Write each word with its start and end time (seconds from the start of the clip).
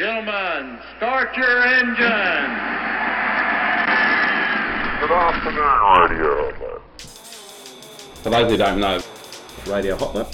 Gentlemen, 0.00 0.78
start 0.96 1.36
your 1.36 1.60
engine. 1.64 1.96
Good 5.00 5.10
afternoon, 5.10 5.80
Radio. 5.98 6.78
For 8.22 8.30
those 8.30 8.48
who 8.48 8.56
don't 8.56 8.78
know, 8.78 9.00
Radio 9.66 9.96
Hot 9.96 10.14
Lap. 10.14 10.28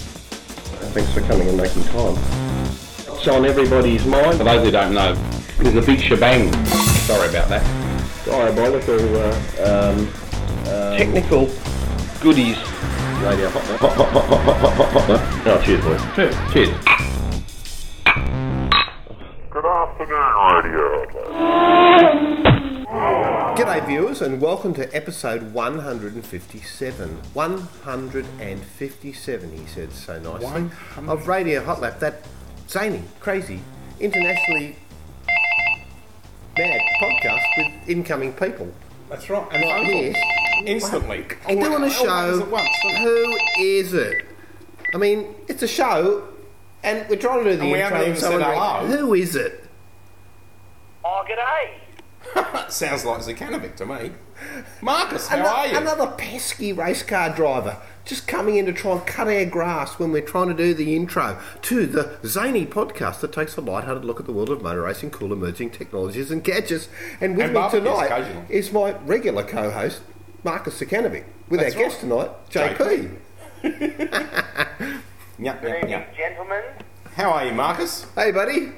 Thanks 0.92 1.11
for 1.14 1.22
coming 1.22 1.48
and 1.48 1.56
making 1.56 1.82
time. 1.85 2.14
It's 3.16 3.27
on 3.27 3.46
everybody's 3.46 4.04
mind. 4.04 4.37
For 4.37 4.45
those 4.45 4.66
who 4.66 4.71
don't 4.71 4.92
know, 4.92 5.14
there's 5.58 5.76
a 5.76 5.81
big 5.81 5.99
shebang. 5.99 6.53
Sorry 7.06 7.31
about 7.31 7.49
that. 7.49 7.65
Diabolical 8.26 9.17
uh, 9.17 9.33
um, 9.65 10.12
uh, 10.67 10.94
technical 10.99 11.46
goodies. 12.21 12.58
Radio 13.22 13.49
Hot 13.49 13.71
Lap. 13.71 13.81
Hot, 13.81 13.92
hot, 13.94 14.12
hot, 14.12 14.28
hot, 14.28 14.44
hot, 14.44 14.74
hot, 14.76 14.92
hot, 14.92 15.04
hot. 15.04 15.46
Oh, 15.46 15.62
cheers, 15.65 15.83
boys. 15.83 16.02
Cheers. 16.15 16.52
Cheers. 16.52 17.03
G'day, 23.56 23.86
viewers, 23.86 24.20
and 24.20 24.38
welcome 24.40 24.74
to 24.74 24.95
episode 24.95 25.54
157. 25.54 27.08
157, 27.32 29.52
he 29.56 29.66
said 29.66 29.90
so 29.92 30.18
nicely. 30.20 30.70
Of 31.09 31.26
Radio 31.26 31.64
Hot 31.64 31.80
Lap, 31.80 32.00
that 32.00 32.26
zany, 32.68 33.02
crazy, 33.20 33.60
internationally 33.98 34.76
mad 36.59 36.80
podcast 37.00 37.42
with 37.56 37.88
incoming 37.88 38.34
people. 38.34 38.70
That's 39.09 39.30
right. 39.30 39.46
And 39.52 39.62
Right 39.62 39.86
here. 39.86 40.12
Instantly. 40.66 41.24
And 41.48 41.60
doing 41.60 41.82
a 41.82 41.88
show. 41.90 42.46
once. 42.50 42.68
Who 42.98 43.38
is 43.59 43.95
it? 43.95 44.26
I 44.95 44.98
mean, 44.98 45.34
it's 45.48 45.62
a 45.62 45.68
show, 45.68 46.28
and 46.82 47.09
we're 47.09 47.16
trying 47.16 47.42
to 47.45 47.52
do 47.52 47.56
the 47.56 47.64
And 47.64 48.04
intro. 48.04 48.14
someone 48.14 48.42
said. 48.42 48.90
Who 48.98 49.14
is 49.14 49.34
it? 49.34 49.63
Oh, 51.04 51.24
g'day. 51.28 52.70
Sounds 52.70 53.04
like 53.04 53.20
Zukanovic 53.20 53.76
to 53.76 53.84
me. 53.87 54.12
Marcus, 54.80 55.29
how 55.29 55.37
Ano- 55.38 55.48
are 55.48 55.66
you? 55.66 55.76
Another 55.76 56.06
pesky 56.16 56.73
race 56.73 57.02
car 57.02 57.29
driver 57.34 57.76
just 58.04 58.26
coming 58.26 58.56
in 58.56 58.66
to 58.66 58.73
try 58.73 58.92
and 58.92 59.06
cut 59.06 59.29
our 59.29 59.45
grass 59.45 59.98
when 59.98 60.10
we're 60.12 60.23
trying 60.23 60.48
to 60.48 60.54
do 60.54 60.73
the 60.74 60.95
intro 60.96 61.38
to 61.62 61.87
the 61.87 62.18
zany 62.26 62.66
podcast 62.66 63.20
that 63.20 63.32
takes 63.32 63.56
a 63.56 63.60
light-hearted 63.60 64.05
look 64.05 64.20
at 64.20 64.27
the 64.27 64.33
world 64.33 64.51
of 64.51 64.62
motor 64.62 64.83
racing, 64.83 65.11
cool 65.11 65.33
emerging 65.33 65.70
technologies 65.70 66.31
and 66.31 66.42
gadgets. 66.45 66.89
And 67.20 67.36
with 67.36 67.47
And 67.47 67.55
me 67.55 67.70
tonight 67.70 68.47
is 68.51 68.73
my 68.73 68.92
regular 69.05 69.42
co-host, 69.45 70.01
Marcus 70.42 70.81
Zukanovic, 70.81 71.25
with 71.48 71.61
That's 71.61 71.75
our 71.77 71.83
guest 71.83 72.01
tonight, 72.01 72.31
JP. 72.51 73.19
JP. 73.62 75.01
Yep, 75.36 75.62
Good 75.62 75.69
yep, 75.69 75.77
evening, 75.79 75.91
yep. 75.91 76.17
gentlemen. 76.17 76.62
How 77.17 77.31
are 77.33 77.45
you, 77.45 77.53
Marcus? 77.53 78.07
Hey, 78.14 78.31
buddy. 78.31 78.70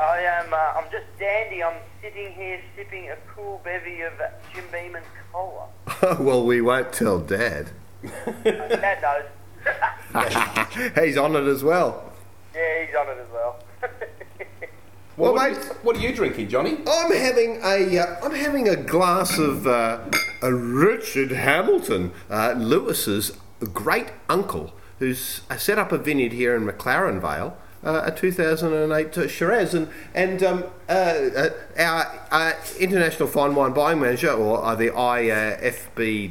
I 0.00 0.20
am. 0.20 0.52
Uh, 0.52 0.56
I'm 0.56 0.90
just 0.90 1.04
dandy. 1.18 1.62
I'm 1.62 1.76
sitting 2.00 2.32
here 2.32 2.60
sipping 2.74 3.10
a 3.10 3.16
cool 3.34 3.60
bevy 3.62 4.00
of 4.00 4.12
Jim 4.54 4.64
Beeman's 4.72 5.04
cola. 5.30 5.68
well, 6.20 6.44
we 6.44 6.62
won't 6.62 6.92
tell 6.92 7.18
Dad. 7.18 7.70
Dad 8.44 9.02
knows. 9.02 9.24
He's 11.04 11.18
on 11.18 11.36
it 11.36 11.46
as 11.46 11.62
well. 11.62 12.12
Yeah, 12.54 12.84
he's 12.84 12.94
on 12.96 13.08
it 13.08 13.18
as 13.20 13.30
well. 13.32 13.62
Well, 15.16 15.34
what, 15.34 15.50
mate, 15.50 15.58
are 15.58 15.60
you, 15.60 15.70
what 15.82 15.96
are 15.96 16.00
you 16.00 16.14
drinking, 16.14 16.48
Johnny? 16.48 16.78
I'm 16.86 17.12
having 17.12 17.60
a 17.62 17.98
uh, 17.98 18.16
I'm 18.24 18.34
having 18.34 18.68
a 18.68 18.76
glass 18.76 19.38
of 19.38 19.66
uh, 19.66 20.00
a 20.40 20.52
Richard 20.52 21.30
Hamilton, 21.30 22.12
uh, 22.30 22.54
Lewis's 22.56 23.36
great 23.72 24.06
uncle, 24.30 24.72
who's 24.98 25.42
uh, 25.50 25.58
set 25.58 25.78
up 25.78 25.92
a 25.92 25.98
vineyard 25.98 26.32
here 26.32 26.56
in 26.56 26.64
McLaren 26.64 27.20
Vale. 27.20 27.56
Uh, 27.82 28.02
a 28.04 28.10
2008 28.10 29.16
uh, 29.16 29.26
Shiraz, 29.26 29.72
and 29.72 29.88
and 30.14 30.42
um, 30.42 30.64
uh, 30.86 30.92
uh, 30.92 31.48
our 31.78 32.20
uh, 32.30 32.52
international 32.78 33.26
fine 33.26 33.54
wine 33.54 33.72
buying 33.72 33.98
manager, 33.98 34.30
or 34.30 34.62
uh, 34.62 34.74
the 34.74 34.90
IFBWM, 34.90 36.28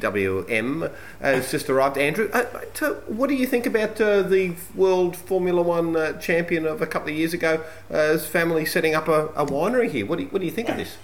has 1.20 1.49
just 1.49 1.67
arrived. 1.67 1.98
Andrew, 1.98 2.30
uh, 2.33 2.45
uh, 2.82 2.93
what 3.08 3.30
do 3.30 3.36
you 3.36 3.48
think 3.48 3.65
about 3.65 3.99
uh, 3.99 4.21
the 4.21 4.54
World 4.76 5.15
Formula 5.15 5.64
One 5.64 5.95
uh, 5.95 6.14
champion 6.20 6.67
of 6.67 6.83
a 6.83 6.88
couple 6.88 7.09
of 7.09 7.15
years 7.15 7.33
ago? 7.33 7.64
Uh, 7.89 8.11
his 8.11 8.27
family 8.27 8.64
setting 8.64 8.93
up 8.93 9.08
a, 9.08 9.30
a 9.30 9.43
winery 9.43 9.89
here. 9.89 10.05
What 10.05 10.17
do 10.20 10.26
you, 10.26 10.30
what 10.30 10.42
do 10.42 10.45
you 10.45 10.52
think 10.52 10.70
of 10.70 10.77
this? 10.77 10.98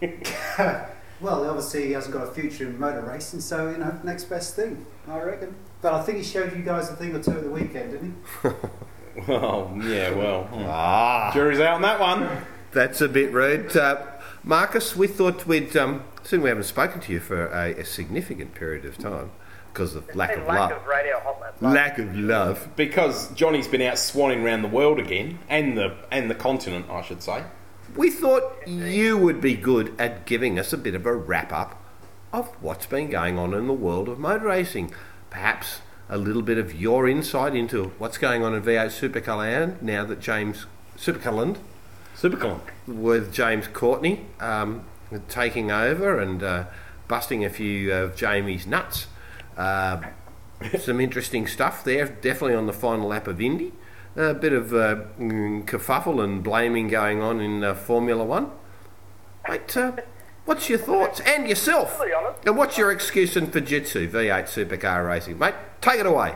Well, 1.18 1.48
obviously 1.48 1.86
he 1.86 1.92
hasn't 1.92 2.12
got 2.12 2.28
a 2.28 2.30
future 2.30 2.66
in 2.66 2.78
motor 2.78 3.00
racing, 3.00 3.40
so 3.40 3.70
you 3.70 3.78
know, 3.78 3.98
next 4.04 4.24
best 4.24 4.54
thing, 4.54 4.84
I 5.08 5.18
reckon. 5.20 5.54
But 5.80 5.94
I 5.94 6.02
think 6.02 6.18
he 6.18 6.24
showed 6.24 6.54
you 6.54 6.62
guys 6.62 6.90
a 6.90 6.94
thing 6.96 7.16
or 7.16 7.22
two 7.22 7.30
at 7.30 7.42
the 7.42 7.50
weekend, 7.50 7.92
didn't 7.92 8.22
he? 8.42 8.48
Oh, 9.28 9.72
yeah, 9.82 10.10
well. 10.14 10.48
Ah, 10.52 11.30
Jury's 11.32 11.60
out 11.60 11.74
on 11.76 11.82
that 11.82 11.98
one. 12.00 12.28
that's 12.72 13.00
a 13.00 13.08
bit 13.08 13.32
rude. 13.32 13.76
Uh, 13.76 14.06
Marcus, 14.44 14.94
we 14.94 15.06
thought 15.06 15.46
we'd, 15.46 15.76
um, 15.76 16.04
soon 16.22 16.42
we 16.42 16.48
haven't 16.48 16.64
spoken 16.64 17.00
to 17.00 17.12
you 17.12 17.20
for 17.20 17.46
a, 17.48 17.72
a 17.80 17.84
significant 17.84 18.54
period 18.54 18.84
of 18.84 18.96
time 18.98 19.30
because 19.72 19.94
of 19.94 20.14
lack 20.14 20.32
and 20.32 20.42
of 20.42 20.48
lack 20.48 20.70
love. 20.70 20.72
of 20.72 20.86
radio 20.86 21.18
hot 21.20 21.40
lap. 21.40 21.54
Lack 21.60 21.98
of 21.98 22.14
love. 22.16 22.68
Because 22.76 23.30
Johnny's 23.34 23.68
been 23.68 23.82
out 23.82 23.94
swanning 23.96 24.42
around 24.44 24.62
the 24.62 24.68
world 24.68 24.98
again, 24.98 25.38
and 25.48 25.76
the 25.76 25.96
and 26.10 26.30
the 26.30 26.34
continent, 26.34 26.86
I 26.90 27.02
should 27.02 27.22
say. 27.22 27.44
We 27.94 28.10
thought 28.10 28.42
you 28.66 29.16
would 29.16 29.40
be 29.40 29.54
good 29.54 29.94
at 29.98 30.26
giving 30.26 30.58
us 30.58 30.72
a 30.72 30.78
bit 30.78 30.94
of 30.94 31.06
a 31.06 31.14
wrap 31.14 31.52
up 31.52 31.82
of 32.32 32.48
what's 32.62 32.86
been 32.86 33.08
going 33.10 33.38
on 33.38 33.54
in 33.54 33.66
the 33.66 33.72
world 33.72 34.08
of 34.08 34.18
motor 34.18 34.46
racing. 34.46 34.92
Perhaps 35.30 35.80
a 36.08 36.16
little 36.16 36.42
bit 36.42 36.58
of 36.58 36.74
your 36.74 37.08
insight 37.08 37.54
into 37.54 37.92
what's 37.98 38.18
going 38.18 38.42
on 38.42 38.54
in 38.54 38.62
V8 38.62 38.86
Supercar 38.86 39.38
Land 39.38 39.82
now 39.82 40.04
that 40.04 40.20
James 40.20 40.66
Supercar 40.96 41.34
Land 41.34 41.58
Supercon. 42.16 42.60
with 42.86 43.32
James 43.32 43.66
Courtney 43.68 44.26
um, 44.40 44.84
taking 45.28 45.70
over 45.70 46.18
and 46.20 46.42
uh, 46.42 46.64
busting 47.08 47.44
a 47.44 47.50
few 47.50 47.92
of 47.92 48.16
Jamie's 48.16 48.66
nuts. 48.66 49.06
Uh, 49.56 50.00
some 50.78 51.00
interesting 51.00 51.46
stuff 51.46 51.84
there, 51.84 52.06
definitely 52.06 52.54
on 52.54 52.66
the 52.66 52.72
final 52.72 53.08
lap 53.08 53.26
of 53.26 53.40
Indy. 53.40 53.72
A 54.16 54.32
bit 54.32 54.54
of 54.54 54.72
uh, 54.72 55.02
mm, 55.18 55.64
kerfuffle 55.66 56.24
and 56.24 56.42
blaming 56.42 56.88
going 56.88 57.20
on 57.20 57.40
in 57.40 57.62
uh, 57.62 57.74
Formula 57.74 58.24
One. 58.24 58.50
Mate, 59.46 59.76
uh, 59.76 59.92
what's 60.46 60.68
your 60.70 60.78
thoughts? 60.78 61.20
And 61.20 61.46
yourself? 61.48 62.00
And 62.46 62.56
what's 62.56 62.78
your 62.78 62.90
excuse 62.90 63.36
in 63.36 63.48
Fujitsu 63.48 64.08
V8 64.08 64.44
Supercar 64.44 65.06
Racing? 65.06 65.38
Mate, 65.38 65.54
take 65.80 66.00
it 66.00 66.06
away. 66.06 66.34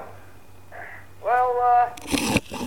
Well, 1.24 1.58
uh, 1.62 2.66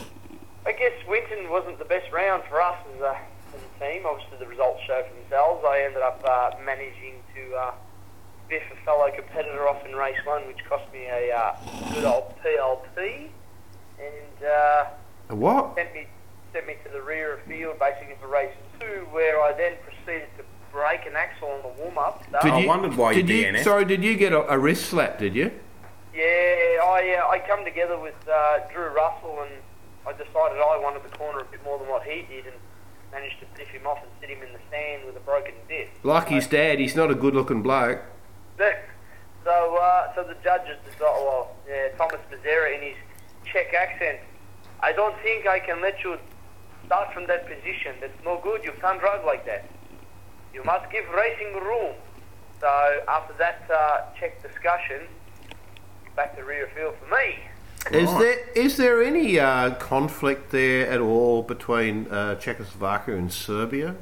I 0.65 0.71
guess 0.71 0.93
Winton 1.07 1.49
wasn't 1.49 1.79
the 1.79 1.85
best 1.85 2.11
round 2.11 2.43
for 2.49 2.61
us 2.61 2.77
as 2.95 3.01
a, 3.01 3.17
as 3.55 3.61
a 3.61 3.83
team. 3.83 4.03
Obviously, 4.05 4.37
the 4.39 4.47
results 4.47 4.81
show 4.87 5.03
for 5.07 5.13
themselves. 5.21 5.63
I 5.67 5.81
ended 5.85 6.01
up 6.01 6.21
uh, 6.25 6.51
managing 6.65 7.15
to 7.35 7.55
uh, 7.55 7.71
biff 8.49 8.63
a 8.71 8.85
fellow 8.85 9.09
competitor 9.15 9.67
off 9.67 9.85
in 9.85 9.95
race 9.95 10.17
one, 10.25 10.47
which 10.47 10.63
cost 10.69 10.83
me 10.93 11.05
a 11.05 11.35
uh, 11.35 11.55
good 11.93 12.05
old 12.05 12.33
PLP. 12.43 13.29
And 13.99 14.45
uh, 14.47 14.85
What? 15.35 15.75
sent 15.75 15.93
me 15.93 16.07
sent 16.53 16.67
me 16.67 16.75
to 16.85 16.89
the 16.91 17.01
rear 17.01 17.33
of 17.33 17.41
field 17.43 17.79
basically 17.79 18.13
for 18.21 18.27
race 18.27 18.53
two, 18.79 19.07
where 19.11 19.41
I 19.41 19.53
then 19.53 19.73
proceeded 19.83 20.27
to 20.37 20.43
break 20.73 21.05
an 21.05 21.15
axle 21.15 21.49
on 21.49 21.61
the 21.61 21.81
warm 21.81 21.97
up. 21.97 22.23
I 22.41 22.65
wondered 22.65 22.97
why 22.97 23.11
you 23.11 23.23
did 23.23 23.29
you, 23.29 23.45
DNF'd. 23.45 23.63
Sorry, 23.63 23.85
did 23.85 24.03
you 24.03 24.17
get 24.17 24.33
a, 24.33 24.51
a 24.51 24.57
wrist 24.57 24.87
slap? 24.87 25.19
Did 25.19 25.35
you? 25.35 25.51
Yeah, 26.13 26.21
I 26.21 27.21
uh, 27.23 27.29
I 27.29 27.39
come 27.47 27.63
together 27.63 27.97
with 27.97 28.15
uh, 28.27 28.59
Drew 28.73 28.87
Russell 28.87 29.45
and 29.45 29.61
I 30.05 30.11
decided 30.11 30.57
I 30.59 30.79
wanted 30.83 31.03
the 31.09 31.15
corner 31.17 31.39
a 31.39 31.45
bit 31.45 31.63
more 31.63 31.79
than 31.79 31.87
what 31.87 32.03
he 32.03 32.25
did 32.27 32.45
and 32.45 32.55
managed 33.11 33.39
to 33.39 33.45
biff 33.55 33.69
him 33.69 33.87
off 33.87 33.99
and 34.01 34.11
sit 34.19 34.29
him 34.29 34.41
in 34.45 34.51
the 34.51 34.59
sand 34.69 35.05
with 35.05 35.15
a 35.15 35.19
broken 35.21 35.53
disc. 35.69 35.91
Like 36.03 36.27
his 36.27 36.47
dad, 36.47 36.79
he's 36.79 36.95
not 36.95 37.11
a 37.11 37.15
good-looking 37.15 37.61
bloke. 37.61 38.01
So 39.43 39.75
uh, 39.77 40.13
so 40.15 40.23
the 40.23 40.35
judges 40.43 40.77
decided, 40.85 41.01
well, 41.01 41.55
yeah, 41.67 41.89
Thomas 41.97 42.21
Mezera 42.31 42.75
in 42.75 42.81
his 42.81 42.95
Czech 43.45 43.73
accent, 43.73 44.19
I 44.81 44.93
don't 44.93 45.15
think 45.21 45.47
I 45.47 45.59
can 45.59 45.81
let 45.81 46.03
you 46.03 46.17
start 46.85 47.13
from 47.13 47.27
that 47.27 47.47
position. 47.47 47.95
That's 47.99 48.23
no 48.23 48.39
good. 48.41 48.63
You 48.63 48.73
can't 48.79 48.99
drive 48.99 49.25
like 49.25 49.45
that. 49.45 49.65
You 50.53 50.63
must 50.63 50.89
give 50.91 51.05
racing 51.09 51.53
room. 51.53 51.95
So 52.59 53.01
after 53.07 53.33
that 53.39 53.63
uh, 53.73 54.01
Czech 54.19 54.41
discussion, 54.41 55.01
back 56.15 56.35
to 56.37 56.43
rear 56.43 56.69
field 56.75 56.95
for 56.99 57.15
me. 57.15 57.39
Is 57.91 58.09
there 58.17 58.37
is 58.55 58.77
there 58.77 59.03
any 59.03 59.37
uh, 59.39 59.71
conflict 59.75 60.51
there 60.51 60.87
at 60.89 61.01
all 61.01 61.41
between 61.41 62.07
uh, 62.07 62.35
Czechoslovakia 62.35 63.15
and 63.15 63.31
Serbia? 63.33 63.95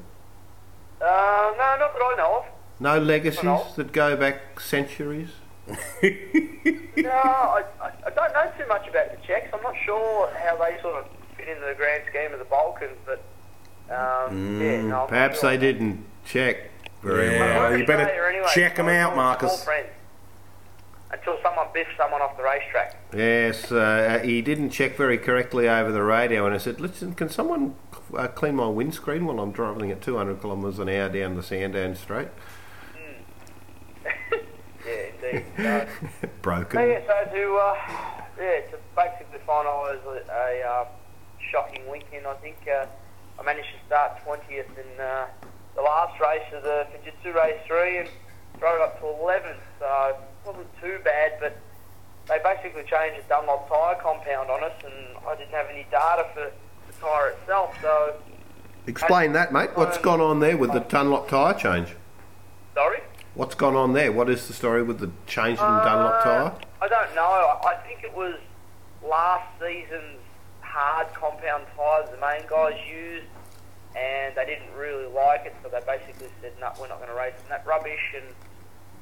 Uh, 1.02 1.54
no, 1.58 1.78
not 1.80 1.94
that 1.94 2.02
I 2.04 2.16
know 2.18 2.38
of. 2.38 2.46
No 2.80 3.00
legacies 3.00 3.76
that 3.76 3.92
go 3.92 4.16
back 4.16 4.60
centuries. 4.60 5.30
No, 6.98 7.10
I, 7.10 7.64
I, 7.82 7.92
I 8.06 8.10
don't 8.12 8.34
know 8.34 8.52
too 8.58 8.68
much 8.68 8.88
about 8.88 9.10
the 9.12 9.18
Czechs. 9.26 9.50
I'm 9.54 9.64
not 9.64 9.74
sure 9.86 10.30
how 10.44 10.56
they 10.58 10.80
sort 10.82 11.04
of 11.04 11.08
fit 11.36 11.48
into 11.48 11.66
the 11.66 11.74
grand 11.74 12.04
scheme 12.10 12.32
of 12.34 12.40
the 12.40 12.46
Balkans, 12.46 12.98
but 13.06 13.24
um, 13.90 14.62
yeah, 14.62 14.82
no, 14.84 15.06
Perhaps 15.08 15.40
sure. 15.40 15.50
they 15.50 15.58
didn't 15.58 16.06
check 16.32 16.70
very 17.04 17.32
Yeah. 17.34 17.40
well. 17.40 17.60
Well, 17.70 17.78
you 17.78 17.86
better 17.86 18.04
Australia 18.04 18.30
anyway, 18.30 18.48
check 18.54 18.80
'em 18.80 18.86
so 18.86 18.92
out, 18.92 19.16
Marcus. 19.16 19.68
until 21.12 21.38
someone 21.44 21.68
biffed 21.74 21.98
someone 21.98 22.22
off 22.22 22.38
the 22.38 22.44
racetrack. 22.44 22.96
Yes, 23.14 23.70
uh, 23.72 24.22
he 24.24 24.42
didn't 24.42 24.70
check 24.70 24.96
very 24.96 25.18
correctly 25.18 25.68
over 25.68 25.92
the 25.92 26.04
radio, 26.04 26.46
and 26.46 26.56
I 26.56 26.58
said, 26.58 26.80
"Listen, 26.80 27.14
can 27.16 27.30
someone 27.30 27.76
uh, 28.18 28.28
clean 28.28 28.56
my 28.56 28.68
windscreen 28.68 29.26
while 29.26 29.40
I'm 29.40 29.52
driving 29.52 29.92
at 29.92 30.02
200 30.02 30.40
kilometres 30.42 30.80
an 30.80 30.88
hour 30.90 31.10
down 31.10 31.36
the 31.36 31.44
Sandown 31.44 31.96
Straight?" 31.96 32.30
Yeah, 34.86 34.94
indeed. 35.32 35.46
So, 36.22 36.28
Broken. 36.42 36.80
so 36.80 36.86
yeah, 36.86 37.00
so 37.06 37.32
to 37.36 37.56
uh, 37.56 37.76
yeah 38.40 38.62
to 38.72 38.78
basically 38.96 39.40
finalise 39.48 40.04
a, 40.06 40.24
a 40.32 40.68
uh, 40.68 40.86
shocking 41.52 41.88
weekend, 41.92 42.26
I 42.26 42.34
think 42.36 42.58
uh, 42.68 42.86
I 43.40 43.44
managed 43.44 43.68
to 43.80 43.86
start 43.86 44.20
20th 44.26 44.66
in 44.78 45.00
uh, 45.02 45.28
the 45.41 45.41
last 45.92 46.20
race 46.22 46.48
of 46.54 46.64
the 46.64 46.88
Fujitsu 46.92 47.36
Race 47.36 47.60
3 47.68 47.98
and 48.00 48.10
drove 48.60 48.80
up 48.82 48.98
to 49.00 49.06
11th. 49.06 49.60
So 49.80 50.16
it 50.16 50.48
wasn't 50.48 50.68
too 50.82 51.00
bad, 51.04 51.34
but 51.42 51.58
they 52.28 52.40
basically 52.44 52.84
changed 52.84 53.20
the 53.20 53.28
Dunlop 53.28 53.68
tyre 53.68 53.96
compound 54.02 54.50
on 54.50 54.64
us, 54.64 54.72
and 54.86 54.94
I 55.28 55.36
didn't 55.36 55.52
have 55.52 55.68
any 55.70 55.86
data 55.92 56.28
for 56.34 56.52
the 56.88 56.94
tyre 57.02 57.30
itself. 57.32 57.76
So 57.82 58.16
Explain 58.88 59.34
that, 59.34 59.52
mate. 59.52 59.72
What's 59.76 59.98
gone 59.98 60.22
on 60.22 60.40
there 60.40 60.56
with 60.58 60.72
the 60.72 60.80
Dunlop 60.80 61.28
tyre 61.28 61.54
change? 61.54 61.90
sorry. 62.74 63.00
What's 63.34 63.56
gone 63.56 63.76
on 63.76 63.94
there? 63.94 64.12
What 64.12 64.30
is 64.30 64.48
the 64.48 64.54
story 64.54 64.84
with 64.84 65.00
the 65.00 65.10
change 65.28 65.58
in 65.60 65.66
Dunlop 65.66 66.22
Uh, 66.22 66.24
tyre? 66.24 66.54
I 66.82 66.88
don't 66.88 67.16
know. 67.16 67.22
I 67.22 67.70
I 67.72 67.76
think 67.86 68.04
it 68.04 68.14
was 68.16 68.36
last 69.04 69.48
season's 69.60 70.20
hard 70.62 71.08
compound 71.14 71.66
tyres 71.76 72.10
the 72.12 72.18
main 72.18 72.44
guys 72.50 72.78
used, 72.90 73.26
and 73.96 74.36
they 74.36 74.46
didn't 74.46 74.72
really 74.76 75.08
like 75.08 75.46
it, 75.46 75.56
so 75.62 75.70
they 75.70 75.82
basically 75.86 76.30
said, 76.42 76.54
"No, 76.60 76.72
we're 76.80 76.88
not 76.88 76.98
going 76.98 77.10
to 77.10 77.16
race 77.16 77.36
in 77.44 77.50
that 77.50 77.66
rubbish." 77.66 78.16
And 78.16 78.34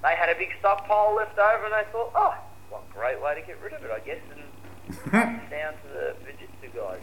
they 0.01 0.15
had 0.15 0.29
a 0.29 0.35
big 0.35 0.49
stockpile 0.59 1.15
left 1.15 1.37
over, 1.37 1.65
and 1.65 1.73
they 1.73 1.85
thought, 1.91 2.11
"Oh, 2.15 2.35
what 2.69 2.83
a 2.89 2.93
great 2.93 3.21
way 3.21 3.35
to 3.35 3.41
get 3.45 3.61
rid 3.61 3.73
of 3.73 3.83
it, 3.83 3.91
I 3.91 3.99
guess." 3.99 4.21
And 4.33 4.43
down 5.49 5.73
to 5.73 5.87
the 5.93 6.15
Fujitsu 6.25 6.73
guys. 6.73 7.01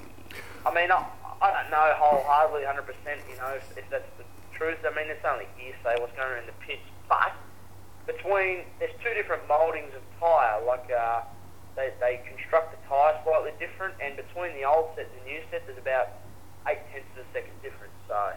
I 0.67 0.75
mean, 0.75 0.91
I, 0.91 1.07
I 1.41 1.63
don't 1.63 1.71
know 1.71 1.95
wholeheartedly, 1.95 2.67
100%, 2.67 2.83
you 3.31 3.37
know, 3.39 3.55
if, 3.55 3.79
if 3.79 3.87
that's 3.91 4.11
the 4.19 4.25
truth. 4.59 4.79
I 4.83 4.91
mean, 4.91 5.07
it's 5.07 5.25
only 5.25 5.47
hearsay 5.57 6.01
what's 6.03 6.17
going 6.19 6.33
on 6.33 6.39
in 6.43 6.47
the 6.47 6.59
pits, 6.67 6.83
but 7.09 7.31
between 8.07 8.67
there's 8.79 8.95
two 9.03 9.15
different 9.15 9.47
mouldings 9.47 9.95
of 9.95 10.03
tyre. 10.19 10.63
Like 10.67 10.91
uh, 10.91 11.23
they 11.77 11.93
they 12.01 12.23
construct 12.27 12.75
the 12.75 12.81
tyre 12.89 13.15
slightly 13.23 13.53
different, 13.59 13.95
and 14.01 14.17
between 14.17 14.55
the 14.55 14.65
old 14.65 14.91
set 14.97 15.07
and 15.07 15.23
the 15.23 15.25
new 15.31 15.41
set, 15.51 15.67
there's 15.67 15.79
about 15.79 16.09
eight 16.69 16.83
tenths 16.93 17.09
of 17.19 17.25
a 17.25 17.29
second 17.33 17.57
difference. 17.63 17.95
So 18.09 18.33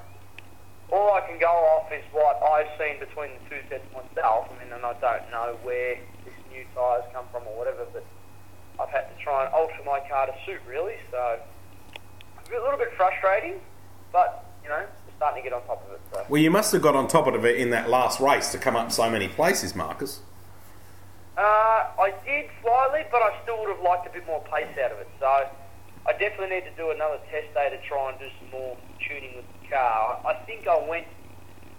all 0.91 1.13
I 1.13 1.21
can 1.21 1.39
go 1.39 1.49
off 1.49 1.91
is 1.91 2.03
what 2.11 2.41
I've 2.41 2.69
seen 2.77 2.99
between 2.99 3.31
the 3.37 3.43
two 3.49 3.61
sets 3.69 3.85
myself. 3.93 4.49
I 4.49 4.63
mean, 4.63 4.73
and 4.73 4.85
I 4.85 4.93
don't 4.99 5.29
know 5.29 5.57
where 5.63 5.97
this 6.25 6.33
new 6.51 6.65
tyres 6.73 7.05
come 7.13 7.25
from 7.31 7.43
or 7.47 7.57
whatever, 7.57 7.85
but 7.93 8.05
I've 8.79 8.89
had 8.89 9.09
to 9.09 9.23
try 9.23 9.45
and 9.45 9.53
alter 9.53 9.81
my 9.85 9.99
car 10.09 10.25
to 10.27 10.33
suit 10.45 10.61
really. 10.67 10.95
So 11.11 11.39
a 12.49 12.63
little 12.63 12.79
bit 12.79 12.91
frustrating, 12.97 13.61
but 14.11 14.45
you 14.63 14.69
know, 14.69 14.85
starting 15.17 15.43
to 15.43 15.49
get 15.49 15.55
on 15.55 15.65
top 15.67 15.85
of 15.85 15.93
it. 15.93 16.01
So. 16.13 16.25
Well, 16.29 16.41
you 16.41 16.49
must 16.49 16.71
have 16.71 16.81
got 16.81 16.95
on 16.95 17.07
top 17.07 17.27
of 17.27 17.45
it 17.45 17.57
in 17.57 17.69
that 17.71 17.89
last 17.89 18.19
race 18.19 18.51
to 18.51 18.57
come 18.57 18.75
up 18.75 18.91
so 18.91 19.09
many 19.09 19.27
places, 19.27 19.75
Marcus. 19.75 20.21
Uh, 21.37 21.41
I 21.41 22.13
did 22.25 22.49
slightly, 22.61 23.05
but 23.11 23.21
I 23.21 23.37
still 23.43 23.59
would 23.59 23.69
have 23.69 23.83
liked 23.83 24.07
a 24.07 24.09
bit 24.09 24.25
more 24.25 24.43
pace 24.43 24.67
out 24.83 24.91
of 24.91 24.99
it. 24.99 25.07
So 25.19 25.49
I 26.09 26.13
definitely 26.13 26.55
need 26.55 26.65
to 26.65 26.75
do 26.75 26.89
another 26.89 27.19
test 27.29 27.53
day 27.53 27.69
to 27.69 27.77
try 27.87 28.09
and 28.09 28.17
do 28.17 28.25
some 28.41 28.49
more 28.49 28.75
tuning 28.97 29.35
with 29.35 29.45
the 29.61 29.67
car. 29.69 30.19
I 30.25 30.33
think 30.45 30.67
I 30.67 30.89
went 30.89 31.05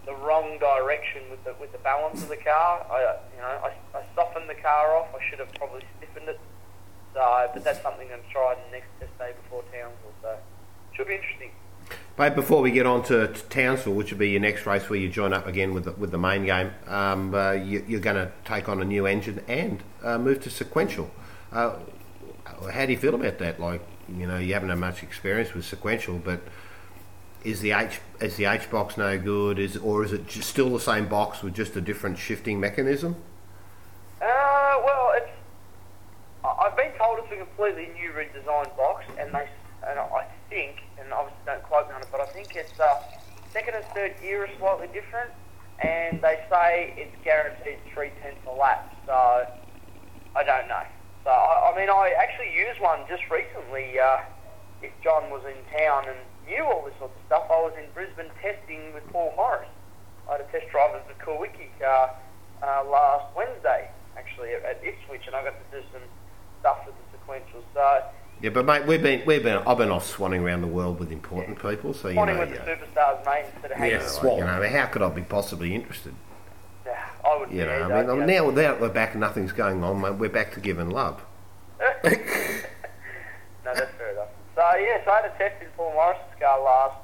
the 0.06 0.14
wrong 0.14 0.56
direction 0.60 1.22
with 1.30 1.42
the 1.42 1.54
with 1.60 1.72
the 1.72 1.78
balance 1.78 2.22
of 2.22 2.28
the 2.28 2.36
car. 2.36 2.86
I, 2.88 3.16
you 3.34 3.42
know, 3.42 3.60
I, 3.66 3.72
I 3.92 4.02
softened 4.14 4.48
the 4.48 4.54
car 4.54 4.96
off. 4.96 5.08
I 5.12 5.28
should 5.28 5.40
have 5.40 5.52
probably 5.54 5.82
stiffened 5.98 6.28
it. 6.28 6.38
So, 7.12 7.50
but 7.52 7.64
that's 7.64 7.82
something 7.82 8.06
I'm 8.12 8.22
trying 8.30 8.58
the 8.70 8.78
next 8.78 8.86
test 9.00 9.18
day 9.18 9.32
before 9.42 9.64
Townsville. 9.72 10.14
So 10.22 10.28
it 10.30 10.96
should 10.96 11.08
be 11.08 11.16
interesting. 11.16 11.50
Mate, 12.16 12.36
before 12.36 12.62
we 12.62 12.70
get 12.70 12.86
on 12.86 13.02
to, 13.04 13.26
to 13.26 13.42
Townsville, 13.48 13.94
which 13.94 14.12
will 14.12 14.18
be 14.18 14.30
your 14.30 14.40
next 14.40 14.64
race 14.64 14.88
where 14.88 14.98
you 15.00 15.08
join 15.08 15.32
up 15.32 15.48
again 15.48 15.74
with 15.74 15.86
the, 15.86 15.92
with 15.92 16.12
the 16.12 16.18
main 16.18 16.44
game, 16.44 16.70
um, 16.86 17.34
uh, 17.34 17.52
you, 17.52 17.84
you're 17.88 17.98
going 17.98 18.14
to 18.14 18.30
take 18.44 18.68
on 18.68 18.80
a 18.80 18.84
new 18.84 19.06
engine 19.06 19.42
and 19.48 19.82
uh, 20.04 20.18
move 20.18 20.40
to 20.42 20.50
sequential. 20.50 21.10
Uh, 21.50 21.74
how 22.72 22.86
do 22.86 22.92
you 22.92 22.98
feel 22.98 23.14
about 23.14 23.38
that? 23.38 23.58
Like, 23.58 23.80
you 24.16 24.26
know, 24.26 24.38
you 24.38 24.54
haven't 24.54 24.70
had 24.70 24.78
much 24.78 25.02
experience 25.02 25.54
with 25.54 25.64
sequential, 25.64 26.18
but 26.18 26.40
is 27.44 27.60
the 27.60 27.72
H 27.72 28.00
is 28.20 28.36
the 28.36 28.44
H 28.44 28.70
box 28.70 28.96
no 28.96 29.18
good? 29.18 29.58
Is 29.58 29.76
or 29.76 30.04
is 30.04 30.12
it 30.12 30.30
still 30.30 30.70
the 30.70 30.80
same 30.80 31.08
box 31.08 31.42
with 31.42 31.54
just 31.54 31.76
a 31.76 31.80
different 31.80 32.18
shifting 32.18 32.60
mechanism? 32.60 33.16
Uh, 34.20 34.80
well, 34.84 35.12
it's. 35.14 35.30
I've 36.44 36.76
been 36.76 36.92
told 36.98 37.18
it's 37.20 37.32
a 37.32 37.36
completely 37.36 37.90
new 37.94 38.10
redesigned 38.10 38.76
box, 38.76 39.04
and 39.18 39.32
they, 39.34 39.48
and 39.88 39.98
I 39.98 40.26
think, 40.48 40.82
and 40.98 41.12
obviously 41.12 41.40
don't 41.46 41.62
quote 41.62 41.88
me 41.88 41.94
on 41.94 42.02
it, 42.02 42.08
but 42.10 42.20
I 42.20 42.26
think 42.26 42.54
it's 42.56 42.78
uh, 42.78 43.02
second 43.52 43.74
and 43.74 43.84
third 43.86 44.14
gear 44.20 44.44
are 44.44 44.50
slightly 44.58 44.88
different, 44.88 45.30
and 45.80 46.20
they 46.20 46.40
say 46.50 46.94
it's 46.96 47.16
guaranteed 47.24 47.78
three 47.92 48.10
tenths 48.22 48.40
a 48.46 48.52
lap. 48.52 48.94
So 49.06 49.46
I 50.36 50.44
don't 50.44 50.68
know. 50.68 50.82
So 51.30 51.36
I, 51.36 51.70
I 51.70 51.78
mean, 51.78 51.88
I 51.88 52.12
actually 52.18 52.50
used 52.50 52.80
one 52.80 53.06
just 53.08 53.22
recently. 53.30 54.00
Uh, 54.00 54.18
if 54.82 54.90
John 55.04 55.30
was 55.30 55.42
in 55.46 55.78
town 55.78 56.06
and 56.08 56.18
knew 56.48 56.64
all 56.64 56.84
this 56.84 56.94
sort 56.98 57.12
of 57.14 57.22
stuff, 57.26 57.46
I 57.46 57.60
was 57.62 57.72
in 57.78 57.86
Brisbane 57.94 58.32
testing 58.42 58.92
with 58.92 59.06
Paul 59.12 59.32
Morris. 59.36 59.68
I 60.28 60.32
had 60.32 60.40
a 60.40 60.50
test 60.50 60.66
drive 60.72 60.92
of 60.92 61.02
the 61.06 61.14
Kawiki 61.22 61.70
car 61.78 62.16
uh, 62.64 62.82
last 62.90 63.26
Wednesday, 63.36 63.90
actually 64.18 64.54
at, 64.54 64.64
at 64.64 64.82
Ipswich, 64.82 65.22
and 65.28 65.36
I 65.36 65.44
got 65.44 65.54
to 65.54 65.80
do 65.80 65.86
some 65.92 66.02
stuff 66.58 66.78
with 66.84 66.96
the 66.96 67.18
sequential. 67.18 67.62
So, 67.74 68.02
Yeah, 68.42 68.50
but 68.50 68.66
mate, 68.66 68.86
we've 68.86 69.02
been 69.02 69.22
we've 69.24 69.44
been 69.44 69.58
I've 69.58 69.78
been 69.78 69.92
off 69.92 70.10
swanning 70.10 70.42
around 70.42 70.62
the 70.62 70.74
world 70.74 70.98
with 70.98 71.12
important 71.12 71.62
people, 71.62 71.94
so 71.94 72.08
you 72.08 72.14
know, 72.14 72.26
pointing 72.26 72.38
with 72.40 72.50
the 72.50 72.56
superstars, 72.58 73.24
mate, 73.24 73.44
instead 73.54 73.70
of 73.70 73.76
hanging. 73.76 74.00
Yeah, 74.00 74.06
swap. 74.08 74.38
you 74.38 74.44
know, 74.44 74.68
how 74.68 74.86
could 74.86 75.02
I 75.02 75.10
be 75.10 75.22
possibly 75.22 75.76
interested? 75.76 76.14
I 77.24 77.36
would. 77.38 77.50
You 77.50 77.64
know, 77.64 77.90
I 77.90 78.02
mean, 78.02 78.28
yeah. 78.28 78.40
now 78.40 78.50
that 78.50 78.80
we're 78.80 78.88
back, 78.88 79.16
nothing's 79.16 79.52
going 79.52 79.82
on, 79.82 80.00
mate. 80.00 80.14
We're 80.14 80.28
back 80.28 80.54
to 80.54 80.60
giving 80.60 80.90
love. 80.90 81.22
No, 83.64 83.74
that's 83.74 83.92
fair 83.96 84.10
enough. 84.12 84.28
So 84.54 84.62
yeah, 84.76 85.04
so 85.04 85.10
I 85.12 85.16
had 85.22 85.24
a 85.30 85.34
test 85.38 85.62
in 85.62 85.68
Paul 85.76 85.92
Morris's 85.92 86.34
car 86.40 86.60
last. 86.62 86.96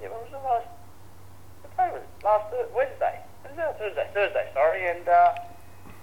Yeah, 0.00 0.08
when 0.08 0.20
was 0.24 0.32
the 0.32 0.40
last? 0.40 0.68
What 1.62 1.76
day 1.76 1.88
was 1.92 2.02
it? 2.02 2.24
Last 2.24 2.50
Thur- 2.50 2.72
Wednesday. 2.74 3.20
Wednesday 3.44 3.72
Thursday? 3.78 4.06
Thursday, 4.14 4.46
sorry. 4.54 4.88
And 4.88 5.06
uh, 5.08 5.34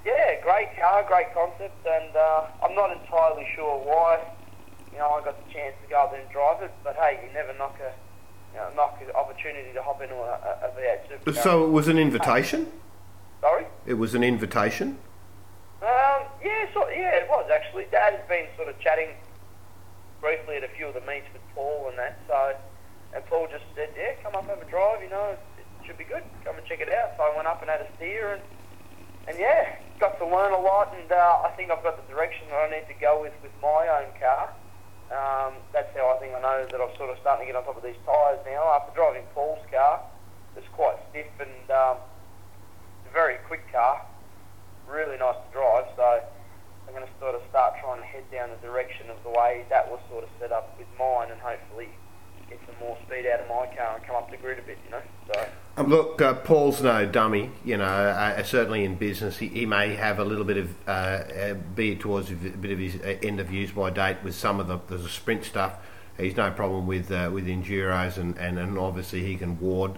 yeah, 0.06 0.42
great 0.42 0.70
car, 0.78 1.04
great 1.04 1.34
concept, 1.34 1.76
and 1.86 2.16
uh, 2.16 2.48
I'm 2.64 2.76
not 2.76 2.92
entirely 2.94 3.48
sure 3.56 3.78
why. 3.82 4.22
You 4.92 5.00
know, 5.00 5.18
I 5.18 5.26
got 5.26 5.36
the 5.46 5.52
chance 5.52 5.74
to 5.82 5.90
go 5.90 6.04
up 6.04 6.12
there 6.12 6.22
and 6.22 6.30
drive 6.30 6.62
it, 6.62 6.72
but 6.84 6.96
hey, 6.96 7.20
you 7.26 7.34
never 7.34 7.54
knock 7.58 7.78
a 7.82 7.92
you 8.54 8.60
know, 8.60 8.70
knock 8.76 9.02
an 9.02 9.10
opportunity 9.16 9.74
to 9.74 9.82
hop 9.82 10.00
into 10.02 10.14
a, 10.14 10.38
a, 10.62 10.70
a 10.70 10.72
V8 10.78 11.26
supercar. 11.26 11.42
So 11.42 11.66
it 11.66 11.72
was 11.72 11.88
an 11.88 11.98
invitation. 11.98 12.72
Sorry. 13.44 13.66
It 13.86 13.96
was 13.96 14.16
an 14.16 14.24
invitation. 14.24 14.98
Um, 15.84 16.24
yeah, 16.40 16.64
so, 16.74 16.88
yeah, 16.88 17.20
it 17.20 17.28
was 17.28 17.52
actually. 17.52 17.86
Dad 17.92 18.16
has 18.16 18.24
been 18.30 18.48
sort 18.56 18.70
of 18.70 18.80
chatting 18.80 19.10
briefly 20.22 20.56
at 20.56 20.64
a 20.64 20.72
few 20.80 20.88
of 20.88 20.96
the 20.96 21.04
meets 21.04 21.28
with 21.36 21.44
Paul 21.54 21.92
and 21.92 22.00
that. 22.00 22.18
So, 22.26 22.56
and 23.14 23.20
Paul 23.28 23.52
just 23.52 23.68
said, 23.76 23.92
"Yeah, 24.00 24.16
come 24.24 24.34
up 24.34 24.48
have 24.48 24.64
a 24.64 24.70
drive. 24.72 25.04
You 25.04 25.10
know, 25.10 25.36
it 25.60 25.68
should 25.86 26.00
be 26.00 26.08
good. 26.08 26.24
Come 26.48 26.56
and 26.56 26.66
check 26.66 26.80
it 26.80 26.88
out." 26.88 27.20
So 27.20 27.24
I 27.28 27.36
went 27.36 27.48
up 27.52 27.60
and 27.60 27.70
had 27.70 27.82
a 27.84 27.90
steer, 28.00 28.40
and 28.40 28.42
and 29.28 29.36
yeah, 29.38 29.76
got 30.00 30.18
to 30.24 30.26
learn 30.26 30.56
a 30.56 30.64
lot. 30.64 30.96
And 30.96 31.12
uh, 31.12 31.44
I 31.44 31.52
think 31.60 31.70
I've 31.70 31.84
got 31.84 32.00
the 32.00 32.08
direction 32.08 32.48
that 32.48 32.56
I 32.56 32.72
need 32.72 32.88
to 32.88 32.96
go 32.96 33.20
with 33.20 33.36
with 33.44 33.52
my 33.62 33.92
own 34.00 34.08
car. 34.16 34.56
Um, 35.12 35.60
that's 35.76 35.92
how 35.92 36.16
I 36.16 36.18
think 36.24 36.32
I 36.32 36.40
know 36.40 36.64
that 36.64 36.80
I'm 36.80 36.96
sort 36.96 37.12
of 37.12 37.20
starting 37.20 37.46
to 37.46 37.52
get 37.52 37.60
on 37.60 37.68
top 37.68 37.76
of 37.76 37.84
these 37.84 38.00
tyres 38.08 38.40
now. 38.48 38.72
After 38.72 38.96
driving 38.96 39.28
Paul's 39.36 39.62
car, 39.68 40.00
it's 40.56 40.72
quite 40.72 40.96
stiff 41.12 41.28
and 41.44 41.68
um, 41.70 42.00
very 43.14 43.38
quick 43.48 43.72
car 43.72 44.06
really 44.88 45.18
nice 45.18 45.36
to 45.36 45.54
drive. 45.54 45.86
So 45.96 46.04
I'm 46.88 46.94
going 46.94 47.06
to 47.06 47.20
sort 47.20 47.36
of 47.36 47.42
start 47.50 47.76
trying 47.82 48.00
to 48.00 48.06
head 48.06 48.24
down 48.32 48.50
the 48.50 48.68
direction 48.68 49.10
of 49.10 49.22
the 49.24 49.30
way 49.30 49.66
that 49.70 49.90
was 49.90 50.00
sort 50.10 50.24
of 50.24 50.30
set 50.40 50.52
up 50.52 50.78
with 50.78 50.88
mine, 51.00 51.32
and 51.32 51.40
hopefully 51.40 51.90
get 52.50 52.60
some 52.66 52.76
more 52.80 52.98
speed 53.06 53.26
out 53.26 53.40
of 53.40 53.48
my 53.48 53.66
car 53.76 53.96
and 53.96 54.06
come 54.06 54.16
up 54.16 54.30
the 54.30 54.38
grid 54.38 54.60
a 54.60 54.62
bit. 54.62 54.78
You 54.86 54.92
know, 54.92 55.02
so 55.34 55.46
Um, 55.78 55.88
look, 55.88 56.22
uh, 56.22 56.34
Paul's 56.36 56.82
no 56.82 57.06
dummy. 57.06 57.52
You 57.64 57.78
know, 57.78 57.86
uh, 57.86 58.44
certainly 58.44 58.84
in 58.84 58.96
business, 58.96 59.38
he, 59.38 59.48
he 59.48 59.66
may 59.66 59.96
have 59.96 60.20
a 60.20 60.26
little 60.26 60.46
bit 60.46 60.58
of 60.58 60.76
uh, 60.88 60.92
uh, 60.92 61.54
be 61.54 61.94
it 61.94 62.00
towards 62.00 62.30
a 62.30 62.36
bit 62.36 62.72
of 62.72 62.80
his 62.80 62.96
uh, 62.98 63.18
end 63.24 63.40
of 63.40 63.52
use 63.52 63.72
by 63.72 63.90
date 63.90 64.18
with 64.24 64.36
some 64.36 64.60
of 64.60 64.68
the 64.68 64.80
the 64.96 65.10
sprint 65.10 65.46
stuff. 65.46 65.78
He's 66.18 66.38
no 66.38 66.52
problem 66.52 66.86
with 66.86 67.12
uh, 67.12 67.32
with 67.34 67.48
enduros, 67.48 68.18
and, 68.18 68.38
and, 68.38 68.60
and 68.60 68.78
obviously 68.78 69.26
he 69.26 69.36
can 69.36 69.60
ward 69.60 69.98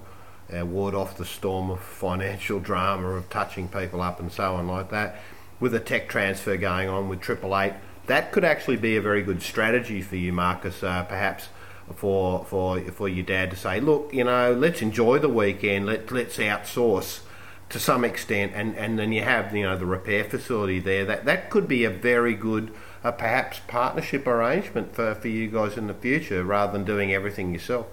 uh, 0.54 0.66
ward 0.66 0.94
off 0.94 1.18
the 1.18 1.25
storm 1.25 1.70
of 1.70 1.80
financial 1.80 2.60
drama 2.60 3.10
of 3.10 3.30
touching 3.30 3.68
people 3.68 4.02
up 4.02 4.20
and 4.20 4.32
so 4.32 4.56
on 4.56 4.68
like 4.68 4.90
that. 4.92 5.20
With 5.60 5.74
a 5.74 5.80
tech 5.80 6.10
transfer 6.10 6.58
going 6.58 6.90
on 6.90 7.08
with 7.08 7.22
Triple 7.22 7.58
Eight, 7.58 7.74
that 8.08 8.32
could 8.32 8.44
actually 8.44 8.78
be 8.78 8.98
a 8.98 9.02
very 9.02 9.24
good 9.24 9.42
strategy 9.42 10.02
for 10.02 10.18
you, 10.18 10.34
Marcus. 10.34 10.84
Uh, 10.84 11.04
perhaps 11.04 11.50
for 11.94 12.44
for 12.46 12.80
for 12.92 13.08
your 13.08 13.25
dad 13.25 13.52
to 13.52 13.56
say, 13.56 13.80
look, 13.80 14.14
you 14.14 14.24
know, 14.24 14.54
let's 14.54 14.82
enjoy 14.82 15.20
the 15.20 15.30
weekend. 15.30 15.86
Let 15.86 16.12
let's 16.12 16.38
outsource 16.38 17.22
to 17.70 17.80
some 17.80 18.06
extent, 18.06 18.52
and, 18.56 18.75
and 18.75 19.00
then 19.00 19.12
you 19.12 19.24
have 19.24 19.56
you 19.56 19.64
know 19.64 19.78
the 19.78 19.86
repair 19.86 20.24
facility 20.24 20.80
there. 20.80 21.06
That 21.06 21.25
that 21.25 21.50
could 21.50 21.68
be 21.68 21.84
a 21.84 21.90
very 21.90 22.34
good, 22.34 22.74
uh, 23.04 23.12
perhaps 23.12 23.60
partnership 23.68 24.28
arrangement 24.28 24.96
for, 24.96 25.16
for 25.16 25.28
you 25.28 25.48
guys 25.48 25.78
in 25.78 25.88
the 25.88 25.94
future, 25.94 26.44
rather 26.44 26.74
than 26.74 26.86
doing 26.86 27.14
everything 27.14 27.54
yourself. 27.54 27.88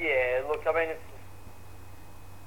Yeah, 0.00 0.42
look, 0.48 0.66
I 0.66 0.72
mean, 0.72 0.88
it's, 0.88 1.11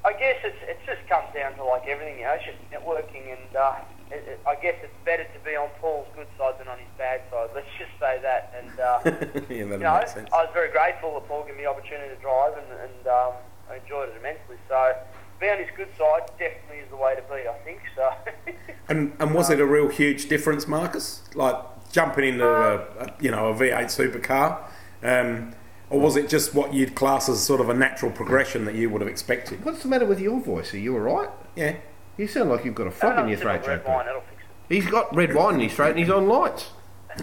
I 0.06 0.14
guess 0.14 0.38
it's, 0.44 0.62
it 0.62 0.78
just 0.86 1.02
comes 1.10 1.34
down 1.34 1.56
to 1.56 1.64
like 1.64 1.88
everything, 1.88 2.20
you 2.20 2.26
know, 2.26 2.38
it's 2.38 2.46
just 2.46 2.62
networking, 2.70 3.34
and 3.34 3.56
uh, 3.56 3.82
it, 4.12 4.38
it, 4.38 4.40
I 4.46 4.54
guess 4.54 4.76
it's 4.84 4.94
better 5.04 5.24
to 5.24 5.40
be 5.44 5.56
on 5.56 5.70
Paul's 5.82 6.08
good 6.16 6.28
side 6.38 6.60
than 6.60 6.68
on 6.68 6.78
his 6.78 6.94
bad 6.96 7.22
side. 7.32 7.50
Let's 7.56 7.74
just 7.80 7.92
say 8.00 8.22
that. 8.22 8.54
And 8.54 8.80
uh, 8.80 9.00
yeah, 9.50 9.66
you 9.66 9.78
know, 9.78 10.04
sense. 10.06 10.30
I 10.32 10.46
was 10.46 10.52
very 10.54 10.70
grateful 10.70 11.16
that 11.16 11.28
Paul 11.28 11.44
gave 11.46 11.58
me 11.58 11.64
the 11.64 11.70
opportunity 11.70 12.14
to 12.14 12.22
drive, 12.22 12.54
and, 12.54 12.70
and 12.86 13.08
um, 13.08 13.34
I 13.70 13.82
enjoyed 13.82 14.10
it 14.10 14.16
immensely. 14.20 14.58
So, 14.70 14.94
be 15.40 15.50
on 15.50 15.58
his 15.58 15.70
good 15.76 15.90
side 15.98 16.30
definitely 16.38 16.86
is 16.86 16.90
the 16.90 16.98
way 16.98 17.16
to 17.16 17.22
be. 17.24 17.50
I 17.50 17.58
think 17.66 17.82
so. 17.96 18.14
And 18.88 19.14
and 19.20 19.34
was 19.34 19.50
it 19.50 19.60
a 19.60 19.66
real 19.66 19.90
huge 19.90 20.30
difference, 20.30 20.68
Marcus? 20.68 21.24
Like 21.34 21.58
jumping 21.92 22.26
into 22.26 22.48
a, 22.48 22.76
a 22.76 23.14
you 23.20 23.32
know 23.32 23.48
a 23.48 23.56
V8 23.56 23.86
supercar, 23.86 24.62
um, 25.02 25.56
or 25.89 26.00
was 26.00 26.15
it 26.15 26.30
just 26.30 26.54
what 26.54 26.74
you'd 26.74 26.96
class 26.96 27.30
as 27.30 27.42
sort 27.44 27.62
of 27.62 27.70
a 27.70 27.74
natural 27.74 28.12
progression 28.12 28.65
that 28.65 28.75
you 28.75 28.89
would 28.89 29.01
have 29.01 29.10
expected? 29.10 29.63
What's 29.63 29.84
the 29.84 29.88
matter 29.88 30.06
with 30.06 30.20
your 30.20 30.39
voice? 30.39 30.74
Are 30.74 30.80
you 30.80 30.94
all 30.96 31.00
right? 31.01 31.30
Yeah. 31.56 31.75
You 32.18 32.27
sound 32.27 32.50
like 32.50 32.63
you've 32.65 32.75
got 32.75 32.88
a 32.88 32.92
frog 32.92 33.20
in 33.20 33.30
your 33.30 33.38
throat, 33.38 33.65
red 33.68 33.84
Jack. 33.84 33.88
wine, 33.88 34.06
that'll 34.06 34.22
fix 34.22 34.42
it. 34.42 34.74
He's 34.74 34.86
got 34.88 35.13
red 35.15 35.34
wine 35.36 35.56
in 35.56 35.62
his 35.62 35.74
throat 35.74 35.92
and 35.92 36.00
he's 36.00 36.10
on 36.10 36.27
lights. 36.27 36.70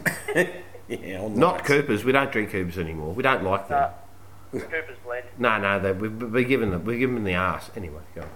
Yeah. 0.89 1.23
on 1.23 1.39
Not 1.39 1.55
lights. 1.55 1.67
Coopers. 1.69 2.05
We 2.05 2.13
don't 2.13 2.31
drink 2.31 2.51
Coopers 2.51 2.77
anymore. 2.77 3.15
We 3.15 3.23
don't 3.23 3.43
like 3.45 3.69
them. 3.69 3.85
Uh, 3.85 4.59
Cooper's 4.59 4.99
blend. 5.03 5.25
No, 5.39 5.57
no, 5.59 5.81
they, 5.81 5.93
we, 5.93 6.09
we're 6.09 6.45
giving 6.45 6.71
them, 6.71 6.85
we're 6.85 6.99
giving 6.99 7.15
them 7.15 7.25
the 7.25 7.35
arse. 7.35 7.71
Anyway, 7.77 8.03
go 8.15 8.23
on. 8.23 8.29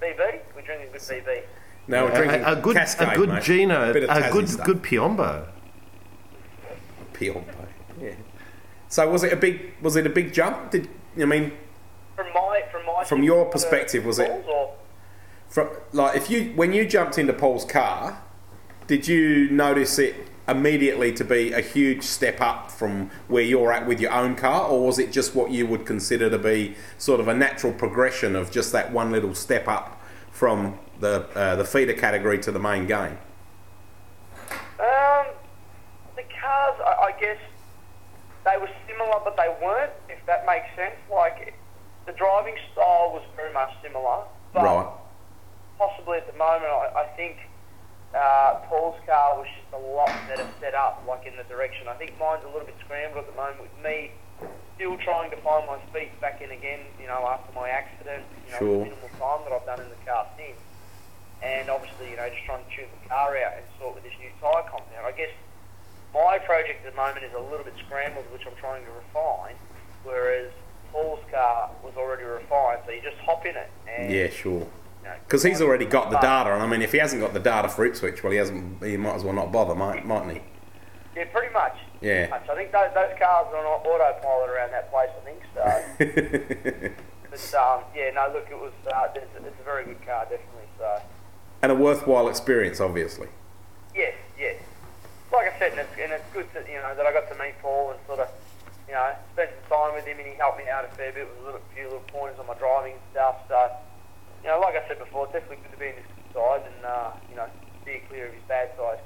BB? 0.00 0.38
We're 0.54 0.62
drinking 0.62 0.88
good 0.92 1.00
BB. 1.00 1.42
No, 1.88 2.04
we're 2.04 2.14
drinking 2.14 2.42
a, 2.44 2.52
a 2.52 2.56
good, 2.56 2.76
Cascade, 2.76 3.08
a 3.08 3.16
good 3.16 3.28
mate. 3.30 3.42
Gino, 3.42 3.92
Bit 3.92 4.04
of 4.08 4.16
a 4.16 4.30
good, 4.30 4.48
stuff. 4.48 4.64
good 4.66 4.82
Piombo. 4.82 5.46
Piombo. 7.14 7.63
So 8.94 9.10
was 9.10 9.24
it 9.24 9.32
a 9.32 9.36
big 9.36 9.72
was 9.82 9.96
it 9.96 10.06
a 10.06 10.08
big 10.08 10.32
jump? 10.32 10.70
Did 10.70 10.88
I 11.20 11.24
mean 11.24 11.50
From 12.14 12.32
my, 12.32 12.62
from 12.70 12.86
my 12.86 13.02
From 13.02 13.24
your 13.24 13.44
perspective, 13.46 14.04
was 14.04 14.20
it- 14.20 14.30
Or, 14.30 14.74
from 15.48 15.68
like 15.92 16.16
if 16.16 16.30
you 16.30 16.52
when 16.54 16.72
you 16.72 16.86
jumped 16.86 17.18
into 17.18 17.32
Paul's 17.32 17.64
car, 17.64 18.22
did 18.86 19.08
you 19.08 19.50
notice 19.50 19.98
it 19.98 20.14
immediately 20.46 21.12
to 21.14 21.24
be 21.24 21.52
a 21.52 21.60
huge 21.60 22.04
step 22.04 22.40
up 22.40 22.70
from 22.70 23.10
where 23.26 23.42
you're 23.42 23.72
at 23.72 23.84
with 23.84 23.98
your 23.98 24.12
own 24.12 24.36
car, 24.36 24.68
or 24.68 24.86
was 24.86 25.00
it 25.00 25.10
just 25.10 25.34
what 25.34 25.50
you 25.50 25.66
would 25.66 25.84
consider 25.84 26.30
to 26.30 26.38
be 26.38 26.76
sort 26.96 27.18
of 27.18 27.26
a 27.26 27.34
natural 27.34 27.72
progression 27.72 28.36
of 28.36 28.52
just 28.52 28.70
that 28.70 28.92
one 28.92 29.10
little 29.10 29.34
step 29.34 29.66
up 29.66 30.00
from 30.30 30.78
the 31.00 31.26
uh, 31.34 31.56
the 31.56 31.64
feeder 31.64 31.94
category 31.94 32.38
to 32.38 32.52
the 32.52 32.60
main 32.60 32.86
game? 32.86 33.18
Um, 34.78 35.26
the 36.14 36.22
cars, 36.40 36.76
I, 36.86 37.08
I 37.08 37.12
guess, 37.20 37.38
they 38.44 38.56
were 38.60 38.68
similar, 38.86 39.20
but 39.24 39.36
they 39.36 39.48
weren't. 39.62 39.92
If 40.08 40.24
that 40.26 40.46
makes 40.46 40.66
sense, 40.76 40.96
like 41.10 41.54
the 42.06 42.12
driving 42.12 42.54
style 42.72 43.10
was 43.12 43.22
very 43.36 43.52
much 43.52 43.72
similar, 43.82 44.24
but 44.52 44.62
Right. 44.64 44.86
possibly 45.78 46.18
at 46.18 46.26
the 46.30 46.36
moment, 46.38 46.68
I, 46.70 47.02
I 47.02 47.06
think 47.16 47.36
uh, 48.14 48.60
Paul's 48.68 49.00
car 49.06 49.36
was 49.38 49.48
just 49.48 49.72
a 49.72 49.78
lot 49.78 50.10
better 50.28 50.46
set 50.60 50.74
up, 50.74 51.02
like 51.08 51.26
in 51.26 51.36
the 51.36 51.44
direction. 51.44 51.88
I 51.88 51.94
think 51.94 52.18
mine's 52.20 52.44
a 52.44 52.48
little 52.48 52.66
bit 52.66 52.76
scrambled 52.84 53.24
at 53.24 53.30
the 53.30 53.36
moment 53.36 53.62
with 53.62 53.76
me 53.82 54.12
still 54.76 54.98
trying 54.98 55.30
to 55.30 55.36
find 55.38 55.66
my 55.66 55.78
feet 55.92 56.10
back 56.20 56.42
in 56.42 56.50
again. 56.50 56.80
You 57.00 57.06
know, 57.06 57.26
after 57.26 57.52
my 57.54 57.68
accident, 57.70 58.24
you 58.46 58.52
know, 58.52 58.58
Sure. 58.58 58.78
the 58.78 58.84
minimal 58.90 59.08
time 59.18 59.40
that 59.48 59.52
I've 59.54 59.66
done 59.66 59.80
in 59.80 59.88
the 59.88 60.00
car 60.04 60.26
since 60.36 60.58
and 61.42 61.68
obviously, 61.68 62.10
you 62.10 62.16
know, 62.16 62.28
just 62.30 62.44
trying 62.46 62.64
to 62.64 62.70
tune 62.74 62.88
the 63.02 63.08
car 63.08 63.36
out 63.36 63.52
and 63.58 63.64
sort 63.78 63.94
with 63.94 64.04
this 64.04 64.14
new 64.18 64.30
tyre 64.40 64.62
compound. 64.70 65.04
I 65.04 65.12
guess 65.12 65.30
my 66.14 66.38
project 66.38 66.86
at 66.86 66.92
the 66.92 66.96
moment 66.96 67.24
is 67.24 67.32
a 67.36 67.40
little 67.40 67.64
bit 67.64 67.74
scrambled, 67.84 68.24
which 68.32 68.46
I'm 68.46 68.54
trying 68.56 68.84
to 68.84 68.90
refine, 68.92 69.56
whereas 70.04 70.50
Paul's 70.92 71.20
car 71.30 71.70
was 71.82 71.94
already 71.96 72.22
refined, 72.22 72.80
so 72.86 72.92
you 72.92 73.02
just 73.02 73.18
hop 73.18 73.44
in 73.44 73.56
it. 73.56 73.70
And, 73.92 74.12
Yeah, 74.12 74.30
sure. 74.30 74.60
you 74.60 74.68
know, 75.04 75.14
Because 75.26 75.42
he's 75.42 75.60
already 75.60 75.86
got 75.86 76.10
the 76.10 76.18
data, 76.18 76.54
and 76.54 76.62
I 76.62 76.66
mean, 76.66 76.82
if 76.82 76.92
he 76.92 76.98
hasn't 76.98 77.20
got 77.20 77.34
the 77.34 77.40
data 77.40 77.68
for 77.68 77.84
Ipswich, 77.84 78.22
well, 78.22 78.30
he 78.30 78.38
hasn't. 78.38 78.82
He 78.82 78.96
might 78.96 79.16
as 79.16 79.24
well 79.24 79.34
not 79.34 79.50
bother, 79.52 79.74
might, 79.74 80.06
mightn't 80.06 80.32
he? 80.34 80.42
Yeah, 81.16 81.24
pretty 81.32 81.52
much. 81.52 81.76
Yeah. 82.00 82.26
Pretty 82.28 82.30
much. 82.30 82.48
I 82.48 82.54
think 82.54 82.72
those, 82.72 82.90
those 82.94 83.18
cars 83.18 83.46
are 83.52 83.66
on 83.66 83.80
autopilot 83.86 84.50
around 84.50 84.70
that 84.72 84.90
place, 84.90 85.10
I 85.20 85.24
think 85.24 85.42
so. 85.54 85.64
but, 87.30 87.54
um, 87.60 87.84
yeah, 87.94 88.10
no, 88.14 88.30
look, 88.32 88.46
it 88.50 88.58
was, 88.58 88.72
uh, 88.92 89.08
it's, 89.16 89.26
it's 89.36 89.60
a 89.60 89.64
very 89.64 89.84
good 89.84 90.04
car, 90.06 90.24
definitely, 90.24 90.68
so. 90.78 91.00
and 91.62 91.72
a 91.72 91.74
worthwhile 91.74 92.28
experience, 92.28 92.80
obviously. 92.80 93.28
Yes. 93.94 94.14
Like 95.34 95.52
I 95.54 95.58
said, 95.58 95.72
and 95.72 95.80
it's, 95.80 95.90
and 96.00 96.12
it's 96.12 96.24
good 96.32 96.46
that 96.54 96.68
you 96.68 96.76
know 96.76 96.94
that 96.94 97.04
I 97.06 97.12
got 97.12 97.28
to 97.28 97.34
meet 97.42 97.54
Paul 97.60 97.90
and 97.90 97.98
sort 98.06 98.20
of, 98.20 98.28
you 98.86 98.94
know, 98.94 99.10
spend 99.32 99.50
some 99.68 99.78
time 99.78 99.94
with 99.94 100.04
him, 100.06 100.18
and 100.18 100.28
he 100.28 100.34
helped 100.34 100.58
me 100.58 100.64
out 100.68 100.84
a 100.84 100.88
fair 100.94 101.12
bit 101.12 101.26
with 101.28 101.40
a 101.42 101.44
little, 101.44 101.60
few 101.74 101.84
little 101.84 102.04
pointers 102.08 102.38
on 102.38 102.46
my 102.46 102.54
driving 102.54 102.92
and 102.92 103.02
stuff. 103.10 103.36
So, 103.48 103.70
you 104.42 104.48
know, 104.50 104.60
like 104.60 104.76
I 104.76 104.86
said 104.86 104.98
before, 104.98 105.24
it's 105.24 105.32
definitely 105.32 105.56
good 105.64 105.72
to 105.72 105.78
be 105.78 105.86
in 105.86 105.94
his 105.96 106.04
good 106.14 106.34
side 106.34 106.62
and 106.64 106.84
uh, 106.84 107.10
you 107.30 107.36
know, 107.36 107.46
steer 107.82 108.00
clear 108.08 108.26
of 108.28 108.32
his 108.34 108.42
bad 108.46 108.70
side. 108.78 108.98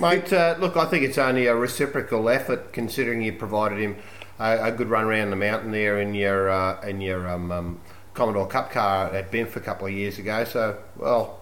Mate, 0.00 0.32
uh, 0.32 0.56
look, 0.58 0.76
I 0.76 0.84
think 0.86 1.04
it's 1.04 1.16
only 1.18 1.46
a 1.46 1.54
reciprocal 1.54 2.28
effort 2.28 2.72
considering 2.72 3.22
you 3.22 3.32
provided 3.32 3.78
him 3.78 3.96
a, 4.38 4.64
a 4.64 4.72
good 4.72 4.88
run 4.88 5.04
around 5.04 5.30
the 5.30 5.36
mountain 5.36 5.70
there 5.70 6.00
in 6.00 6.14
your 6.14 6.50
uh, 6.50 6.80
in 6.82 7.00
your 7.00 7.28
um, 7.28 7.52
um, 7.52 7.80
Commodore 8.14 8.48
Cup 8.48 8.72
car 8.72 9.14
at 9.14 9.30
Benf 9.30 9.54
a 9.56 9.60
couple 9.60 9.86
of 9.86 9.92
years 9.92 10.18
ago. 10.18 10.42
So, 10.44 10.76
well, 10.96 11.38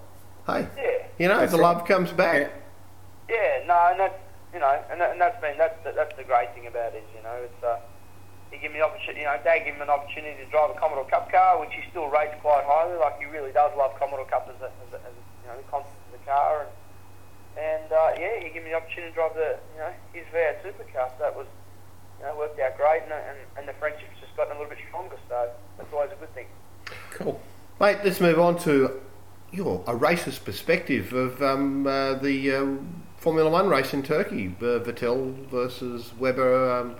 hey, 0.46 0.68
Yeah. 0.76 1.06
you 1.18 1.28
know, 1.28 1.38
That's 1.38 1.52
the 1.52 1.58
right. 1.58 1.76
love 1.76 1.88
comes 1.88 2.12
back. 2.12 2.52
Yeah, 3.28 3.64
no, 3.66 3.88
and 3.90 3.98
that's 4.00 4.14
you 4.56 4.64
know, 4.64 4.72
and, 4.88 4.96
that, 4.96 5.12
and 5.12 5.20
that's 5.20 5.36
been 5.44 5.60
that's 5.60 5.76
the, 5.84 5.92
that's 5.92 6.16
the 6.16 6.24
great 6.24 6.48
thing 6.56 6.64
about 6.64 6.96
it. 6.96 7.04
You 7.12 7.20
know, 7.20 7.36
it's 7.44 7.60
uh, 7.60 7.76
he 8.48 8.56
gave 8.56 8.72
me 8.72 8.80
the 8.80 8.88
opportunity. 8.88 9.20
You 9.20 9.28
know, 9.28 9.36
Dad 9.44 9.68
gave 9.68 9.76
him 9.76 9.84
an 9.84 9.92
opportunity 9.92 10.32
to 10.40 10.48
drive 10.48 10.72
a 10.72 10.78
Commodore 10.80 11.04
Cup 11.12 11.28
car, 11.28 11.60
which 11.60 11.76
he 11.76 11.84
still 11.92 12.08
rates 12.08 12.32
quite 12.40 12.64
highly. 12.64 12.96
Like 12.96 13.20
he 13.20 13.28
really 13.28 13.52
does 13.52 13.76
love 13.76 13.92
Commodore 14.00 14.24
Cup 14.24 14.48
as 14.48 14.56
a, 14.64 14.72
as 14.72 14.96
a, 14.96 14.98
as 15.04 15.12
a 15.12 15.22
you 15.44 15.46
know 15.52 15.60
the 15.60 15.68
concept 15.68 15.92
of 16.08 16.16
the 16.16 16.24
car, 16.24 16.64
and 16.64 16.72
and 17.60 17.88
uh, 17.92 18.16
yeah, 18.16 18.40
he 18.40 18.48
gave 18.48 18.64
me 18.64 18.72
the 18.72 18.80
opportunity 18.80 19.12
to 19.12 19.16
drive 19.20 19.36
the 19.36 19.60
you 19.76 19.80
know 19.84 19.92
his 20.16 20.24
V8 20.32 20.64
supercar. 20.64 21.12
So 21.12 21.20
that 21.20 21.36
was 21.36 21.46
you 22.16 22.24
know 22.24 22.32
worked 22.40 22.56
out 22.56 22.80
great, 22.80 23.04
and 23.04 23.12
and, 23.12 23.38
and 23.60 23.64
the 23.68 23.76
friendship's 23.76 24.16
just 24.24 24.32
gotten 24.40 24.56
a 24.56 24.58
little 24.58 24.72
bit 24.72 24.80
stronger. 24.88 25.20
So 25.28 25.52
that's 25.76 25.92
always 25.92 26.16
a 26.16 26.16
good 26.16 26.32
thing. 26.32 26.48
Cool. 27.12 27.36
Mate, 27.76 28.00
let's 28.08 28.24
move 28.24 28.40
on 28.40 28.56
to 28.64 29.04
your 29.52 29.84
a 29.84 29.92
racist 29.92 30.48
perspective 30.48 31.12
of 31.12 31.44
um, 31.44 31.86
uh, 31.86 32.14
the 32.14 32.56
uh, 32.56 32.64
Formula 33.26 33.50
One 33.50 33.68
race 33.68 33.92
in 33.92 34.04
Turkey, 34.04 34.54
uh, 34.60 34.78
Vettel 34.78 35.34
versus 35.48 36.12
Webber. 36.16 36.70
Um, 36.70 36.94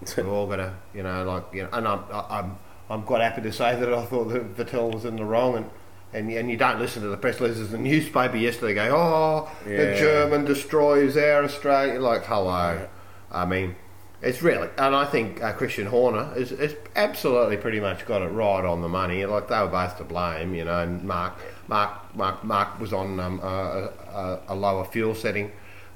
we've 0.16 0.26
all 0.26 0.48
got 0.48 0.56
to, 0.56 0.74
you 0.92 1.04
know, 1.04 1.22
like, 1.22 1.44
you 1.54 1.62
know, 1.62 1.68
and 1.72 1.86
I'm, 1.86 2.00
I'm, 2.10 2.58
I'm 2.90 3.02
quite 3.04 3.22
happy 3.22 3.40
to 3.42 3.52
say 3.52 3.78
that 3.78 3.94
I 3.94 4.04
thought 4.06 4.24
that 4.24 4.56
Vettel 4.56 4.92
was 4.92 5.04
in 5.04 5.14
the 5.14 5.24
wrong, 5.24 5.56
and, 5.56 5.70
and, 6.12 6.28
and 6.32 6.50
you 6.50 6.56
don't 6.56 6.80
listen 6.80 7.02
to 7.02 7.08
the 7.10 7.16
press 7.16 7.40
releases. 7.40 7.70
The 7.70 7.78
newspaper 7.78 8.36
yesterday 8.36 8.74
go, 8.74 8.90
oh, 8.92 9.52
the 9.64 9.94
German 9.96 10.46
destroys 10.46 11.16
our 11.16 11.44
Australia. 11.44 12.00
Like, 12.00 12.24
hello. 12.24 12.88
I 13.30 13.44
mean, 13.44 13.76
it's 14.20 14.42
really, 14.42 14.68
and 14.78 14.96
I 14.96 15.04
think 15.04 15.40
uh, 15.40 15.52
Christian 15.52 15.86
Horner 15.86 16.32
is, 16.34 16.50
is 16.50 16.74
absolutely 16.96 17.58
pretty 17.58 17.78
much 17.78 18.04
got 18.04 18.20
it 18.22 18.30
right 18.30 18.64
on 18.64 18.82
the 18.82 18.88
money. 18.88 19.24
Like 19.26 19.46
they 19.46 19.60
were 19.60 19.68
both 19.68 19.96
to 19.98 20.04
blame, 20.04 20.56
you 20.56 20.64
know. 20.64 20.80
And 20.80 21.04
Mark, 21.04 21.38
Mark, 21.68 22.14
Mark, 22.14 22.44
Mark 22.44 22.80
was 22.80 22.92
on 22.92 23.18
um, 23.20 23.40
a, 23.40 23.90
a, 24.12 24.40
a 24.48 24.54
lower 24.54 24.84
fuel 24.84 25.14
setting, 25.14 25.50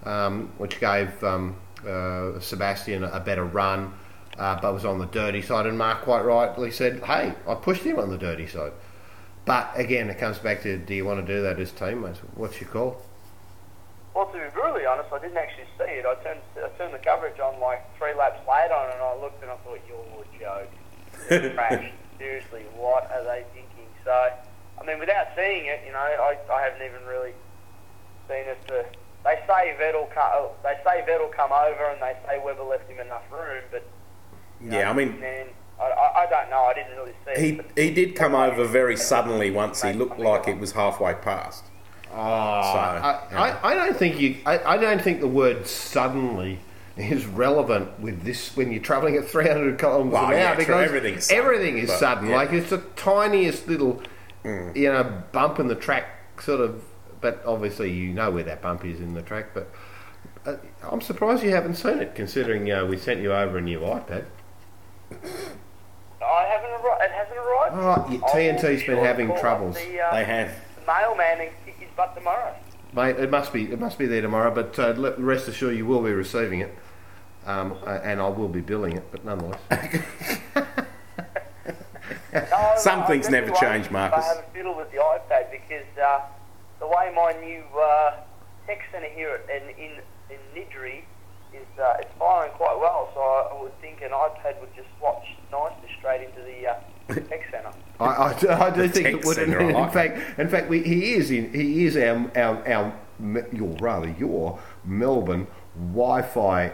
um, 0.05 0.51
which 0.59 0.81
gave 0.81 1.23
um, 1.23 1.57
uh, 1.87 2.41
Sebastian 2.41 3.05
a 3.05 3.21
better 3.21 3.45
run, 3.45 3.93
uh, 4.39 4.59
but 4.61 4.73
was 4.73 4.85
on 4.85 4.99
the 4.99 5.07
dirty 5.07 5.43
side. 5.43 5.67
And 5.67 5.77
Mark 5.77 6.03
quite 6.03 6.23
rightly 6.23 6.71
said, 6.71 7.05
"Hey, 7.05 7.35
I 7.47 7.55
pushed 7.55 7.83
him 7.83 7.99
on 7.99 8.11
the 8.11 8.19
dirty 8.19 8.47
side." 8.47 8.73
But 9.45 9.71
again, 9.77 10.11
it 10.11 10.19
comes 10.19 10.39
back 10.39 10.63
to: 10.63 10.79
Do 10.79 10.95
you 10.95 11.05
want 11.05 11.25
to 11.25 11.35
do 11.35 11.43
that 11.43 11.59
as 11.59 11.73
teammates? 11.73 12.21
What's 12.35 12.61
your 12.61 12.71
call? 12.71 13.03
Well, 14.15 14.27
to 14.27 14.33
be 14.33 14.51
brutally 14.53 14.87
honest, 14.87 15.13
I 15.13 15.19
didn't 15.21 15.37
actually 15.37 15.69
see 15.79 15.85
it. 15.85 16.07
I 16.07 16.15
turned 16.25 16.41
I 16.57 16.69
turned 16.79 16.95
the 16.95 16.99
coverage 16.99 17.39
on 17.41 17.61
like 17.61 17.85
three 17.99 18.15
laps 18.15 18.41
later, 18.49 18.75
and 18.75 19.03
I 19.03 19.15
looked 19.21 19.43
and 19.43 19.51
I 19.51 19.57
thought, 19.57 19.81
"You're 19.87 20.25
joking." 20.41 21.55
Crashed. 21.55 21.95
Seriously, 22.19 22.65
what 22.75 23.09
are 23.13 23.23
they 23.23 23.45
thinking? 23.55 23.87
So, 24.05 24.11
I 24.11 24.33
mean, 24.89 24.99
without 24.99 25.29
seeing 25.37 25.67
it, 25.67 25.81
you 25.87 25.93
know, 25.93 25.99
I, 25.99 26.37
I 26.53 26.63
haven't 26.63 26.83
even 26.85 27.05
really 27.07 27.33
seen 28.29 28.45
it. 28.47 28.59
To, 28.69 28.85
they 29.25 29.39
say 29.47 29.75
Vettel 29.81 30.11
co- 30.15 30.21
oh, 30.35 30.51
they 30.63 30.75
say 30.85 31.05
Vettel 31.09 31.31
come 31.33 31.53
over, 31.53 31.91
and 31.91 32.01
they 32.03 32.17
say 32.27 32.41
Webber 32.45 32.63
left 32.65 32.89
him 32.91 32.99
enough 33.01 33.25
room, 33.31 33.63
but 33.71 33.85
you 34.63 34.71
know, 34.71 34.79
Yeah, 34.79 34.91
I 34.91 34.93
mean, 34.93 35.19
man, 35.21 35.47
I, 35.81 35.85
I, 35.85 36.23
I 36.23 36.27
don't 36.31 36.51
know. 36.51 36.63
I 36.65 36.75
didn't 36.75 36.97
really 36.97 37.13
see 37.27 37.41
he 37.41 37.53
but- 37.53 37.67
he 37.77 37.91
did 37.93 38.17
come 38.17 38.35
over 38.35 38.65
very 38.65 38.97
suddenly 38.97 39.51
once. 39.51 39.83
He 39.83 39.93
looked 39.93 40.19
like 40.19 40.49
it 40.49 40.59
was 40.59 40.73
halfway 40.73 41.15
past. 41.15 41.65
Oh, 42.11 42.15
So, 42.15 42.19
I, 42.19 43.21
yeah. 43.31 43.59
I, 43.63 43.71
I 43.71 43.75
don't 43.75 43.97
think 43.97 44.19
you. 44.19 44.37
I, 44.47 44.59
I 44.75 44.77
don't 44.79 45.01
think 45.03 45.21
the 45.21 45.29
word 45.29 45.67
suddenly 45.67 46.59
is 46.97 47.27
relevant 47.27 48.01
with 48.01 48.23
this 48.25 48.57
when 48.57 48.73
you're 48.73 48.83
travelling 48.83 49.15
at 49.17 49.29
300 49.29 49.79
kilometres 49.79 50.13
Well, 50.15 50.31
an 50.33 50.35
hour 50.39 50.55
true, 50.57 50.65
because 50.65 50.85
everything 50.85 51.15
is 51.15 51.27
sudden, 51.27 51.45
everything 51.45 51.79
is 51.79 51.89
but, 51.91 51.99
sudden. 51.99 52.29
yeah. 52.31 52.37
Like 52.37 52.53
it's 52.53 52.71
the 52.71 52.79
tiniest 52.97 53.69
little 53.69 54.03
you 54.45 54.93
know, 54.93 55.23
bump 55.33 55.59
in 55.59 55.69
the 55.69 55.75
track, 55.75 56.07
sort 56.41 56.61
of. 56.61 56.83
But 57.21 57.43
obviously, 57.45 57.91
you 57.93 58.13
know 58.13 58.31
where 58.31 58.45
that 58.45 58.63
bump 58.63 58.85
is 58.85 59.01
in 59.01 59.15
the 59.15 59.23
track. 59.23 59.47
But 59.55 59.71
uh, 60.47 60.57
I'm 60.83 61.01
surprised 61.01 61.43
you 61.43 61.51
haven't 61.51 61.75
seen 61.75 61.99
it, 61.99 62.15
considering 62.15 62.71
uh, 62.71 62.85
we 62.87 62.97
sent 62.97 63.21
you 63.21 63.33
over 63.33 63.59
a 63.59 63.61
new 63.61 63.81
iPad. 63.81 64.25
I 65.11 66.45
haven't 66.45 66.71
arrived. 66.71 67.03
It 67.03 67.11
hasn't 67.11 67.39
arrived. 67.39 67.75
Oh, 67.75 68.13
you- 68.13 68.23
I'll 68.25 68.35
TNT's 68.35 68.63
be 68.63 68.69
been 68.69 68.97
sure 68.97 69.05
having 69.05 69.37
troubles. 69.39 69.77
The, 69.77 70.01
uh, 70.01 70.15
They 70.15 70.25
have. 70.25 70.51
the 70.77 70.87
mailman 70.87 71.41
and 71.41 71.51
kick 71.65 71.77
his 71.79 71.89
butt 71.97 72.15
tomorrow. 72.15 72.55
Mate, 72.93 73.17
it 73.19 73.31
must 73.31 73.53
be 73.53 73.71
it 73.71 73.79
must 73.79 73.99
be 73.99 74.07
there 74.07 74.23
tomorrow. 74.23 74.51
But 74.55 74.79
uh, 74.79 74.91
let- 74.97 75.19
rest 75.19 75.49
assured, 75.49 75.77
you 75.77 75.87
will 75.87 76.03
be 76.03 76.13
receiving 76.13 76.61
it, 76.61 76.75
um, 77.47 77.77
uh, 77.87 77.91
and 78.03 78.21
I 78.21 78.29
will 78.29 78.49
be 78.49 78.61
billing 78.61 78.97
it. 78.97 79.05
But 79.11 79.25
nonetheless, 79.25 79.61
No, 82.51 82.73
Some 82.77 83.01
I 83.03 83.07
things 83.07 83.29
never 83.29 83.49
won't 83.53 83.61
change, 83.61 83.87
if 83.87 83.93
Marcus. 83.93 84.25
I 84.25 84.29
have 84.29 84.39
a 84.45 84.51
fiddle 84.53 84.75
with 84.77 84.91
the 84.91 84.99
iPad 84.99 85.51
because 85.51 85.87
uh, 86.03 86.21
the 86.81 86.87
way 86.87 87.13
my 87.15 87.33
new 87.41 87.63
uh, 87.79 88.15
tech 88.67 88.81
centre 88.93 89.09
here 89.09 89.41
in 89.55 89.63
in, 89.83 89.93
in 90.31 90.39
Niddrie 90.55 91.03
is 91.55 91.67
uh, 91.81 91.97
it's 92.01 92.11
firing 92.19 92.53
quite 92.53 92.79
well. 92.79 93.11
So 93.15 93.21
I, 93.21 93.57
I 93.57 93.63
would 93.63 93.79
think 93.81 94.01
an 94.03 94.11
iPad 94.11 94.61
would 94.61 94.75
just 94.77 94.89
slot 94.99 95.23
nicely 95.51 95.89
straight 95.99 96.23
into 96.29 96.43
the 96.43 96.69
uh, 96.69 96.75
tech 97.29 97.49
centre. 97.51 97.73
I, 98.01 98.05
I, 98.05 98.35
do- 98.39 98.49
I 98.51 98.71
do 98.71 98.83
The 98.83 98.89
think 98.89 99.07
it 99.09 99.25
would. 99.25 99.37
centre, 99.37 99.61
In, 99.61 99.75
I 99.77 99.81
like 99.81 99.93
fact, 99.93 100.39
in 100.39 100.49
fact, 100.49 100.69
we, 100.69 100.83
he 100.83 101.15
is 101.15 101.31
in. 101.31 101.53
He 101.53 101.87
is 101.87 101.97
our 101.97 102.31
our 102.37 102.69
our 102.69 102.93
your 103.53 103.71
rather 103.81 104.09
your 104.19 104.61
Melbourne 104.85 105.47
Wi-Fi 105.93 106.73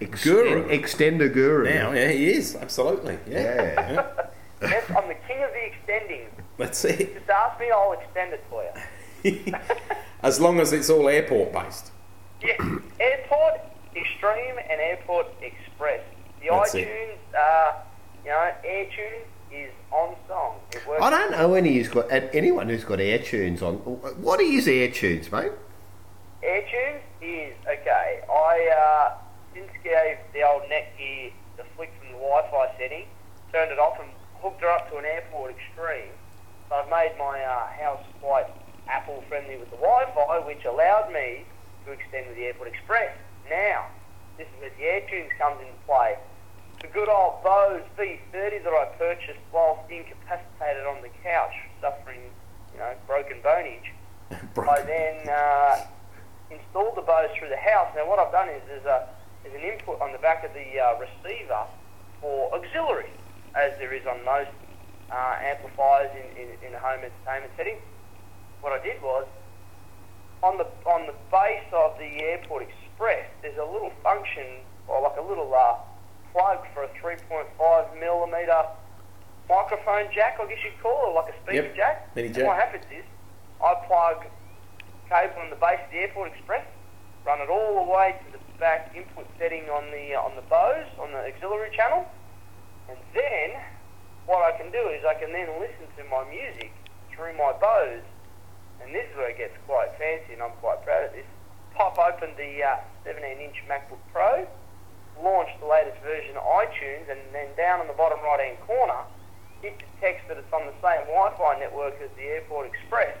ex- 0.00 0.24
Guru. 0.24 0.66
extender 0.68 1.30
guru. 1.32 1.64
Now, 1.64 1.92
yeah, 1.92 2.08
he 2.08 2.30
is 2.32 2.56
absolutely. 2.56 3.18
Yeah, 3.28 3.92
Yeah. 3.92 4.26
Yes, 4.62 4.84
I'm 4.90 5.08
the 5.08 5.16
king 5.26 5.42
of 5.42 5.50
the 5.50 5.64
extending. 5.66 6.26
that's 6.58 6.84
it. 6.84 7.14
Just 7.14 7.30
ask 7.30 7.58
me, 7.60 7.70
I'll 7.70 7.92
extend 7.92 8.32
it 8.32 8.44
for 8.48 8.64
you. 9.24 9.54
As 10.22 10.40
long 10.40 10.60
as 10.60 10.72
it's 10.72 10.90
all 10.90 11.08
airport 11.08 11.52
based. 11.52 11.90
Yeah, 12.42 12.56
Airport 12.98 13.60
Extreme 13.94 14.56
and 14.70 14.80
Airport 14.80 15.26
Express. 15.40 16.00
The 16.40 16.48
That's 16.50 16.74
iTunes, 16.74 17.16
uh, 17.38 17.72
you 18.24 18.30
know, 18.30 18.50
AirTunes 18.64 19.24
is 19.52 19.70
on 19.92 20.16
song. 20.26 20.56
It 20.72 20.86
works. 20.86 21.02
I 21.02 21.10
don't 21.10 21.30
know 21.32 21.54
any 21.54 21.74
who's 21.74 21.88
got 21.88 22.06
anyone 22.10 22.68
who's 22.68 22.84
got 22.84 22.98
AirTunes 22.98 23.62
on. 23.62 23.74
What 23.76 24.40
is 24.40 24.66
AirTunes, 24.66 25.30
mate? 25.30 25.52
AirTunes 26.42 27.00
is 27.20 27.54
okay. 27.64 28.22
I 28.28 28.70
uh, 28.76 29.14
since 29.54 29.70
gave 29.84 30.18
the 30.32 30.42
old 30.42 30.62
Netgear 30.64 31.32
the 31.56 31.64
flick 31.76 31.92
from 31.98 32.08
the 32.08 32.18
Wi-Fi 32.18 32.74
setting, 32.78 33.06
turned 33.52 33.70
it 33.70 33.78
off 33.78 33.98
and 34.00 34.08
hooked 34.42 34.60
her 34.60 34.70
up 34.70 34.90
to 34.90 34.98
an 34.98 35.04
Airport 35.04 35.54
Extreme. 35.54 36.10
So 36.68 36.74
I've 36.74 36.90
made 36.90 37.14
my 37.18 37.40
uh, 37.40 37.66
house 37.78 38.02
quite 38.20 38.46
Apple 38.88 39.22
friendly 39.28 39.56
with 39.56 39.70
the 39.70 39.76
Wi-Fi, 39.76 40.38
which 40.46 40.64
allowed 40.64 41.12
me 41.12 41.46
to 41.86 41.92
extend 41.92 42.26
with 42.26 42.36
the 42.36 42.46
Airport 42.46 42.68
Express. 42.68 43.16
Now, 43.48 43.86
this 44.36 44.46
is 44.46 44.60
where 44.60 44.70
the 44.74 44.82
AirTunes 44.82 45.30
comes 45.38 45.60
into 45.60 45.78
play. 45.86 46.18
The 46.80 46.88
good 46.88 47.08
old 47.08 47.44
Bose 47.44 47.86
V30 47.96 48.64
that 48.64 48.72
I 48.72 48.84
purchased 48.98 49.38
whilst 49.52 49.88
incapacitated 49.88 50.86
on 50.86 51.00
the 51.02 51.10
couch, 51.22 51.54
suffering, 51.80 52.20
you 52.72 52.80
know, 52.80 52.92
broken 53.06 53.38
bonage. 53.42 53.94
I 54.32 54.82
then 54.82 55.28
uh, 55.28 55.86
installed 56.50 56.96
the 56.96 57.02
Bose 57.02 57.30
through 57.38 57.50
the 57.50 57.62
house. 57.62 57.88
Now 57.94 58.08
what 58.08 58.18
I've 58.18 58.32
done 58.32 58.48
is 58.48 58.62
there's 58.66 58.86
a 58.86 59.08
there's 59.42 59.54
an 59.54 59.62
input 59.62 60.00
on 60.00 60.12
the 60.12 60.18
back 60.18 60.44
of 60.44 60.54
the 60.54 60.78
uh, 60.78 60.94
receiver 60.98 61.66
for 62.20 62.54
auxiliary, 62.54 63.10
as 63.54 63.72
there 63.78 63.92
is 63.92 64.06
on 64.06 64.24
most 64.24 64.50
uh, 65.10 65.36
amplifiers 65.42 66.10
in, 66.16 66.42
in, 66.42 66.48
in 66.66 66.74
a 66.74 66.78
home 66.78 67.00
entertainment 67.00 67.52
setting. 67.56 67.76
What 68.60 68.72
I 68.72 68.82
did 68.82 69.02
was 69.02 69.26
on 70.42 70.58
the 70.58 70.66
on 70.88 71.06
the 71.06 71.14
base 71.30 71.66
of 71.72 71.98
the 71.98 72.22
Airport 72.24 72.62
Express, 72.68 73.26
there's 73.42 73.58
a 73.58 73.64
little 73.64 73.92
function 74.02 74.46
or 74.88 75.02
like 75.02 75.16
a 75.18 75.22
little 75.22 75.52
uh, 75.54 75.76
plug 76.32 76.58
for 76.74 76.84
a 76.84 76.88
3.5 76.88 78.00
millimeter 78.00 78.64
microphone 79.48 80.06
jack, 80.14 80.38
I 80.40 80.46
guess 80.48 80.58
you'd 80.64 80.80
call 80.82 81.10
it, 81.10 81.14
like 81.14 81.34
a 81.34 81.36
speaker 81.42 81.66
Yep, 81.66 81.76
jack. 81.76 82.16
mini 82.16 82.26
And 82.28 82.36
jack. 82.36 82.46
What 82.46 82.56
happens 82.56 82.84
is 82.90 83.04
I 83.62 83.74
plug 83.86 84.24
cable 85.08 85.42
on 85.42 85.50
the 85.50 85.56
base 85.56 85.80
of 85.84 85.90
the 85.92 85.98
Airport 85.98 86.32
Express, 86.32 86.64
run 87.26 87.40
it 87.40 87.50
all 87.50 87.84
the 87.84 87.90
way 87.90 88.16
to 88.26 88.38
the 88.38 88.58
back 88.58 88.92
input 88.96 89.26
setting 89.38 89.64
on 89.68 89.90
the 89.90 90.14
uh, 90.14 90.22
on 90.22 90.34
the 90.36 90.42
Bose 90.42 90.86
on 90.98 91.12
the 91.12 91.18
auxiliary 91.26 91.70
channel, 91.76 92.06
and 92.92 93.00
then 93.16 93.56
what 94.28 94.44
I 94.44 94.52
can 94.60 94.70
do 94.70 94.84
is 94.92 95.00
I 95.08 95.16
can 95.16 95.32
then 95.32 95.48
listen 95.56 95.88
to 95.96 96.04
my 96.12 96.28
music 96.28 96.72
through 97.16 97.32
my 97.40 97.56
Bose, 97.56 98.04
and 98.84 98.92
this 98.94 99.08
is 99.08 99.16
where 99.16 99.30
it 99.32 99.38
gets 99.38 99.56
quite 99.64 99.88
fancy, 99.96 100.36
and 100.36 100.42
I'm 100.42 100.52
quite 100.60 100.84
proud 100.84 101.08
of 101.08 101.12
this. 101.12 101.24
Pop 101.72 101.96
open 101.96 102.36
the 102.36 102.60
uh, 102.60 103.08
17-inch 103.08 103.64
MacBook 103.64 104.00
Pro, 104.12 104.44
launch 105.24 105.48
the 105.60 105.66
latest 105.66 105.96
version 106.04 106.36
of 106.36 106.44
iTunes, 106.44 107.08
and 107.08 107.20
then 107.32 107.48
down 107.56 107.80
in 107.80 107.88
the 107.88 107.96
bottom 107.96 108.20
right-hand 108.20 108.60
corner, 108.68 109.08
it 109.62 109.80
detects 109.80 110.28
that 110.28 110.36
it's 110.36 110.52
on 110.52 110.68
the 110.68 110.76
same 110.84 111.08
Wi-Fi 111.08 111.58
network 111.60 111.96
as 112.04 112.10
the 112.16 112.28
Airport 112.28 112.68
Express, 112.68 113.16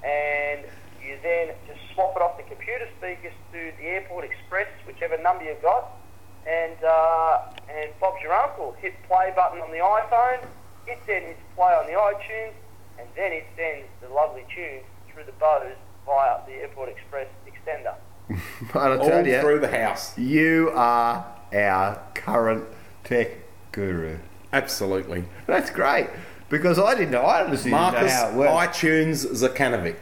and 0.00 0.64
you 1.04 1.18
then 1.22 1.52
just 1.68 1.80
swap 1.92 2.16
it 2.16 2.22
off 2.22 2.36
the 2.40 2.48
computer 2.48 2.88
speakers 2.96 3.34
to 3.52 3.72
the 3.76 3.84
Airport 3.84 4.24
Express, 4.24 4.68
whichever 4.86 5.20
number 5.20 5.44
you've 5.44 5.60
got, 5.60 6.00
and 6.48 6.76
uh, 6.84 7.38
and 7.68 7.90
Bob's 8.00 8.22
your 8.22 8.32
uncle. 8.34 8.74
Hit 8.80 8.94
play 9.08 9.32
button 9.34 9.60
on 9.60 9.70
the 9.70 9.78
iPhone, 9.78 10.44
it 10.86 10.98
then 11.06 11.22
hits 11.22 11.40
play 11.54 11.72
on 11.74 11.86
the 11.86 11.92
iTunes, 11.92 12.52
and 12.98 13.08
then 13.16 13.32
it 13.32 13.46
sends 13.56 13.86
the 14.00 14.08
lovely 14.14 14.44
tunes 14.54 14.84
through 15.12 15.24
the 15.24 15.32
Bose 15.32 15.74
via 16.04 16.38
the 16.46 16.52
Airport 16.54 16.88
Express 16.90 17.26
extender. 17.46 17.94
But 18.72 18.92
I 18.92 18.96
All 18.96 19.08
tell 19.08 19.26
you, 19.26 19.40
through 19.40 19.60
the 19.60 19.68
house. 19.68 20.16
you 20.18 20.70
are 20.74 21.24
our 21.52 22.02
current 22.14 22.64
tech 23.04 23.28
guru. 23.72 24.18
Absolutely. 24.52 25.24
That's 25.46 25.70
great 25.70 26.08
because 26.48 26.78
I 26.78 26.94
didn't 26.94 27.10
know. 27.10 27.22
I 27.22 27.44
honestly 27.44 27.70
didn't 27.70 27.82
know 27.82 27.90
Marcus 27.92 28.12
how 28.12 28.28
it 28.30 28.34
worked. 28.34 28.74
iTunes 28.74 29.26
Zukanovic. 29.26 29.96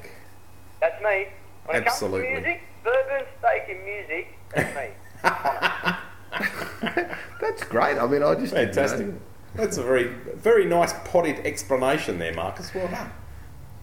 That's 0.80 1.02
me. 1.02 1.28
When 1.66 1.76
it 1.82 1.86
Absolutely. 1.86 2.28
comes 2.28 2.42
to 2.44 2.48
music, 2.48 2.62
bourbon, 2.84 3.26
steak, 3.38 3.62
and 3.68 3.84
music, 3.84 4.38
that's 4.54 4.76
me. 4.76 5.94
That's 7.40 7.64
great. 7.64 7.98
I 7.98 8.06
mean, 8.06 8.22
I 8.22 8.34
just 8.34 8.54
didn't 8.54 8.74
Fantastic. 8.74 9.06
know. 9.06 9.20
That's 9.54 9.76
a 9.76 9.82
very, 9.82 10.08
very 10.34 10.64
nice 10.64 10.92
potted 11.04 11.46
explanation 11.46 12.18
there, 12.18 12.34
Marcus. 12.34 12.74
Well 12.74 12.88
done. 12.88 13.10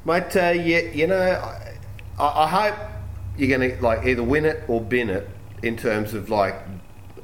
Mate, 0.03 0.35
uh, 0.35 0.49
you, 0.49 0.91
you 0.93 1.07
know, 1.07 1.21
I, 1.21 1.77
I 2.19 2.43
I 2.43 2.47
hope 2.47 2.75
you're 3.37 3.57
going 3.57 3.71
to 3.71 3.81
like 3.81 4.05
either 4.05 4.23
win 4.23 4.45
it 4.45 4.63
or 4.67 4.81
bin 4.81 5.09
it 5.09 5.29
in 5.63 5.77
terms 5.77 6.13
of 6.13 6.29
like 6.29 6.55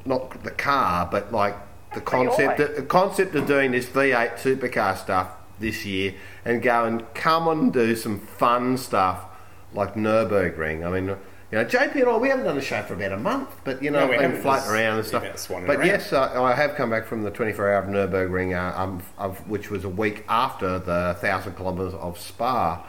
not 0.05 0.43
the 0.43 0.51
car, 0.51 1.07
but 1.11 1.31
like 1.31 1.55
the 1.93 2.01
concept, 2.01 2.59
alright. 2.59 2.75
the 2.75 2.83
concept 2.83 3.35
of 3.35 3.47
doing 3.47 3.71
this 3.71 3.85
V8 3.87 4.35
supercar 4.35 4.97
stuff 4.97 5.31
this 5.59 5.85
year 5.85 6.13
and 6.45 6.61
go 6.61 6.85
and 6.85 7.13
come 7.13 7.47
and 7.47 7.73
do 7.73 7.95
some 7.95 8.19
fun 8.19 8.77
stuff 8.77 9.25
like 9.73 9.95
Nurburgring. 9.95 10.85
I 10.85 10.99
mean, 10.99 11.17
you 11.51 11.57
know, 11.57 11.65
JP 11.65 11.95
and 11.95 12.09
I, 12.09 12.17
we 12.17 12.29
haven't 12.29 12.45
done 12.45 12.57
a 12.57 12.61
show 12.61 12.81
for 12.83 12.93
about 12.93 13.13
a 13.13 13.17
month, 13.17 13.49
but 13.63 13.81
you 13.81 13.89
know, 13.89 14.05
No, 14.05 14.11
we 14.11 14.17
been 14.17 14.41
floating 14.41 14.69
around 14.69 14.97
and 14.97 15.07
stuff. 15.07 15.23
But 15.65 15.77
around. 15.77 15.87
yes, 15.87 16.11
uh, 16.11 16.43
I 16.43 16.53
have 16.53 16.75
come 16.75 16.89
back 16.89 17.05
from 17.05 17.23
the 17.23 17.31
24 17.31 17.69
hour 17.73 17.79
of 17.83 17.85
Nurburgring, 17.85 18.53
uh, 18.53 18.77
um, 18.81 19.01
of, 19.17 19.47
which 19.49 19.69
was 19.69 19.85
a 19.85 19.89
week 19.89 20.25
after 20.27 20.77
the 20.79 21.15
1,000 21.21 21.55
kilometres 21.55 21.93
of 21.93 22.19
Spa. 22.19 22.85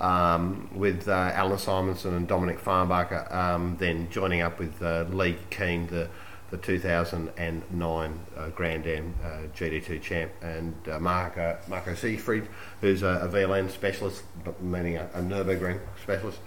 Um, 0.00 0.70
with 0.72 1.08
uh, 1.08 1.32
Alan 1.34 1.58
Simonsen 1.58 2.16
and 2.16 2.28
Dominik 2.28 2.60
Farnbacher, 2.60 3.34
um, 3.34 3.76
then 3.80 4.08
joining 4.10 4.42
up 4.42 4.60
with 4.60 4.80
uh, 4.80 5.04
Leh 5.10 5.34
Keen, 5.50 5.88
the, 5.88 6.08
the 6.50 6.56
2009 6.56 8.20
uh, 8.36 8.48
Grand 8.50 8.86
Am 8.86 9.14
uh, 9.22 9.28
GD2 9.54 10.00
champ, 10.00 10.32
and 10.40 10.74
uh, 10.88 10.98
Marco, 10.98 11.58
Marco 11.68 11.92
Seefried, 11.92 12.46
who's 12.80 13.02
a, 13.02 13.20
a 13.22 13.28
VLN 13.28 13.70
specialist, 13.70 14.22
meaning 14.60 14.96
a, 14.96 15.10
a 15.14 15.20
Nürburgring 15.20 15.78
specialist. 16.02 16.38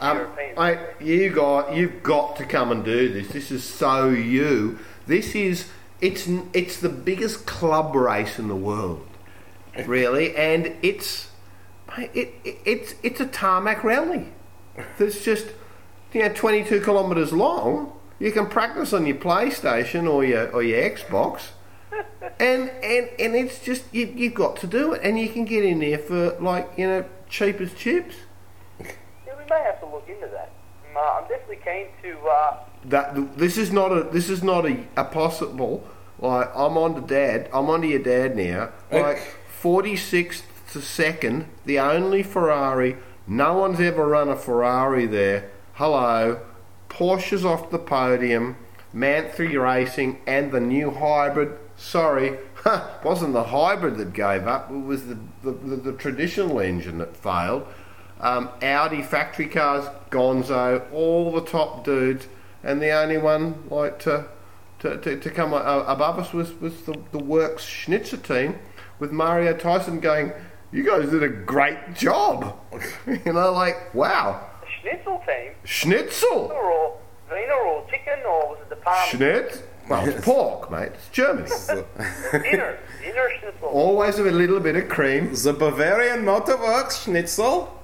Um, 0.00 0.26
mate, 0.56 0.78
you 1.00 1.30
got 1.30 1.74
you've 1.74 2.02
got 2.02 2.36
to 2.36 2.44
come 2.46 2.72
and 2.72 2.84
do 2.84 3.12
this. 3.12 3.28
This 3.28 3.50
is 3.50 3.62
so 3.62 4.08
you. 4.08 4.78
This 5.06 5.34
is 5.34 5.68
it's 6.00 6.26
it's 6.54 6.80
the 6.80 6.88
biggest 6.88 7.46
club 7.46 7.94
race 7.94 8.38
in 8.38 8.48
the 8.48 8.56
world, 8.56 9.06
really, 9.86 10.34
and 10.36 10.74
it's 10.82 11.28
it, 11.98 12.34
it 12.44 12.58
it's 12.64 12.94
it's 13.02 13.20
a 13.20 13.26
tarmac 13.26 13.84
rally. 13.84 14.28
That's 14.98 15.22
just 15.22 15.48
you 16.14 16.22
know 16.22 16.32
22 16.32 16.80
kilometres 16.80 17.32
long. 17.32 17.92
You 18.20 18.30
can 18.30 18.46
practice 18.46 18.92
on 18.92 19.06
your 19.06 19.16
PlayStation 19.16 20.08
or 20.08 20.24
your 20.24 20.48
or 20.50 20.62
your 20.62 20.88
Xbox. 20.90 21.48
And, 22.38 22.70
and 22.82 23.10
and 23.18 23.34
it's 23.34 23.60
just 23.62 23.84
you, 23.92 24.06
you've 24.14 24.34
got 24.34 24.56
to 24.58 24.66
do 24.66 24.92
it, 24.94 25.02
and 25.02 25.18
you 25.18 25.28
can 25.28 25.44
get 25.44 25.64
in 25.64 25.80
there 25.80 25.98
for 25.98 26.38
like 26.38 26.70
you 26.78 26.86
know 26.86 27.04
cheap 27.28 27.60
as 27.60 27.74
chips. 27.74 28.14
Yeah, 28.78 28.86
we 29.36 29.44
may 29.50 29.60
have 29.62 29.80
to 29.80 29.86
look 29.86 30.08
into 30.08 30.26
that. 30.28 30.52
Um, 30.90 30.96
uh, 30.96 31.00
I'm 31.00 31.28
definitely 31.28 31.58
keen 31.62 31.88
to. 32.02 32.18
Uh, 32.26 32.56
that 32.86 33.36
this 33.36 33.58
is 33.58 33.72
not 33.72 33.92
a 33.92 34.04
this 34.04 34.30
is 34.30 34.42
not 34.42 34.64
a, 34.64 34.86
a 34.96 35.04
possible 35.04 35.86
like 36.18 36.48
I'm 36.54 36.78
on 36.78 36.94
to 36.94 37.00
dad 37.02 37.50
I'm 37.52 37.68
on 37.68 37.82
to 37.82 37.88
your 37.88 38.02
dad 38.02 38.36
now 38.36 38.70
like 38.90 39.18
forty 39.48 39.96
six 39.96 40.42
to 40.72 40.80
second, 40.80 41.46
the 41.64 41.78
only 41.78 42.22
Ferrari. 42.22 42.96
No 43.26 43.58
one's 43.58 43.80
ever 43.80 44.06
run 44.06 44.28
a 44.28 44.36
Ferrari 44.36 45.06
there. 45.06 45.50
Hello. 45.74 46.40
Porsche's 46.90 47.44
off 47.44 47.70
the 47.70 47.78
podium. 47.78 48.56
Manthey 48.94 49.56
Racing 49.56 50.20
and 50.26 50.52
the 50.52 50.60
new 50.60 50.90
hybrid. 50.90 51.56
Sorry, 51.76 52.38
wasn't 53.04 53.32
the 53.32 53.44
hybrid 53.44 53.96
that 53.96 54.12
gave 54.12 54.46
up. 54.46 54.70
It 54.70 54.74
was 54.74 55.06
the, 55.06 55.18
the, 55.42 55.52
the, 55.52 55.76
the 55.76 55.92
traditional 55.92 56.60
engine 56.60 56.98
that 56.98 57.16
failed. 57.16 57.66
Um, 58.20 58.50
Audi 58.60 59.00
factory 59.00 59.46
cars, 59.46 59.86
Gonzo, 60.10 60.92
all 60.92 61.32
the 61.32 61.40
top 61.40 61.84
dudes, 61.84 62.28
and 62.62 62.82
the 62.82 62.90
only 62.90 63.16
one 63.16 63.62
like 63.70 63.98
to 64.00 64.26
to, 64.80 64.96
to, 64.98 65.18
to 65.18 65.30
come 65.30 65.52
above 65.52 66.18
us 66.18 66.32
was, 66.32 66.58
was 66.60 66.82
the, 66.82 66.98
the 67.12 67.18
Works 67.18 67.64
Schnitzer 67.64 68.16
team 68.16 68.58
with 68.98 69.12
Mario 69.12 69.54
Tyson 69.56 70.00
going, 70.00 70.32
You 70.72 70.84
guys 70.84 71.10
did 71.10 71.22
a 71.22 71.28
great 71.28 71.94
job. 71.94 72.58
you 73.06 73.32
know, 73.32 73.52
like, 73.52 73.94
wow. 73.94 74.49
The 74.82 74.88
Schnitzel 74.90 75.22
team, 75.26 75.52
Schnitzel. 75.64 76.52
or 76.52 76.96
Wiener 77.30 77.52
or 77.54 77.86
chicken, 77.90 78.18
or 78.26 78.48
was 78.50 78.58
it 78.62 78.70
the 78.70 78.76
palm? 78.76 79.08
Schnitz? 79.08 79.62
Well, 79.88 80.06
it's 80.08 80.24
pork, 80.24 80.70
mate. 80.70 80.92
It's 80.94 81.08
Germany. 81.10 81.48
Dinner, 82.32 82.78
dinner 83.02 83.30
Schnitzel. 83.40 83.68
Always 83.68 84.18
with 84.18 84.28
a 84.28 84.32
little 84.32 84.60
bit 84.60 84.76
of 84.76 84.88
cream. 84.88 85.34
The 85.34 85.52
Bavarian 85.52 86.24
Motor 86.24 86.56
Works 86.58 87.02
Schnitzel. 87.04 87.76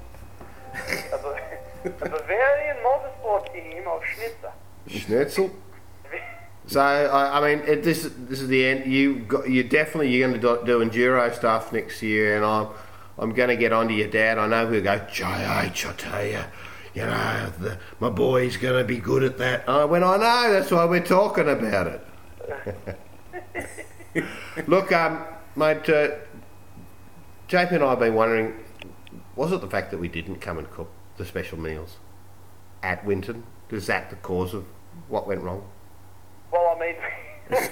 A 0.75 1.19
Ba- 1.19 1.59
a 1.85 1.91
Bavarian 1.91 2.77
motorsport 2.85 3.53
team 3.53 3.87
of 3.89 4.03
Schnitzer. 4.05 4.53
Schnitzel. 4.89 5.51
So 6.69 6.81
I, 6.81 7.39
I 7.41 7.41
mean, 7.55 7.65
it, 7.67 7.85
this 7.85 8.11
this 8.29 8.41
is 8.41 8.49
the 8.49 8.67
end. 8.67 8.91
You 8.93 9.21
got, 9.21 9.49
you 9.49 9.63
definitely 9.63 10.11
you're 10.11 10.29
going 10.29 10.41
to 10.41 10.59
do, 10.65 10.67
do 10.67 10.85
enduro 10.91 11.33
stuff 11.35 11.73
next 11.73 12.03
year, 12.03 12.37
and 12.37 12.45
I'm 12.45 12.69
I'm 13.19 13.33
going 13.33 13.49
to 13.51 13.57
get 13.57 13.73
onto 13.73 13.95
your 13.95 14.09
dad. 14.09 14.39
I 14.39 14.47
know 14.49 14.69
he'll 14.71 14.83
go 14.83 14.99
JH. 14.99 15.89
I 15.89 15.93
tell 15.97 16.27
you, 16.27 16.41
you 16.97 17.03
know, 17.03 17.53
the, 17.61 17.79
my 18.01 18.09
boy's 18.09 18.57
going 18.57 18.81
to 18.81 18.85
be 18.85 18.97
good 18.97 19.23
at 19.23 19.37
that. 19.37 19.69
I 19.69 19.85
went, 19.85 20.03
I 20.03 20.17
know. 20.17 20.53
That's 20.53 20.71
why 20.71 20.87
we're 20.87 21.05
talking 21.05 21.47
about 21.47 21.87
it. 21.87 22.99
Look, 24.67 24.91
um, 24.93 25.23
mate, 25.55 25.87
uh, 25.91 26.13
JP 27.51 27.73
and 27.73 27.85
I 27.85 27.91
have 27.91 27.99
been 27.99 28.15
wondering, 28.15 28.55
was 29.37 29.53
it 29.53 29.61
the 29.61 29.69
fact 29.69 29.91
that 29.91 29.99
we 29.99 30.09
didn't 30.09 30.37
come 30.37 30.57
and 30.57 30.71
cook 30.71 30.91
the 31.19 31.27
special 31.27 31.59
meals 31.59 31.99
at 32.83 33.05
Winton? 33.05 33.45
Is 33.71 33.87
that 33.89 34.09
the 34.09 34.17
cause 34.17 34.55
of 34.55 34.65
what 35.09 35.27
went 35.27 35.43
wrong? 35.43 35.69
Well, 36.51 36.75
I 36.75 36.81
mean, 36.81 36.97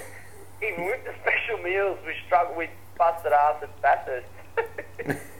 even 0.61 0.85
with 0.85 1.03
the 1.03 1.15
special 1.23 1.57
meals, 1.63 1.97
we 2.05 2.13
struggled. 2.27 2.57
with 2.57 2.69
busted 2.95 3.33
ass 3.33 3.63
at 3.63 3.81
Bathurst. 3.81 4.27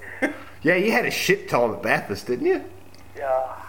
Yeah, 0.63 0.77
you 0.77 0.91
had 0.91 1.05
a 1.05 1.11
shit 1.11 1.47
time 1.47 1.75
at 1.75 1.83
Bathurst, 1.83 2.25
didn't 2.25 2.47
you? 2.47 2.63
yeah. 3.15 3.64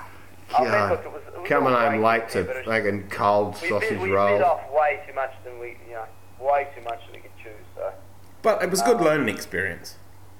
I 0.54 0.60
mean, 0.62 0.70
look, 0.90 1.04
it 1.04 1.12
was, 1.12 1.22
it 1.26 1.38
was 1.40 1.48
Coming 1.48 1.74
all 1.74 1.80
home 1.80 2.00
great, 2.00 2.20
late 2.22 2.28
to 2.30 2.44
but 2.44 2.64
fucking 2.64 3.08
cold 3.10 3.56
we 3.62 3.68
sausage 3.68 3.88
bit, 3.90 4.00
we 4.00 4.10
rolls. 4.10 4.38
bit 4.38 4.42
off 4.42 4.60
way 4.72 5.00
too 5.06 5.14
much 5.14 5.32
than 5.44 5.58
we, 5.58 5.76
you 5.88 5.94
know, 5.94 6.04
way 6.40 6.68
too 6.74 6.82
much 6.82 7.00
than 7.06 7.12
we 7.14 7.20
could 7.20 7.36
choose. 7.42 7.64
So 7.74 7.92
But 8.42 8.62
it 8.62 8.70
was 8.70 8.80
a 8.80 8.84
good 8.84 9.00
learning 9.00 9.34
experience. 9.34 9.96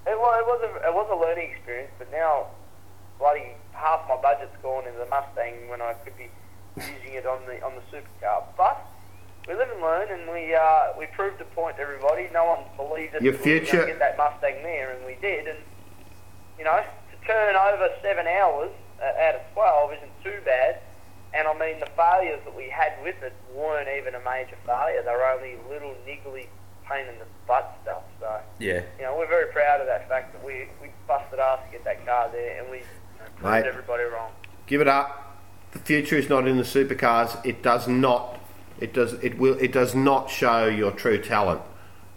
it 0.06 0.18
was, 0.18 0.34
it 0.40 0.46
was 0.46 0.60
a, 0.62 0.88
it 0.88 0.94
was 0.94 1.08
a 1.10 1.16
learning 1.16 1.50
experience. 1.50 1.90
But 1.98 2.10
now, 2.12 2.46
bloody 3.18 3.52
half 3.72 4.08
my 4.08 4.16
budget's 4.16 4.56
gone 4.62 4.86
into 4.86 4.98
the 4.98 5.06
Mustang 5.06 5.68
when 5.68 5.82
I 5.82 5.92
could 6.04 6.16
be 6.16 6.30
using 6.76 7.14
it 7.14 7.26
on 7.26 7.40
the 7.46 7.62
on 7.64 7.72
the 7.74 7.82
supercar. 7.96 8.44
But 8.56 8.84
we 9.48 9.54
live 9.54 9.70
and 9.70 9.80
learn, 9.82 10.08
and 10.10 10.30
we 10.30 10.54
uh, 10.54 10.92
we 10.98 11.06
proved 11.06 11.40
a 11.40 11.44
point 11.46 11.76
to 11.76 11.82
everybody. 11.82 12.28
No 12.32 12.44
one 12.46 12.60
believed 12.76 13.16
us. 13.16 13.22
Your 13.22 13.32
that 13.32 13.44
we 13.44 13.58
future- 13.58 13.86
get 13.86 13.98
that 13.98 14.16
Mustang 14.16 14.62
there, 14.62 14.90
and 14.90 15.04
we 15.04 15.16
did. 15.20 15.46
And 15.46 15.58
you 16.58 16.64
know, 16.64 16.78
to 16.82 17.26
turn 17.26 17.54
over 17.56 17.88
seven 18.02 18.26
hours 18.26 18.70
Uh, 19.00 19.04
out 19.28 19.34
of 19.36 19.40
twelve 19.52 19.92
isn't 19.92 20.10
too 20.24 20.38
bad. 20.44 20.80
And 21.34 21.46
I 21.46 21.52
mean, 21.58 21.80
the 21.80 21.88
failures 21.96 22.40
that 22.44 22.56
we 22.56 22.70
had 22.70 22.92
with 23.02 23.22
it 23.22 23.34
weren't 23.54 23.88
even 23.98 24.14
a 24.14 24.20
major 24.20 24.56
failure. 24.64 25.02
They 25.02 25.10
were 25.10 25.26
only 25.26 25.56
little 25.68 25.94
niggly 26.06 26.46
pain 26.88 27.06
in 27.08 27.18
the 27.18 27.26
butt 27.46 27.76
stuff. 27.82 28.02
So 28.20 28.40
Yeah. 28.58 28.82
you 28.98 29.04
know, 29.04 29.16
we're 29.18 29.26
very 29.26 29.52
proud 29.52 29.80
of 29.80 29.86
that 29.86 30.08
fact 30.08 30.32
that 30.32 30.42
we 30.44 30.68
we 30.80 30.88
busted 31.06 31.38
ass 31.38 31.58
to 31.66 31.72
get 31.72 31.84
that 31.84 32.06
car 32.06 32.30
there, 32.32 32.60
and 32.62 32.70
we 32.70 32.78
you 32.78 32.82
know, 33.18 33.24
proved 33.36 33.52
Mate. 33.52 33.66
everybody 33.66 34.04
wrong. 34.04 34.30
Give 34.66 34.80
it 34.80 34.88
up. 34.88 35.36
The 35.72 35.78
future 35.80 36.16
is 36.16 36.28
not 36.30 36.46
in 36.48 36.56
the 36.56 36.62
supercars. 36.62 37.44
It 37.44 37.62
does 37.62 37.86
not. 37.86 38.38
It 38.80 38.94
does. 38.94 39.12
It 39.14 39.36
will. 39.38 39.58
It 39.58 39.72
does 39.72 39.94
not 39.94 40.30
show 40.30 40.66
your 40.66 40.90
true 40.92 41.18
talent. 41.20 41.60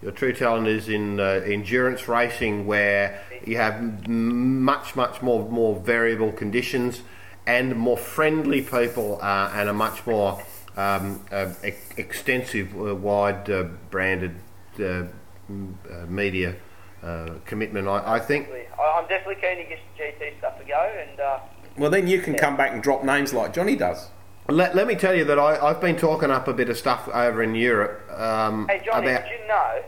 Your 0.01 0.11
true 0.11 0.31
talent 0.33 0.67
is 0.67 0.87
in 0.87 1.19
uh, 1.19 1.41
endurance 1.45 2.07
racing, 2.07 2.65
where 2.65 3.19
you 3.45 3.57
have 3.57 4.07
much, 4.07 4.95
much 4.95 5.21
more 5.21 5.47
more 5.49 5.75
variable 5.75 6.31
conditions 6.31 7.01
and 7.45 7.75
more 7.75 7.97
friendly 7.97 8.61
people, 8.61 9.19
uh, 9.21 9.51
and 9.53 9.67
a 9.67 9.73
much 9.73 10.05
more 10.07 10.41
um, 10.77 11.25
uh, 11.31 11.47
e- 11.65 11.73
extensive, 11.97 12.73
uh, 12.79 12.95
wide 12.95 13.49
uh, 13.49 13.63
branded 13.89 14.35
uh, 14.79 15.03
m- 15.49 15.77
uh, 15.91 16.05
media 16.07 16.55
uh, 17.03 17.31
commitment. 17.45 17.87
I, 17.87 18.13
I 18.15 18.19
think. 18.19 18.47
I- 18.49 18.65
I'm 18.99 19.07
definitely 19.09 19.35
keen 19.41 19.57
to 19.57 19.63
get 19.63 19.79
some 19.97 20.05
GT 20.05 20.37
stuff 20.37 20.57
to 20.59 20.63
go, 20.65 20.91
and 21.09 21.19
uh, 21.19 21.39
Well, 21.77 21.89
then 21.91 22.07
you 22.07 22.21
can 22.21 22.35
come 22.35 22.55
back 22.55 22.71
and 22.71 22.81
drop 22.81 23.03
names 23.03 23.33
like 23.33 23.53
Johnny 23.53 23.75
does. 23.75 24.09
Let, 24.49 24.75
let 24.75 24.87
me 24.87 24.95
tell 24.95 25.13
you 25.15 25.25
that 25.25 25.37
I, 25.37 25.57
I've 25.63 25.79
been 25.79 25.95
talking 25.95 26.31
up 26.31 26.47
a 26.47 26.53
bit 26.53 26.69
of 26.69 26.77
stuff 26.77 27.07
over 27.07 27.43
in 27.43 27.53
Europe 27.55 28.09
um, 28.11 28.67
hey 28.67 28.81
Johnny, 28.83 29.07
about. 29.07 29.23
did 29.23 29.39
you 29.39 29.47
know 29.47 29.83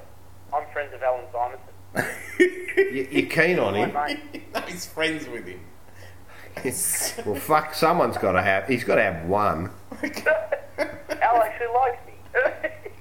I'm 0.54 0.64
friends 0.72 0.92
with 0.94 1.02
Alan 1.02 1.26
Simonsen? 1.34 1.58
You, 2.78 3.08
you're 3.12 3.30
keen 3.30 3.60
on 3.60 3.76
him. 3.76 3.94
My. 3.94 4.18
He's 4.68 4.86
friends 4.86 5.28
with 5.28 5.46
him. 5.46 5.60
Well, 7.26 7.40
fuck, 7.40 7.74
someone's 7.74 8.18
got 8.18 8.34
to 8.34 8.42
have. 8.42 8.68
He's 8.68 8.84
got 8.84 8.96
to 8.96 9.04
have 9.04 9.26
one. 9.26 9.72
Al 10.02 11.42
actually 11.42 11.68
likes 11.74 12.00
me. 12.06 12.14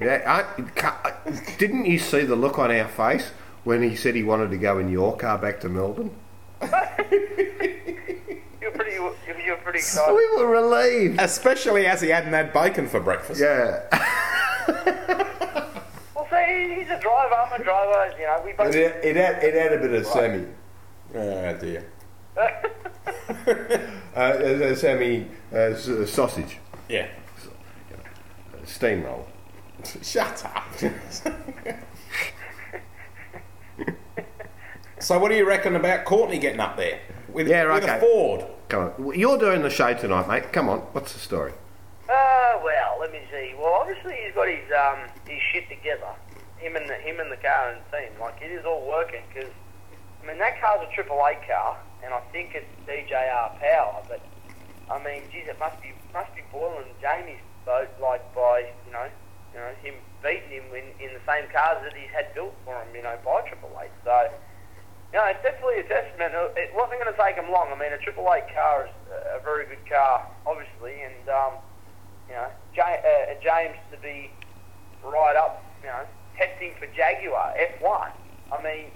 Yeah, 0.01 0.45
I, 0.47 1.57
didn't 1.59 1.87
you 1.87 1.99
see 1.99 2.25
the 2.25 2.37
look 2.37 2.59
on 2.59 2.71
our 2.71 2.89
face 2.89 3.31
when 3.65 3.83
he 3.83 3.97
said 3.97 4.15
he 4.15 4.23
wanted 4.23 4.51
to 4.51 4.59
go 4.59 4.79
in 4.79 4.89
your 4.91 5.17
car 5.17 5.39
back 5.39 5.61
to 5.61 5.69
Melbourne? 5.69 6.15
You're 8.61 8.71
pretty, 8.71 8.93
you're, 8.93 9.15
you're 9.41 9.57
pretty 9.57 9.79
excited. 9.79 10.15
We 10.15 10.37
were 10.37 10.49
relieved. 10.49 11.21
Especially 11.21 11.87
as 11.87 12.01
he 12.01 12.09
hadn't 12.09 12.33
had 12.33 12.53
bacon 12.53 12.89
for 12.89 13.01
breakfast. 13.01 13.41
Yeah. 13.41 13.83
Well, 16.15 16.29
see, 16.31 16.75
he's 16.79 16.91
a 16.91 17.01
driver. 17.01 17.35
I'm 17.35 17.61
a 17.61 17.65
driver. 17.65 18.15
You 18.19 18.25
know, 18.25 18.43
we 18.45 18.53
both. 18.53 18.75
It, 18.75 19.05
it, 19.05 19.17
had, 19.17 19.43
it 19.43 19.55
had 19.55 19.73
a 19.73 19.79
bit 19.79 19.93
of 19.95 20.07
semi. 20.07 20.47
Oh 21.15 21.57
dear. 21.57 21.87
Uh, 24.17 24.19
uh, 24.19 24.75
semi 24.75 25.27
uh, 25.53 25.57
uh, 25.57 26.07
sausage. 26.07 26.59
Yeah. 26.89 27.07
Steamroll. 28.65 29.25
Shut 30.03 30.45
up. 30.45 30.67
so, 34.99 35.19
what 35.19 35.31
do 35.31 35.37
you 35.37 35.47
reckon 35.47 35.77
about 35.77 36.05
Courtney 36.05 36.39
getting 36.39 36.61
up 36.61 36.77
there 36.77 37.01
with, 37.33 37.49
Yeah, 37.49 37.73
with 37.73 37.85
okay. 37.85 37.97
a 37.97 38.01
Ford? 38.01 38.45
Come 38.69 38.93
on. 38.99 39.19
You're 39.19 39.39
doing 39.39 39.63
the 39.63 39.71
show 39.71 39.95
tonight, 39.95 40.29
mate. 40.29 40.53
Come 40.53 40.69
on. 40.69 40.81
What's 40.93 41.13
the 41.13 41.19
story? 41.19 41.53
Uh, 42.09 42.61
well, 42.65 42.97
let 43.01 43.13
me 43.13 43.21
see. 43.31 43.55
Well, 43.59 43.73
obviously 43.81 44.17
he's 44.25 44.35
got 44.35 44.49
his 44.49 44.67
um 44.73 44.99
his 45.29 45.41
shit 45.53 45.69
together. 45.69 46.11
Him 46.59 46.77
and 46.77 46.89
the 46.89 46.95
him 46.95 47.21
and 47.21 47.31
the 47.31 47.37
car 47.37 47.71
and 47.71 47.81
team. 47.93 48.19
Like 48.21 48.41
it 48.43 48.51
is 48.53 48.65
all 48.65 48.87
working 48.87 49.23
because 49.33 49.51
I 50.23 50.27
mean 50.27 50.39
that 50.39 50.61
car's 50.61 50.87
a 50.87 50.95
Triple 50.95 51.23
Eight 51.31 51.47
car, 51.47 51.79
and 52.05 52.13
I 52.13 52.21
think 52.33 52.55
it's 52.55 52.67
DJR 52.87 53.59
power. 53.61 54.03
But 54.09 54.21
I 54.91 54.99
mean, 55.05 55.23
geez, 55.33 55.47
it 55.49 55.59
must 55.59 55.81
be 55.83 55.93
must 56.13 56.35
be 56.35 56.43
boiling 56.53 56.87
Jamie's 57.01 57.39
boat 57.65 57.89
like 58.03 58.23
by 58.35 58.71
you 58.87 58.93
know 58.93 59.07
you 59.55 59.61
know 59.61 59.71
him 59.83 59.95
beating 60.23 60.51
him 60.51 60.65
in, 60.75 60.85
in 61.05 61.15
the 61.15 61.21
same 61.27 61.49
cars 61.51 61.79
that 61.83 61.95
he's 61.97 62.11
had 62.11 62.35
built 62.35 62.55
for 62.65 62.75
him. 62.75 62.89
You 62.95 63.03
know 63.03 63.17
by 63.25 63.41
Triple 63.43 63.71
Eight. 63.83 63.91
So. 64.05 64.31
You 65.13 65.19
know, 65.19 65.25
it's 65.27 65.43
definitely 65.43 65.81
a 65.81 65.83
testament. 65.85 66.33
It 66.57 66.71
wasn't 66.75 67.03
going 67.03 67.13
to 67.13 67.19
take 67.21 67.35
him 67.37 67.51
long. 67.51 67.69
I 67.75 67.79
mean, 67.79 67.93
a 67.93 67.99
Triple 67.99 68.31
Eight 68.33 68.47
car 68.55 68.87
is 68.87 68.93
a 69.37 69.43
very 69.43 69.67
good 69.67 69.85
car, 69.89 70.25
obviously, 70.47 71.03
and 71.03 71.29
um, 71.29 71.53
you 72.29 72.35
know, 72.35 72.47
Ja- 72.75 73.03
uh, 73.03 73.35
James 73.43 73.77
to 73.91 73.99
be 73.99 74.31
right 75.03 75.35
up, 75.37 75.65
you 75.83 75.89
know, 75.89 76.03
testing 76.37 76.75
for 76.79 76.87
Jaguar 76.95 77.55
F1. 77.81 78.11
I 78.53 78.63
mean, 78.63 78.87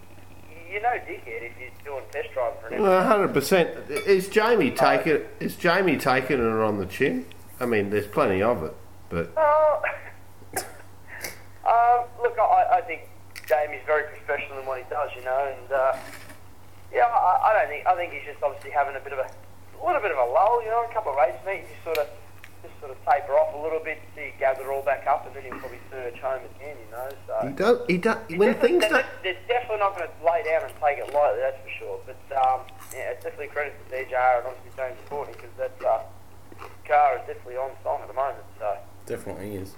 you 0.71 0.81
know, 0.81 0.91
dickhead 0.91 1.51
if 1.51 1.53
you're 1.59 1.71
doing 1.85 2.05
test 2.13 2.29
driving 2.33 2.59
for 2.61 2.69
an 2.69 2.81
F1. 2.81 3.07
hundred 3.07 3.35
percent. 3.35 3.71
Is 3.91 4.29
Jamie 4.29 4.71
taking 4.71 5.23
is 5.41 5.57
Jamie 5.57 5.97
taking 5.97 6.39
it 6.39 6.63
on 6.63 6.79
the 6.79 6.87
chin? 6.87 7.27
I 7.59 7.67
mean, 7.67 7.91
there's 7.91 8.07
plenty 8.07 8.41
of 8.41 8.63
it, 8.63 8.75
but 9.09 9.33
Uh, 9.37 9.81
um, 11.67 12.05
look, 12.23 12.39
I, 12.39 12.79
I 12.79 12.81
think 12.87 13.09
Jamie's 13.49 13.85
very 13.87 14.05
professional 14.09 14.59
in 14.61 14.67
what 14.67 14.79
he 14.79 14.85
does, 14.89 15.11
you 15.17 15.23
know, 15.25 15.45
and 15.53 15.69
uh, 15.73 15.97
yeah, 16.93 17.05
I, 17.05 17.51
I 17.51 17.53
don't 17.59 17.69
think 17.69 17.87
I 17.87 17.95
think 17.97 18.13
he's 18.13 18.25
just 18.25 18.43
obviously 18.43 18.71
having 18.71 18.97
a 18.97 19.01
bit 19.01 19.13
of 19.13 19.19
a, 19.21 19.29
a 19.29 19.81
little 19.85 20.01
bit 20.01 20.13
of 20.13 20.19
a 20.19 20.29
lull, 20.33 20.63
you 20.63 20.71
know, 20.71 20.85
a 20.89 20.93
couple 20.93 21.13
of 21.13 21.19
race 21.19 21.37
meetings, 21.45 21.69
he's 21.69 21.85
sort 21.85 21.99
of 21.99 22.09
just 22.65 22.73
sort 22.81 22.91
of 22.91 22.97
taper 23.05 23.37
off 23.37 23.53
a 23.53 23.61
little 23.61 23.81
bit, 23.85 24.01
see 24.17 24.33
gather 24.39 24.73
all 24.73 24.81
back 24.83 25.05
up, 25.07 25.27
and 25.29 25.37
then 25.37 25.45
he'll 25.45 25.61
probably 25.61 25.81
surge 25.91 26.17
home 26.25 26.41
again, 26.57 26.77
you 26.81 26.89
know. 26.91 27.09
So 27.29 27.35
He 27.45 27.53
does. 27.53 27.79
He 27.89 27.99
does. 27.99 28.17
When 28.33 28.57
Definitely- 28.57 28.69
things 28.69 28.81
they're, 28.81 28.91
don't. 29.05 29.07
they're 29.23 29.45
definitely 29.49 29.81
not 29.85 29.93
going 29.97 30.09
to 30.09 30.15
lay 30.25 30.41
down 30.49 30.65
and 30.65 30.73
take 30.81 30.97
it 31.05 31.13
lightly, 31.13 31.41
that's 31.45 31.61
for 31.61 31.73
sure. 31.77 31.97
But 32.09 32.23
um, 32.41 32.61
yeah, 32.97 33.13
it's 33.13 33.21
definitely 33.25 33.53
credit 33.53 33.77
to 33.77 33.85
DJR 33.93 34.41
and 34.41 34.47
obviously 34.49 34.73
James 34.77 34.97
Courtney 35.13 35.35
because 35.37 35.53
that 35.61 35.77
uh, 35.85 36.01
car 36.89 37.21
is 37.21 37.27
definitely 37.29 37.61
on 37.61 37.77
song 37.85 38.01
at 38.01 38.09
the 38.09 38.17
moment. 38.17 38.49
So 38.59 38.79
Definitely 39.05 39.57
is. 39.57 39.77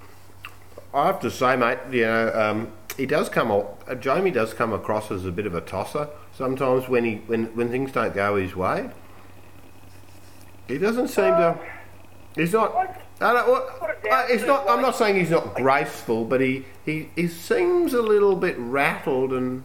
I 0.97 1.05
have 1.05 1.19
to 1.19 1.29
say, 1.29 1.55
mate, 1.55 1.77
you 1.91 2.01
know, 2.01 2.33
um, 2.33 2.71
he 2.97 3.05
does 3.05 3.29
come. 3.29 3.51
Uh, 3.51 3.95
Jamie 3.95 4.31
does 4.31 4.53
come 4.55 4.73
across 4.73 5.11
as 5.11 5.25
a 5.25 5.31
bit 5.31 5.45
of 5.45 5.53
a 5.53 5.61
tosser 5.61 6.09
sometimes 6.33 6.89
when 6.89 7.03
he 7.05 7.15
when 7.27 7.55
when 7.55 7.69
things 7.69 7.91
don't 7.91 8.15
go 8.15 8.35
his 8.35 8.55
way. 8.55 8.89
He 10.67 10.79
doesn't 10.79 11.09
seem 11.09 11.25
to. 11.25 11.59
He's 12.35 12.53
not. 12.53 12.75
I 13.19 13.33
don't, 13.33 13.49
what, 13.49 13.79
Put 13.79 13.89
it 13.91 14.03
down 14.03 14.25
uh, 14.25 14.27
it's 14.27 14.41
to, 14.41 14.47
not. 14.47 14.69
I'm 14.69 14.81
not 14.81 14.95
saying 14.95 15.17
he's 15.17 15.29
not 15.29 15.53
graceful, 15.53 16.25
but 16.25 16.41
he, 16.41 16.65
he 16.83 17.09
he 17.15 17.27
seems 17.27 17.93
a 17.93 18.01
little 18.01 18.35
bit 18.35 18.55
rattled 18.57 19.33
and. 19.33 19.63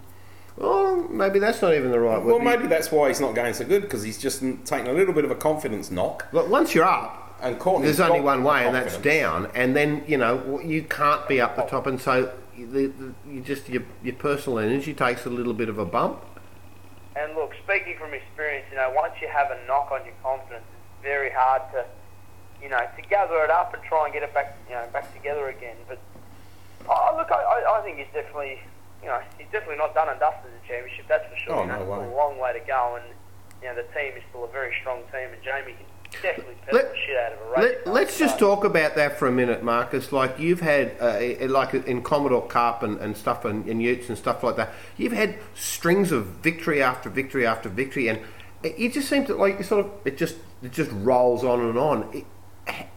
Well, 0.55 1.09
maybe 1.09 1.39
that's 1.39 1.63
not 1.63 1.73
even 1.73 1.91
the 1.91 1.99
right 1.99 2.19
Well, 2.19 2.37
word. 2.37 2.45
Well, 2.45 2.57
maybe 2.57 2.69
that's 2.69 2.93
why 2.93 3.09
he's 3.09 3.23
not 3.23 3.35
going 3.35 3.55
so 3.55 3.65
good 3.65 3.81
because 3.83 4.03
he's 4.03 4.19
just 4.19 4.43
n- 4.43 4.61
taking 4.67 4.89
a 4.89 4.93
little 4.93 5.15
bit 5.15 5.25
of 5.25 5.31
a 5.31 5.35
confidence 5.35 5.91
knock. 5.91 6.27
Look, 6.31 6.51
once 6.51 6.75
you're 6.75 6.85
up, 6.85 7.22
And 7.43 7.59
Courtney's 7.59 7.97
there's 7.97 8.09
only 8.09 8.21
one 8.21 8.45
way, 8.45 8.65
and 8.65 8.75
that's 8.75 8.97
down. 8.99 9.51
And 9.55 9.75
then 9.75 10.05
you 10.07 10.17
know 10.17 10.61
you 10.65 10.85
can't 10.85 11.27
be 11.27 11.41
up 11.41 11.57
the 11.57 11.63
top, 11.63 11.89
and 11.89 12.01
so 12.01 12.33
the, 12.57 12.87
the, 12.87 13.13
you 13.29 13.41
just 13.41 13.69
your 13.69 13.83
your 14.03 14.15
personal 14.15 14.61
energy 14.61 14.95
takes 14.95 15.27
a 15.27 15.31
little 15.31 15.53
bit 15.53 15.69
of 15.69 15.77
a 15.77 15.85
bump. 15.85 16.25
And 17.17 17.35
look, 17.35 17.53
speaking 17.65 17.99
from 17.99 18.15
experience, 18.15 18.67
you 18.71 18.77
know, 18.77 18.93
once 18.95 19.15
you 19.21 19.29
have 19.29 19.51
a 19.51 19.59
knock 19.67 19.91
on 19.91 20.05
your 20.05 20.15
confidence, 20.23 20.65
it's 20.65 21.03
very 21.03 21.31
hard 21.31 21.63
to, 21.73 21.85
you 22.63 22.71
know, 22.71 22.79
to 22.79 23.03
gather 23.03 23.43
it 23.45 23.51
up 23.51 23.75
and 23.75 23.83
try 23.83 24.05
and 24.05 24.15
get 24.15 24.23
it 24.23 24.33
back, 24.33 24.57
you 24.69 24.75
know, 24.75 24.87
back 24.93 25.13
together 25.13 25.49
again. 25.49 25.77
But 25.89 25.99
oh, 26.89 27.15
look, 27.19 27.31
I, 27.31 27.43
I, 27.43 27.79
I 27.79 27.83
think 27.83 27.99
he's 27.99 28.07
definitely, 28.15 28.63
you 29.03 29.09
know, 29.09 29.21
he's 29.37 29.49
definitely 29.53 29.77
not 29.77 29.95
done 29.95 30.09
and 30.09 30.19
dusted 30.21 30.51
the 30.53 30.67
championship. 30.67 31.07
That's 31.09 31.29
for 31.29 31.37
sure. 31.37 31.55
Oh, 31.57 31.63
you 31.63 31.69
know, 31.69 31.85
no 31.85 31.91
way. 31.91 32.07
a 32.07 32.17
long 32.17 32.39
way 32.39 32.53
to 32.55 32.65
go, 32.65 32.97
and 32.97 33.05
you 33.61 33.69
know, 33.69 33.75
the 33.75 33.89
team 33.93 34.17
is 34.17 34.23
still 34.31 34.45
a 34.45 34.49
very 34.49 34.73
strong 34.81 35.03
team, 35.13 35.29
and 35.35 35.43
Jamie 35.43 35.75
can 35.77 35.92
definitely 36.23 36.55
Let- 36.73 36.93
the 36.93 36.99
shit 36.99 37.17
out 37.17 37.33
of 37.33 37.39
a 37.41 37.51
race. 37.51 37.77
Let, 37.85 37.93
let's 37.93 38.19
just 38.19 38.39
talk 38.39 38.65
about 38.65 38.95
that 38.97 39.19
for 39.19 39.29
a 39.29 39.33
minute, 39.33 39.63
Marcus. 39.63 40.13
Like 40.13 40.39
you've 40.39 40.61
had, 40.61 40.97
uh, 41.01 41.49
like 41.49 41.75
in 41.75 42.03
Commodore 42.03 42.47
Cup 42.47 42.83
and, 42.83 42.99
and 42.99 43.17
stuff, 43.17 43.45
and, 43.45 43.67
and 43.67 43.83
Utes 43.83 44.09
and 44.09 44.17
stuff 44.17 44.43
like 44.43 44.57
that. 44.57 44.73
You've 44.97 45.13
had 45.13 45.37
strings 45.55 46.13
of 46.13 46.27
victory 46.27 46.83
after 46.83 47.11
victory 47.11 47.47
after 47.47 47.69
victory, 47.69 48.09
and 48.09 48.21
it, 48.63 48.75
it 48.79 48.93
just 48.93 49.09
seems 49.09 49.29
that 49.29 49.39
like 49.39 49.59
you 49.59 49.65
sort 49.65 49.85
of 49.85 49.93
it 50.05 50.17
just 50.17 50.37
it 50.63 50.73
just 50.73 50.91
rolls 50.93 51.45
on 51.45 51.61
and 51.61 51.79
on. 51.79 52.09
It, 52.13 52.27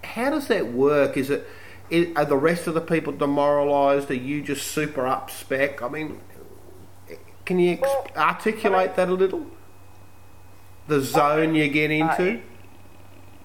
how 0.03 0.29
does 0.29 0.47
that 0.47 0.71
work? 0.71 1.17
Is 1.17 1.29
it 1.29 1.47
i 1.91 2.11
are 2.15 2.25
the 2.25 2.37
rest 2.37 2.67
of 2.67 2.73
the 2.73 2.81
people 2.81 3.13
demoralised? 3.13 4.09
Are 4.09 4.15
you 4.15 4.41
just 4.41 4.67
super 4.67 5.05
up 5.05 5.29
spec? 5.29 5.81
I 5.81 5.89
mean, 5.89 6.19
can 7.45 7.59
you 7.59 7.73
ex- 7.73 7.81
Well, 7.81 8.07
articulate 8.15 8.95
that 8.95 9.09
a 9.09 9.13
little? 9.13 9.45
The 10.87 11.01
zone 11.01 11.55
you 11.55 11.67
get 11.67 11.91
into. 11.91 12.41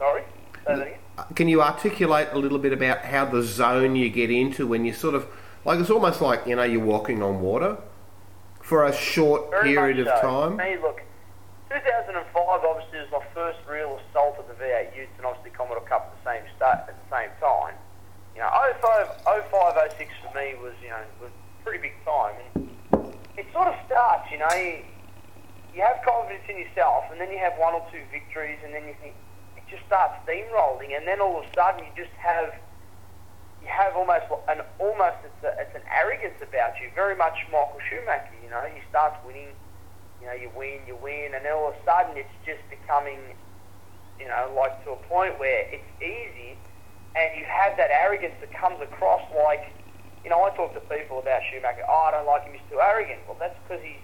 Sorry, 0.00 0.22
say 0.22 0.60
that 0.64 0.80
again. 0.80 0.98
Uh, 1.18 1.24
can 1.34 1.46
you 1.46 1.60
articulate 1.60 2.28
a 2.32 2.38
little 2.38 2.58
bit 2.58 2.72
about 2.72 3.04
how 3.04 3.26
the 3.26 3.42
zone 3.42 3.96
you 3.96 4.08
get 4.08 4.30
into 4.30 4.66
when 4.66 4.86
you 4.86 4.94
sort 4.94 5.14
of 5.14 5.26
like 5.66 5.78
it's 5.78 5.90
almost 5.90 6.22
like 6.22 6.46
you 6.46 6.56
know 6.56 6.62
you're 6.62 6.82
walking 6.82 7.22
on 7.22 7.42
water 7.42 7.76
for 8.62 8.86
a 8.86 8.92
short 8.94 9.50
Very 9.50 9.74
period 9.74 9.98
much 9.98 10.08
of 10.08 10.20
time? 10.22 10.58
Hey, 10.58 10.78
look, 10.80 11.02
2005 11.68 12.64
obviously 12.64 12.98
was 12.98 13.08
my 13.12 13.22
first 13.34 13.58
real 13.68 14.00
assault 14.08 14.38
at 14.38 14.48
the 14.48 14.54
V8 14.64 14.96
Utes 14.96 15.12
and 15.18 15.26
obviously 15.26 15.50
Commodore 15.50 15.84
Cup 15.84 16.08
at 16.08 16.24
the 16.24 16.30
same 16.32 16.48
start 16.56 16.88
at 16.88 16.96
the 16.96 17.14
same 17.14 17.28
time. 17.38 17.74
You 18.34 18.40
know, 18.40 18.48
05, 18.80 19.50
05 19.52 19.92
06 19.98 20.10
for 20.24 20.32
me 20.32 20.54
was 20.62 20.72
you 20.82 20.88
know 20.88 21.04
was 21.20 21.30
pretty 21.62 21.82
big 21.82 21.92
time, 22.06 22.34
and 22.54 23.14
it 23.36 23.44
sort 23.52 23.68
of 23.68 23.74
starts. 23.84 24.32
You 24.32 24.38
know, 24.38 24.48
you, 24.56 24.80
you 25.76 25.82
have 25.82 26.00
confidence 26.08 26.48
in 26.48 26.56
yourself, 26.56 27.04
and 27.12 27.20
then 27.20 27.30
you 27.30 27.36
have 27.36 27.52
one 27.60 27.74
or 27.74 27.84
two 27.92 28.00
victories, 28.10 28.56
and 28.64 28.72
then 28.72 28.88
you 28.88 28.96
think 29.02 29.12
just 29.70 29.86
starts 29.86 30.18
steamrolling, 30.26 30.96
and 30.96 31.06
then 31.06 31.20
all 31.20 31.40
of 31.40 31.46
a 31.46 31.50
sudden 31.54 31.86
you 31.86 31.92
just 31.96 32.14
have 32.18 32.52
you 33.62 33.68
have 33.68 33.94
almost 33.94 34.24
an 34.48 34.64
almost 34.80 35.20
it's, 35.24 35.42
a, 35.44 35.52
it's 35.60 35.76
an 35.76 35.84
arrogance 35.92 36.36
about 36.40 36.80
you, 36.80 36.88
very 36.94 37.14
much 37.14 37.36
Michael 37.52 37.80
Schumacher. 37.88 38.36
You 38.42 38.50
know, 38.50 38.64
he 38.66 38.80
starts 38.88 39.16
winning, 39.24 39.52
you 40.20 40.26
know, 40.26 40.32
you 40.32 40.50
win, 40.56 40.80
you 40.88 40.96
win, 40.96 41.36
and 41.36 41.44
then 41.44 41.52
all 41.52 41.68
of 41.68 41.76
a 41.76 41.82
sudden 41.84 42.16
it's 42.16 42.32
just 42.44 42.64
becoming, 42.72 43.36
you 44.18 44.26
know, 44.26 44.48
like 44.56 44.72
to 44.84 44.96
a 44.96 45.00
point 45.06 45.38
where 45.38 45.68
it's 45.68 45.92
easy, 46.00 46.56
and 47.14 47.28
you 47.36 47.44
have 47.44 47.76
that 47.76 47.92
arrogance 47.92 48.34
that 48.40 48.50
comes 48.56 48.80
across 48.80 49.22
like, 49.36 49.68
you 50.24 50.30
know, 50.32 50.40
I 50.40 50.50
talk 50.56 50.72
to 50.72 50.82
people 50.88 51.20
about 51.20 51.44
Schumacher. 51.52 51.84
Oh, 51.84 52.08
I 52.08 52.16
don't 52.16 52.26
like 52.26 52.44
him; 52.48 52.56
he's 52.56 52.64
too 52.72 52.80
arrogant. 52.80 53.20
Well, 53.28 53.36
that's 53.38 53.56
because 53.64 53.84
he's 53.84 54.00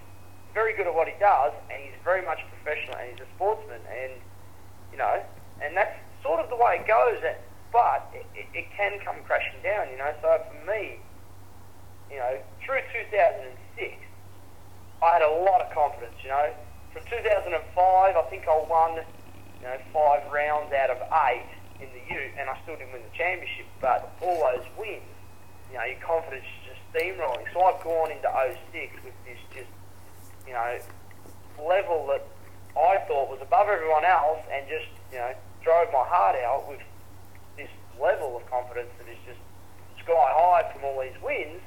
very 0.53 0.77
good 0.77 0.87
at 0.87 0.95
what 0.95 1.09
he 1.09 1.17
does, 1.21 1.53
and 1.73 1.81
he's 1.81 1.97
very 2.05 2.25
much 2.25 2.41
professional, 2.53 2.97
and 3.01 3.13
he's 3.13 3.21
a 3.25 3.29
sportsman, 3.37 3.81
and 3.89 4.13
you 4.93 4.99
know, 5.01 5.21
and 5.63 5.77
that's 5.77 5.97
sort 6.23 6.41
of 6.41 6.49
the 6.51 6.57
way 6.57 6.81
it 6.81 6.87
goes. 6.87 7.23
But 7.73 8.09
it, 8.15 8.27
it, 8.35 8.47
it 8.55 8.67
can 8.77 8.99
come 9.05 9.17
crashing 9.27 9.61
down, 9.63 9.91
you 9.91 9.99
know. 9.99 10.13
So 10.23 10.41
for 10.49 10.71
me, 10.71 10.99
you 12.11 12.19
know, 12.19 12.39
through 12.65 12.81
2006, 13.11 13.97
I 15.03 15.11
had 15.13 15.23
a 15.23 15.31
lot 15.45 15.61
of 15.61 15.73
confidence, 15.75 16.17
you 16.23 16.31
know. 16.31 16.51
From 16.93 17.03
2005, 17.11 18.17
I 18.17 18.23
think 18.31 18.49
I 18.49 18.57
won, 18.69 18.97
you 18.97 19.67
know, 19.67 19.77
five 19.93 20.25
rounds 20.33 20.73
out 20.73 20.91
of 20.91 20.99
eight 21.29 21.51
in 21.81 21.89
the 21.93 22.01
Ute, 22.09 22.33
and 22.39 22.49
I 22.49 22.57
still 22.63 22.77
didn't 22.77 22.93
win 22.93 23.03
the 23.03 23.17
championship. 23.17 23.67
But 23.81 24.17
all 24.23 24.41
those 24.41 24.65
wins, 24.79 25.03
you 25.71 25.77
know, 25.77 25.85
your 25.85 26.01
confidence 26.01 26.47
is 26.47 26.73
just 26.73 26.81
steamrolling. 26.95 27.45
So 27.53 27.61
I've 27.61 27.83
gone 27.83 28.11
into 28.11 28.31
06 28.73 29.05
with 29.05 29.15
this 29.27 29.39
just, 29.53 29.73
you 30.47 30.55
know, 30.55 30.79
level 31.61 32.07
that 32.09 32.25
I 32.77 33.01
thought 33.09 33.33
was 33.33 33.41
above 33.41 33.69
everyone 33.69 34.05
else, 34.05 34.45
and 34.53 34.69
just, 34.69 34.87
you 35.11 35.19
know, 35.19 35.33
drove 35.65 35.89
my 35.93 36.05
heart 36.05 36.37
out 36.45 36.69
with 36.69 36.81
this 37.57 37.73
level 38.01 38.37
of 38.37 38.45
confidence 38.51 38.93
that 39.01 39.09
is 39.09 39.19
just 39.25 39.41
sky 40.05 40.29
high 40.31 40.71
from 40.73 40.85
all 40.85 41.01
these 41.01 41.17
wins. 41.25 41.61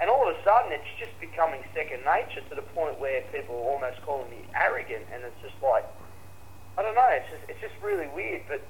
And 0.00 0.08
all 0.08 0.24
of 0.24 0.32
a 0.32 0.38
sudden, 0.44 0.72
it's 0.72 0.88
just 0.96 1.12
becoming 1.20 1.60
second 1.74 2.00
nature 2.04 2.40
to 2.48 2.54
the 2.54 2.64
point 2.72 3.00
where 3.00 3.20
people 3.32 3.56
are 3.56 3.68
almost 3.76 4.00
calling 4.00 4.30
me 4.30 4.44
arrogant, 4.56 5.04
and 5.12 5.24
it's 5.24 5.40
just 5.42 5.56
like, 5.60 5.84
I 6.78 6.82
don't 6.82 6.94
know, 6.94 7.10
it's 7.12 7.28
just 7.28 7.44
it's 7.52 7.60
just 7.60 7.76
really 7.84 8.08
weird. 8.16 8.40
But 8.48 8.64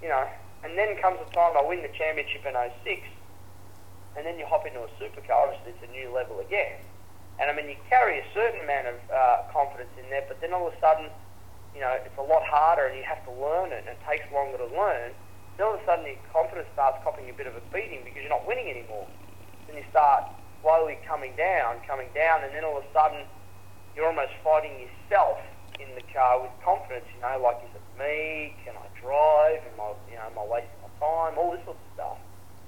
you 0.00 0.08
know, 0.08 0.24
and 0.64 0.78
then 0.78 0.96
comes 0.96 1.20
the 1.20 1.28
time 1.36 1.52
I 1.56 1.64
win 1.64 1.82
the 1.82 1.92
championship 1.92 2.46
in 2.48 2.56
06, 2.56 3.04
and 4.16 4.24
then 4.24 4.38
you 4.38 4.46
hop 4.46 4.64
into 4.64 4.80
a 4.80 4.88
supercar. 4.96 5.48
Obviously, 5.48 5.76
it's 5.76 5.84
a 5.84 5.92
new 5.92 6.08
level 6.08 6.40
again. 6.40 6.80
And 7.40 7.50
I 7.50 7.56
mean, 7.56 7.68
you 7.68 7.76
carry 7.88 8.20
a 8.20 8.26
certain 8.32 8.60
amount 8.64 8.86
of 8.88 8.98
uh, 9.12 9.36
confidence 9.52 9.92
in 10.00 10.08
there, 10.08 10.24
but 10.28 10.40
then 10.40 10.52
all 10.52 10.68
of 10.68 10.72
a 10.72 10.80
sudden, 10.80 11.12
you 11.74 11.80
know, 11.80 11.92
it's 12.04 12.16
a 12.18 12.22
lot 12.22 12.42
harder, 12.44 12.86
and 12.86 12.96
you 12.96 13.04
have 13.04 13.24
to 13.24 13.32
learn 13.32 13.72
it, 13.72 13.84
and 13.84 13.96
it 13.96 14.00
takes 14.04 14.24
longer 14.32 14.58
to 14.58 14.68
learn. 14.68 15.12
Then 15.56 15.66
all 15.66 15.74
of 15.74 15.80
a 15.80 15.84
sudden, 15.84 16.04
your 16.04 16.20
confidence 16.32 16.68
starts 16.72 17.00
copping 17.04 17.28
a 17.28 17.36
bit 17.36 17.46
of 17.46 17.56
a 17.56 17.64
beating 17.72 18.04
because 18.04 18.20
you're 18.20 18.32
not 18.32 18.46
winning 18.46 18.68
anymore. 18.68 19.08
Then 19.66 19.76
you 19.76 19.84
start 19.90 20.28
slowly 20.60 20.98
coming 21.08 21.32
down, 21.36 21.80
coming 21.86 22.08
down, 22.14 22.44
and 22.44 22.52
then 22.54 22.64
all 22.64 22.78
of 22.78 22.84
a 22.84 22.92
sudden, 22.92 23.24
you're 23.96 24.06
almost 24.06 24.32
fighting 24.44 24.72
yourself 24.80 25.40
in 25.80 25.88
the 25.96 26.04
car 26.12 26.40
with 26.40 26.52
confidence. 26.64 27.04
You 27.12 27.20
know, 27.20 27.40
like 27.40 27.60
is 27.64 27.72
it 27.76 27.84
me? 27.96 28.56
Can 28.64 28.76
I 28.76 28.88
drive? 29.00 29.60
Am 29.68 29.76
I, 29.80 29.92
you 30.08 30.16
know, 30.16 30.28
am 30.28 30.38
I 30.38 30.44
wasting 30.48 30.80
my 30.80 30.92
time? 31.00 31.36
All 31.36 31.52
this 31.52 31.64
sort 31.64 31.76
of 31.76 31.88
stuff. 31.92 32.18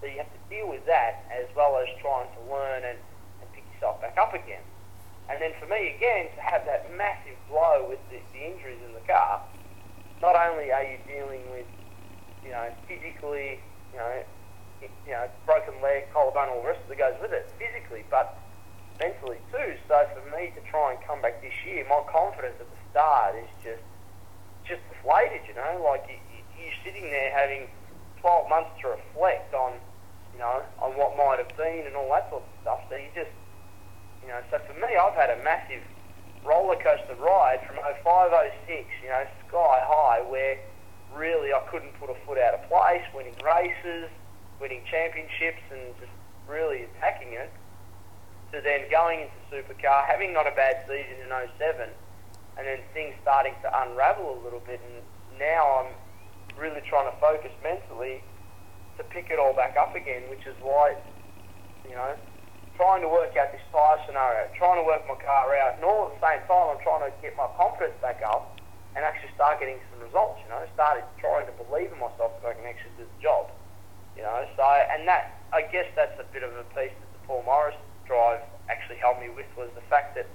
So 0.01 0.09
you 0.09 0.19
have 0.21 0.33
to 0.33 0.43
deal 0.53 0.69
with 0.69 0.85
that 0.85 1.25
as 1.33 1.49
well 1.57 1.81
as 1.81 1.89
trying 2.01 2.29
to 2.37 2.41
learn 2.53 2.85
and, 2.85 2.99
and 3.41 3.47
pick 3.57 3.65
yourself 3.73 4.01
back 4.01 4.19
up 4.21 4.35
again. 4.35 4.65
And 5.29 5.41
then 5.41 5.53
for 5.57 5.67
me 5.67 5.97
again 5.97 6.29
to 6.37 6.41
have 6.45 6.63
that 6.69 6.93
massive 6.93 7.39
blow 7.49 7.89
with 7.89 8.01
the, 8.13 8.21
the 8.37 8.43
injuries 8.45 8.81
in 8.85 8.93
the 8.93 9.05
car, 9.09 9.41
not 10.21 10.37
only 10.37 10.71
are 10.73 10.85
you 10.85 11.01
dealing 11.09 11.49
with, 11.51 11.67
you 12.45 12.53
know, 12.53 12.69
physically, 12.87 13.61
you 13.93 13.99
know, 13.99 14.23
you 14.85 15.13
know, 15.17 15.25
broken 15.49 15.73
leg, 15.81 16.13
collarbone, 16.13 16.53
all 16.53 16.61
the 16.61 16.69
rest 16.69 16.85
that 16.89 16.99
goes 17.01 17.17
with 17.25 17.33
it, 17.33 17.49
physically, 17.57 18.05
but 18.13 18.45
mentally 19.01 19.41
too. 19.49 19.77
So 19.89 19.97
for 20.13 20.23
me 20.37 20.53
to 20.53 20.61
try 20.69 20.93
and 20.93 21.01
come 21.07 21.23
back 21.25 21.41
this 21.41 21.57
year, 21.65 21.85
my 21.89 22.05
confidence 22.13 22.61
at 22.61 22.69
the 22.69 22.81
start 22.93 23.35
is 23.41 23.49
just 23.65 23.85
just 24.65 24.81
deflated. 24.89 25.45
You 25.49 25.55
know, 25.57 25.85
like 25.85 26.05
you, 26.09 26.17
you- 26.33 26.49
you're 26.57 26.81
sitting 26.85 27.11
there 27.11 27.31
having 27.37 27.69
12 28.21 28.49
months 28.49 28.73
to 28.81 28.89
reflect 28.97 29.53
on, 29.53 29.77
you 30.33 30.39
know, 30.41 30.65
on 30.81 30.97
what 30.97 31.17
might 31.17 31.37
have 31.39 31.53
been 31.57 31.85
and 31.87 31.95
all 31.97 32.09
that 32.17 32.31
sort 32.31 32.45
of 32.45 32.53
stuff. 32.63 32.81
So 32.89 32.97
you 32.97 33.11
just, 33.13 33.35
you 34.25 34.33
know, 34.33 34.41
so 34.51 34.59
for 34.65 34.73
me, 34.81 34.97
I've 34.97 35.15
had 35.15 35.31
a 35.31 35.45
massive 35.45 35.83
roller 36.45 36.77
coaster 36.77 37.15
ride 37.21 37.61
from 37.67 37.77
05, 37.77 38.33
06, 38.67 38.85
you 39.03 39.09
know, 39.09 39.25
sky 39.49 39.85
high, 39.85 40.23
where 40.25 40.59
really 41.15 41.53
I 41.53 41.61
couldn't 41.71 41.93
put 42.01 42.09
a 42.09 42.17
foot 42.27 42.39
out 42.39 42.55
of 42.55 42.69
place, 42.69 43.05
winning 43.15 43.37
races, 43.45 44.09
winning 44.61 44.83
championships, 44.91 45.61
and 45.71 45.95
just 46.01 46.13
really 46.49 46.89
attacking 46.97 47.33
it. 47.33 47.53
To 48.53 48.61
then 48.61 48.89
going 48.91 49.29
into 49.29 49.39
supercar, 49.53 50.07
having 50.07 50.33
not 50.33 50.47
a 50.47 50.55
bad 50.57 50.85
season 50.89 51.21
in 51.21 51.29
07, 51.59 51.89
and 52.57 52.67
then 52.67 52.79
things 52.93 53.15
starting 53.21 53.55
to 53.63 53.83
unravel 53.83 54.41
a 54.41 54.41
little 54.45 54.61
bit, 54.61 54.81
and 54.81 55.03
now 55.39 55.85
I'm 55.85 55.93
really 56.59 56.81
trying 56.89 57.11
to 57.13 57.17
focus 57.21 57.51
mentally 57.63 58.23
to 58.97 59.05
pick 59.05 59.29
it 59.31 59.39
all 59.39 59.53
back 59.55 59.77
up 59.77 59.95
again, 59.95 60.23
which 60.31 60.47
is 60.47 60.55
why, 60.63 60.95
you 61.85 61.95
know, 61.95 62.15
trying 62.77 63.03
to 63.03 63.09
work 63.09 63.37
out 63.37 63.53
this 63.55 63.63
tyre 63.71 63.99
scenario, 64.07 64.51
trying 64.59 64.83
to 64.83 64.87
work 64.87 65.07
my 65.07 65.15
car 65.23 65.55
out, 65.57 65.79
and 65.79 65.85
all 65.85 66.11
at 66.11 66.19
the 66.19 66.23
same 66.23 66.43
time, 66.51 66.75
I'm 66.75 66.83
trying 66.83 67.07
to 67.07 67.13
get 67.23 67.37
my 67.39 67.47
confidence 67.55 67.95
back 68.03 68.23
up 68.27 68.59
and 68.95 69.05
actually 69.05 69.31
start 69.35 69.59
getting 69.59 69.79
some 69.91 70.03
results. 70.03 70.43
You 70.43 70.51
know, 70.51 70.63
started 70.75 71.07
trying 71.19 71.47
to 71.47 71.55
believe 71.67 71.91
in 71.91 71.99
myself 71.99 72.35
that 72.43 72.47
I 72.51 72.55
can 72.55 72.67
actually 72.67 72.95
do 72.99 73.07
the 73.07 73.21
job. 73.23 73.51
You 74.17 74.23
know, 74.23 74.47
so 74.55 74.63
and 74.63 75.07
that 75.07 75.39
I 75.53 75.63
guess 75.63 75.87
that's 75.95 76.15
a 76.19 76.27
bit 76.31 76.43
of 76.43 76.55
a 76.55 76.67
piece 76.75 76.95
that 76.95 77.11
the 77.15 77.21
Paul 77.27 77.43
Morris 77.47 77.79
drive 78.07 78.43
actually 78.71 78.99
helped 78.99 79.21
me 79.21 79.29
with 79.31 79.47
was 79.57 79.71
the 79.75 79.85
fact 79.91 80.15
that 80.15 80.27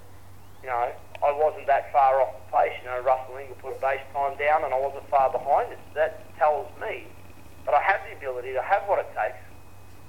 you 0.62 0.68
know 0.68 0.92
I 1.24 1.32
wasn't 1.32 1.68
that 1.68 1.92
far 1.92 2.20
off 2.20 2.36
the 2.36 2.46
pace. 2.52 2.76
You 2.84 2.92
know, 2.92 3.00
Russell 3.04 3.36
Ingall 3.36 3.60
put 3.60 3.76
a 3.76 3.82
base 3.84 4.04
time 4.12 4.36
down, 4.40 4.64
and 4.64 4.74
I 4.74 4.80
wasn't 4.80 5.08
far 5.08 5.32
behind 5.32 5.72
it. 5.72 5.80
So 5.92 6.00
that 6.00 6.24
tells 6.36 6.68
me 6.80 7.08
that 7.66 7.76
I 7.76 7.82
have 7.84 8.00
the 8.08 8.16
ability 8.16 8.52
to 8.54 8.64
have 8.64 8.84
what 8.88 9.00
it 9.00 9.08
takes, 9.16 9.40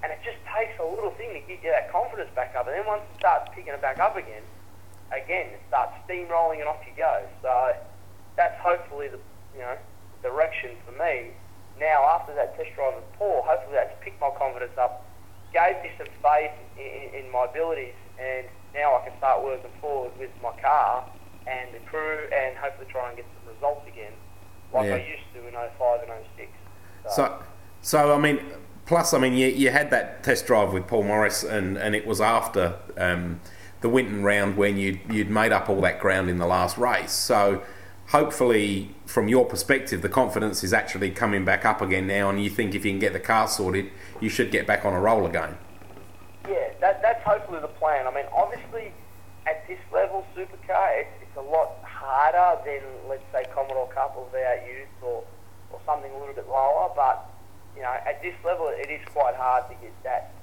and 0.02 0.12
it 0.12 0.18
just 0.24 0.38
takes 0.48 0.78
a 0.80 0.84
little 0.84 1.10
thing 1.12 1.32
to 1.34 1.40
get 1.44 1.62
you 1.62 1.70
that 1.70 1.92
confidence 1.92 2.30
back 2.34 2.54
up. 2.56 2.66
And 2.66 2.76
then 2.76 2.86
once 2.86 3.02
it 3.12 3.18
starts 3.20 3.50
picking 3.54 3.72
it 3.72 3.82
back 3.82 3.98
up 3.98 4.16
again, 4.16 4.42
again 5.12 5.52
it 5.52 5.60
starts 5.68 5.92
steamrolling 6.08 6.60
and 6.60 6.68
off 6.68 6.80
you 6.86 6.92
go. 6.96 7.22
So 7.42 7.76
that's 8.36 8.58
hopefully 8.60 9.08
the 9.08 9.18
you 9.54 9.60
know 9.60 9.76
direction 10.22 10.76
for 10.86 10.92
me. 10.92 11.30
Now 11.78 12.04
after 12.16 12.34
that 12.34 12.56
test 12.56 12.74
drive 12.74 12.94
with 12.94 13.12
Paul, 13.18 13.42
hopefully 13.44 13.76
that's 13.76 13.92
picked 14.00 14.20
my 14.20 14.30
confidence 14.36 14.76
up, 14.78 15.04
gave 15.52 15.76
me 15.82 15.90
some 15.98 16.08
faith 16.22 16.52
in, 16.76 17.24
in 17.24 17.32
my 17.32 17.44
abilities, 17.44 17.96
and 18.18 18.46
now 18.74 18.96
I 18.96 19.08
can 19.08 19.16
start 19.18 19.44
working 19.44 19.70
forward 19.80 20.12
with 20.18 20.30
my 20.42 20.52
car 20.60 21.04
and 21.46 21.74
the 21.74 21.80
crew, 21.88 22.28
and 22.32 22.56
hopefully 22.56 22.86
try 22.90 23.08
and 23.08 23.16
get 23.16 23.26
some 23.36 23.54
results 23.54 23.86
again, 23.88 24.12
like 24.72 24.92
I 24.92 24.96
used 24.96 25.24
to 25.34 25.48
in 25.48 25.54
05 25.54 26.02
and 26.02 26.24
06. 26.36 26.52
So, 27.14 27.42
so 27.80 28.14
I 28.14 28.18
mean, 28.18 28.40
plus, 28.90 29.14
I 29.14 29.18
mean, 29.18 29.34
you, 29.34 29.46
you 29.46 29.70
had 29.70 29.90
that 29.90 30.24
test 30.24 30.48
drive 30.48 30.72
with 30.72 30.88
Paul 30.88 31.04
Morris, 31.04 31.44
and, 31.44 31.78
and 31.78 31.94
it 31.94 32.04
was 32.04 32.20
after 32.20 32.74
um, 32.96 33.40
the 33.82 33.88
Winton 33.88 34.24
round 34.24 34.56
when 34.56 34.76
you'd, 34.78 34.98
you'd 35.08 35.30
made 35.30 35.52
up 35.52 35.70
all 35.70 35.80
that 35.82 36.00
ground 36.00 36.28
in 36.28 36.38
the 36.38 36.46
last 36.46 36.76
race. 36.76 37.12
So, 37.12 37.62
hopefully, 38.08 38.92
from 39.06 39.28
your 39.28 39.44
perspective, 39.44 40.02
the 40.02 40.08
confidence 40.08 40.64
is 40.64 40.72
actually 40.72 41.12
coming 41.12 41.44
back 41.44 41.64
up 41.64 41.80
again 41.80 42.08
now, 42.08 42.30
and 42.30 42.42
you 42.42 42.50
think 42.50 42.74
if 42.74 42.84
you 42.84 42.90
can 42.90 42.98
get 42.98 43.12
the 43.12 43.20
car 43.20 43.46
sorted, 43.46 43.92
you 44.20 44.28
should 44.28 44.50
get 44.50 44.66
back 44.66 44.84
on 44.84 44.92
a 44.92 45.00
roll 45.00 45.24
again. 45.24 45.56
Yeah, 46.48 46.70
that, 46.80 47.00
that's 47.00 47.22
hopefully 47.22 47.60
the 47.60 47.68
plan. 47.68 48.08
I 48.08 48.12
mean, 48.12 48.26
obviously, 48.36 48.92
at 49.46 49.68
this 49.68 49.78
level, 49.92 50.26
supercar, 50.36 50.98
it's, 50.98 51.10
it's 51.22 51.36
a 51.36 51.40
lot 51.40 51.78
harder 51.84 52.60
than, 52.64 52.82
let's 53.08 53.22
say, 53.32 53.44
Commodore 53.54 53.88
Cup 53.94 54.16
or 54.16 54.26
V8 54.34 54.66
Ute 54.66 54.88
or, 55.00 55.22
or 55.70 55.80
something 55.86 56.10
a 56.10 56.18
little 56.18 56.34
bit 56.34 56.48
lower. 56.48 56.90
But, 56.96 57.29
you 57.80 57.86
know, 57.88 57.96
at 58.04 58.20
this 58.20 58.36
level, 58.44 58.68
it 58.68 58.92
is 58.92 59.00
quite 59.08 59.32
hard 59.40 59.64
to 59.72 59.74
get 59.80 59.96
that 60.04 60.36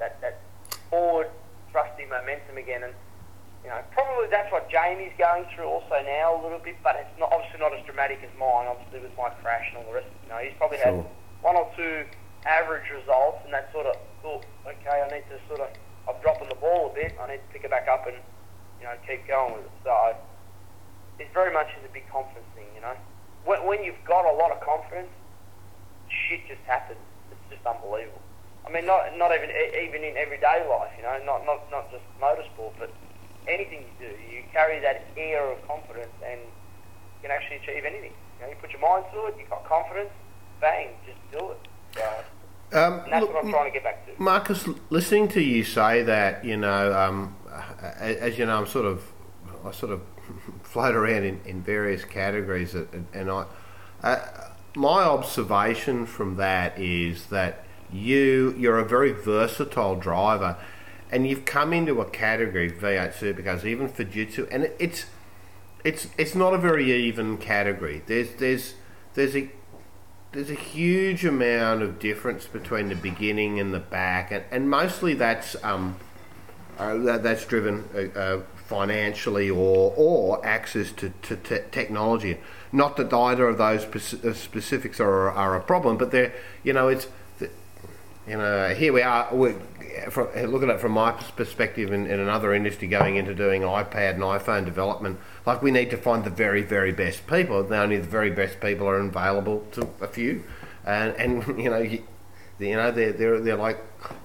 that, 0.00 0.16
that 0.22 0.40
forward 0.88 1.28
thrusting 1.70 2.08
momentum 2.08 2.56
again. 2.56 2.84
And, 2.88 2.94
you 3.62 3.68
know, 3.68 3.76
probably 3.92 4.32
that's 4.32 4.48
what 4.50 4.70
Jamie's 4.72 5.12
going 5.18 5.44
through 5.52 5.68
also 5.68 6.00
now 6.08 6.40
a 6.40 6.42
little 6.42 6.58
bit, 6.58 6.80
but 6.82 6.96
it's 6.96 7.12
not 7.20 7.28
obviously 7.36 7.60
not 7.60 7.76
as 7.76 7.84
dramatic 7.84 8.24
as 8.24 8.32
mine, 8.40 8.64
obviously, 8.64 9.04
with 9.04 9.12
my 9.18 9.28
crash 9.44 9.68
and 9.68 9.84
all 9.84 9.92
the 9.92 10.00
rest. 10.00 10.08
You 10.24 10.28
know, 10.32 10.38
he's 10.40 10.56
probably 10.56 10.80
Sure. 10.80 11.04
had 11.04 11.04
one 11.44 11.56
or 11.60 11.68
two 11.76 12.08
average 12.48 12.88
results, 12.96 13.44
and 13.44 13.52
that 13.52 13.68
sort 13.76 13.84
of 13.84 14.00
thought, 14.24 14.46
okay, 14.64 15.04
I 15.04 15.06
need 15.12 15.28
to 15.28 15.36
sort 15.52 15.60
of, 15.60 15.68
I'm 16.08 16.16
dropping 16.24 16.48
the 16.48 16.56
ball 16.56 16.88
a 16.88 16.94
bit. 16.96 17.12
I 17.20 17.28
need 17.28 17.44
to 17.44 17.48
pick 17.52 17.60
it 17.64 17.70
back 17.70 17.92
up 17.92 18.06
and, 18.08 18.16
you 18.80 18.88
know, 18.88 18.96
keep 19.04 19.28
going 19.28 19.52
with 19.52 19.68
it. 19.68 19.76
So 19.84 20.16
it 21.18 21.28
very 21.34 21.52
much 21.52 21.68
is 21.76 21.84
a 21.84 21.92
big 21.92 22.08
confidence 22.08 22.48
thing, 22.56 22.72
you 22.74 22.80
know. 22.80 22.96
When, 23.44 23.66
when 23.68 23.84
you've 23.84 24.00
got 24.08 24.24
a 24.24 24.32
lot 24.32 24.48
of 24.48 24.64
confidence, 24.64 25.12
shit 26.08 26.46
just 26.48 26.60
happens. 26.66 27.00
It's 27.30 27.56
just 27.56 27.66
unbelievable. 27.66 28.22
I 28.66 28.70
mean, 28.70 28.86
not 28.86 29.16
not 29.16 29.32
even 29.34 29.50
even 29.50 30.04
in 30.04 30.16
everyday 30.16 30.66
life, 30.68 30.92
you 30.96 31.02
know, 31.02 31.18
not 31.24 31.46
not 31.46 31.70
not 31.70 31.90
just 31.90 32.04
motorsport, 32.20 32.72
but 32.78 32.90
anything 33.46 33.84
you 34.00 34.08
do, 34.08 34.14
you 34.34 34.42
carry 34.52 34.78
that 34.80 35.06
air 35.16 35.50
of 35.50 35.66
confidence, 35.66 36.12
and 36.24 36.40
you 36.40 37.22
can 37.22 37.30
actually 37.30 37.56
achieve 37.56 37.84
anything. 37.84 38.12
You 38.38 38.44
know, 38.44 38.50
you 38.50 38.56
put 38.60 38.70
your 38.72 38.80
mind 38.80 39.04
to 39.12 39.26
it, 39.26 39.36
you've 39.38 39.48
got 39.50 39.64
confidence, 39.64 40.10
bang, 40.60 40.88
just 41.06 41.18
do 41.32 41.50
it. 41.52 41.58
So, 41.94 42.02
Um, 42.70 43.00
and 43.00 43.12
that's 43.12 43.22
look, 43.22 43.34
what 43.34 43.44
I'm 43.44 43.50
trying 43.50 43.64
to 43.64 43.72
get 43.72 43.84
back 43.84 44.06
to. 44.06 44.22
Marcus, 44.22 44.68
listening 44.90 45.28
to 45.28 45.40
you 45.40 45.64
say 45.64 46.02
that, 46.02 46.44
you 46.44 46.56
know, 46.56 46.92
um, 46.92 47.34
as 47.98 48.38
you 48.38 48.44
know, 48.46 48.58
I'm 48.58 48.66
sort 48.66 48.84
of, 48.84 49.02
I 49.64 49.72
sort 49.72 49.92
of 49.92 50.02
float 50.62 50.94
around 50.94 51.24
in, 51.24 51.40
in 51.46 51.62
various 51.62 52.04
categories, 52.04 52.74
and, 52.74 53.06
and 53.14 53.30
I, 53.30 53.46
uh, 54.02 54.47
my 54.74 55.02
observation 55.02 56.06
from 56.06 56.36
that 56.36 56.78
is 56.78 57.26
that 57.26 57.64
you, 57.92 58.54
you're 58.58 58.78
a 58.78 58.84
very 58.84 59.12
versatile 59.12 59.96
driver, 59.96 60.56
and 61.10 61.26
you've 61.26 61.44
come 61.44 61.72
into 61.72 62.00
a 62.00 62.04
category 62.04 62.70
V8 62.70 63.14
supercars, 63.14 63.64
even 63.64 63.88
Fujitsu, 63.88 64.46
and 64.50 64.64
it, 64.64 64.76
it's, 64.78 65.06
it's, 65.84 66.08
it's 66.18 66.34
not 66.34 66.54
a 66.54 66.58
very 66.58 66.92
even 66.92 67.38
category. 67.38 68.02
There's, 68.06 68.34
there's, 68.34 68.74
there's 69.14 69.34
a 69.34 69.50
there's 70.32 70.50
a 70.50 70.54
huge 70.54 71.24
amount 71.24 71.82
of 71.82 71.98
difference 71.98 72.46
between 72.46 72.88
the 72.88 72.94
beginning 72.94 73.58
and 73.58 73.72
the 73.72 73.78
back, 73.78 74.30
and, 74.30 74.44
and 74.50 74.68
mostly 74.68 75.14
that's 75.14 75.56
um, 75.64 75.96
uh, 76.78 76.96
that, 76.98 77.22
that's 77.22 77.44
driven 77.46 77.88
uh, 77.94 78.18
uh, 78.18 78.42
financially 78.66 79.48
or 79.48 79.94
or 79.96 80.44
access 80.44 80.92
to, 80.92 81.10
to 81.22 81.36
te- 81.36 81.62
technology. 81.70 82.38
Not 82.72 82.96
that 82.96 83.12
either 83.12 83.48
of 83.48 83.58
those 83.58 83.84
uh, 83.84 84.34
specifics 84.34 85.00
are 85.00 85.30
are 85.30 85.56
a 85.56 85.60
problem, 85.60 85.96
but 85.96 86.10
they're 86.10 86.32
you 86.62 86.72
know 86.72 86.88
it's 86.88 87.06
you 87.40 88.36
know 88.36 88.74
here 88.74 88.92
we 88.92 89.02
are. 89.02 89.34
we 89.34 89.54
from, 90.10 90.28
looking 90.50 90.70
at 90.70 90.76
it 90.76 90.80
from 90.80 90.92
my 90.92 91.12
perspective 91.12 91.92
in, 91.92 92.06
in 92.06 92.20
another 92.20 92.54
industry 92.54 92.88
going 92.88 93.16
into 93.16 93.34
doing 93.34 93.62
iPad 93.62 94.14
and 94.14 94.22
iPhone 94.22 94.64
development, 94.64 95.18
like 95.46 95.62
we 95.62 95.70
need 95.70 95.90
to 95.90 95.96
find 95.96 96.24
the 96.24 96.30
very, 96.30 96.62
very 96.62 96.92
best 96.92 97.26
people. 97.26 97.60
And 97.60 97.72
only 97.72 97.98
the 97.98 98.06
very 98.06 98.30
best 98.30 98.60
people 98.60 98.88
are 98.88 98.98
available 98.98 99.66
to 99.72 99.88
a 100.00 100.06
few, 100.06 100.44
and 100.84 101.14
and 101.16 101.58
you 101.62 101.70
know, 101.70 101.78
you, 101.78 102.02
you 102.58 102.76
know 102.76 102.90
they're 102.90 103.12
they're 103.12 103.40
they're 103.40 103.56
like 103.56 103.78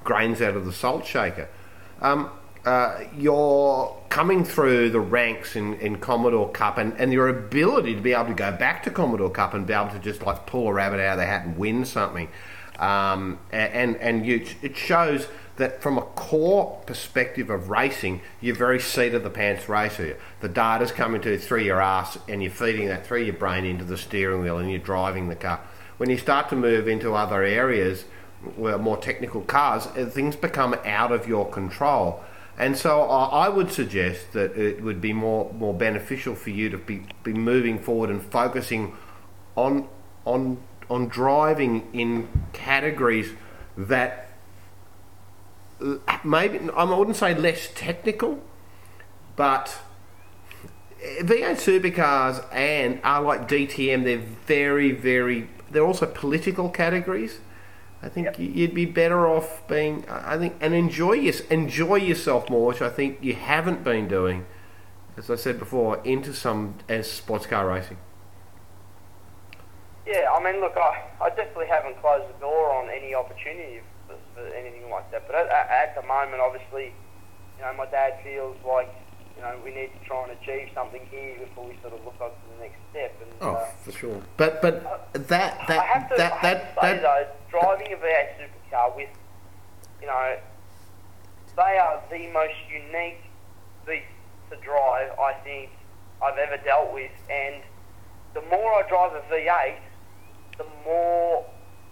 grains 0.03 0.41
out 0.41 0.56
of 0.56 0.65
the 0.65 0.73
salt 0.73 1.06
shaker. 1.06 1.49
Um, 2.01 2.29
uh, 2.65 3.04
you're 3.17 3.95
coming 4.10 4.43
through 4.45 4.89
the 4.89 4.99
ranks 4.99 5.56
in, 5.56 5.73
in 5.76 5.97
Commodore 5.97 6.49
Cup 6.52 6.78
and, 6.78 6.93
and 6.93 7.12
your 7.12 7.28
ability 7.28 7.95
to 7.95 8.02
be 8.02 8.13
able 8.13 8.28
to 8.28 8.34
go 8.34 8.52
back 8.52 8.84
to 8.84 8.91
Commodore 8.91 9.30
Cup 9.30 9.54
and 9.54 9.67
be 9.67 9.73
able 9.73 9.89
to 9.89 9.99
just 9.99 10.23
like 10.23 10.45
pull 10.45 10.67
a 10.69 10.73
rabbit 10.73 10.99
out 10.99 11.13
of 11.13 11.17
the 11.19 11.26
hat 11.26 11.45
and 11.45 11.58
win 11.58 11.84
something. 11.84 12.30
Um, 12.80 13.39
and 13.52 13.97
and 13.97 14.26
you, 14.26 14.45
it 14.62 14.78
shows 14.78 15.28
that 15.58 15.82
from 15.82 15.97
a 15.97 16.02
core 16.02 16.82
perspective 16.86 17.49
of 17.49 17.69
racing, 17.69 18.21
you're 18.41 18.56
very 18.56 18.80
seat 18.80 19.13
of 19.13 19.23
the 19.23 19.30
pants 19.30 19.69
racer. 19.69 20.17
The 20.39 20.49
data's 20.49 20.91
coming 20.91 21.21
to 21.21 21.38
through 21.38 21.62
your 21.62 21.82
ass 21.82 22.17
and 22.28 22.41
you're 22.41 22.52
feeding 22.52 22.88
that 22.88 23.06
through 23.06 23.23
your 23.23 23.36
brain 23.36 23.65
into 23.65 23.84
the 23.84 23.97
steering 23.97 24.41
wheel 24.41 24.58
and 24.58 24.69
you're 24.69 24.80
driving 24.80 25.30
the 25.30 25.36
car. 25.36 25.60
When 25.97 26.10
you 26.10 26.17
start 26.17 26.49
to 26.49 26.56
move 26.56 26.88
into 26.88 27.13
other 27.13 27.43
areas, 27.43 28.06
where 28.56 28.78
more 28.78 28.97
technical 28.97 29.41
cars, 29.41 29.88
uh, 29.88 30.10
things 30.12 30.36
become 30.36 30.76
out 30.86 31.12
of 31.12 31.28
your 31.28 31.49
control. 31.49 32.23
And 32.57 32.77
so 32.77 33.01
I 33.01 33.49
would 33.49 33.71
suggest 33.71 34.33
that 34.33 34.55
it 34.55 34.83
would 34.83 35.01
be 35.01 35.11
more, 35.11 35.51
more 35.53 35.73
beneficial 35.73 36.35
for 36.35 36.51
you 36.51 36.69
to 36.69 36.77
be, 36.77 37.07
be 37.23 37.33
moving 37.33 37.79
forward 37.79 38.09
and 38.09 38.21
focusing 38.21 38.95
on 39.55 39.87
on 40.25 40.57
on 40.89 41.07
driving 41.07 41.87
in 41.93 42.27
categories 42.53 43.31
that 43.77 44.29
maybe 46.23 46.59
I 46.75 46.83
wouldn't 46.83 47.17
say 47.17 47.33
less 47.35 47.69
technical, 47.73 48.39
but 49.35 49.77
V8 51.01 51.57
supercars 51.57 52.45
and 52.53 52.99
are 53.03 53.21
like 53.21 53.47
DTM. 53.47 54.03
They're 54.03 54.17
very, 54.17 54.91
very. 54.91 55.49
They're 55.69 55.85
also 55.85 56.05
political 56.05 56.69
categories. 56.69 57.39
I 58.03 58.09
think 58.09 58.37
y 58.37 58.43
you'd 58.43 58.73
be 58.73 58.85
better 58.85 59.27
off 59.27 59.65
being. 59.67 60.05
I 60.09 60.37
think 60.37 60.55
and 60.59 60.73
enjoy 60.73 61.13
your, 61.13 61.33
enjoy 61.49 61.95
yourself 61.95 62.49
more, 62.49 62.67
which 62.67 62.81
I 62.81 62.89
think 62.89 63.19
you 63.21 63.33
haven't 63.33 63.83
been 63.83 64.07
doing. 64.07 64.45
As 65.15 65.29
I 65.29 65.35
said 65.35 65.57
before, 65.59 66.01
into 66.03 66.33
some 66.33 66.75
as 66.89 67.09
sports 67.09 67.45
car 67.45 67.67
racing. 67.67 67.97
Yeah, 70.05 70.25
I 70.33 70.43
mean, 70.43 70.59
look, 70.59 70.75
I, 70.75 71.03
I 71.21 71.29
definitely 71.29 71.67
haven't 71.67 72.01
closed 72.01 72.28
the 72.28 72.39
door 72.39 72.73
on 72.73 72.89
any 72.89 73.13
opportunity 73.15 73.80
for, 74.07 74.15
for 74.36 74.45
anything 74.53 74.89
like 74.89 75.09
that. 75.11 75.25
But 75.28 75.36
at, 75.36 75.47
at 75.49 75.95
the 75.95 76.01
moment, 76.05 76.41
obviously, 76.41 76.93
you 77.57 77.63
know, 77.63 77.73
my 77.75 77.86
dad 77.86 78.19
feels 78.23 78.57
like, 78.67 78.89
you 79.38 79.43
know, 79.43 79.55
we 79.63 79.73
need 79.73 79.91
to 79.97 80.05
try 80.05 80.23
and 80.23 80.32
achieve 80.41 80.69
something 80.73 81.07
here 81.09 81.38
before 81.39 81.67
we 81.69 81.78
sort 81.82 81.93
of 81.93 82.03
look 82.03 82.19
on 82.19 82.32
to 82.32 82.36
the 82.57 82.63
next 82.63 82.80
step. 82.91 83.15
And, 83.21 83.32
Oh, 83.39 83.53
uh, 83.53 83.65
for 83.84 83.91
sure. 83.91 84.21
But 84.36 84.61
but 84.61 84.84
that 85.13 85.67
that 85.67 85.80
I 85.80 85.84
have 85.86 86.09
to, 86.09 86.15
that 86.17 86.41
that, 86.41 86.75
that 86.82 87.01
though, 87.01 87.28
driving 87.54 87.93
a 87.93 87.97
V8 87.97 88.30
supercar 88.39 88.95
with, 88.95 89.10
you 90.01 90.08
know, 90.08 90.38
they 91.56 91.78
are 91.78 92.01
the 92.10 92.28
most 92.32 92.56
unique 92.68 93.22
beast 93.86 94.06
to 94.49 94.56
drive 94.58 95.12
I 95.20 95.34
think 95.43 95.70
I've 96.24 96.38
ever 96.39 96.58
dealt 96.64 96.91
with, 96.93 97.12
and 97.30 97.62
the 98.34 98.41
more 98.49 98.74
I 98.74 98.88
drive 98.89 99.14
a 99.14 99.22
V8, 99.32 99.78
the 100.58 100.66
more 100.84 101.45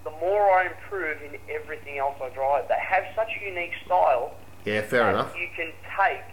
the 0.03 0.11
more 0.19 0.49
I 0.49 0.65
improve 0.65 1.21
in 1.21 1.37
everything 1.47 1.99
else 1.99 2.15
I 2.19 2.29
drive. 2.29 2.67
They 2.67 2.73
have 2.79 3.03
such 3.15 3.29
a 3.39 3.45
unique 3.45 3.73
style 3.85 4.33
Yeah, 4.65 4.81
fair 4.81 5.03
that 5.03 5.09
enough. 5.13 5.35
you 5.37 5.47
can 5.55 5.71
take 5.95 6.23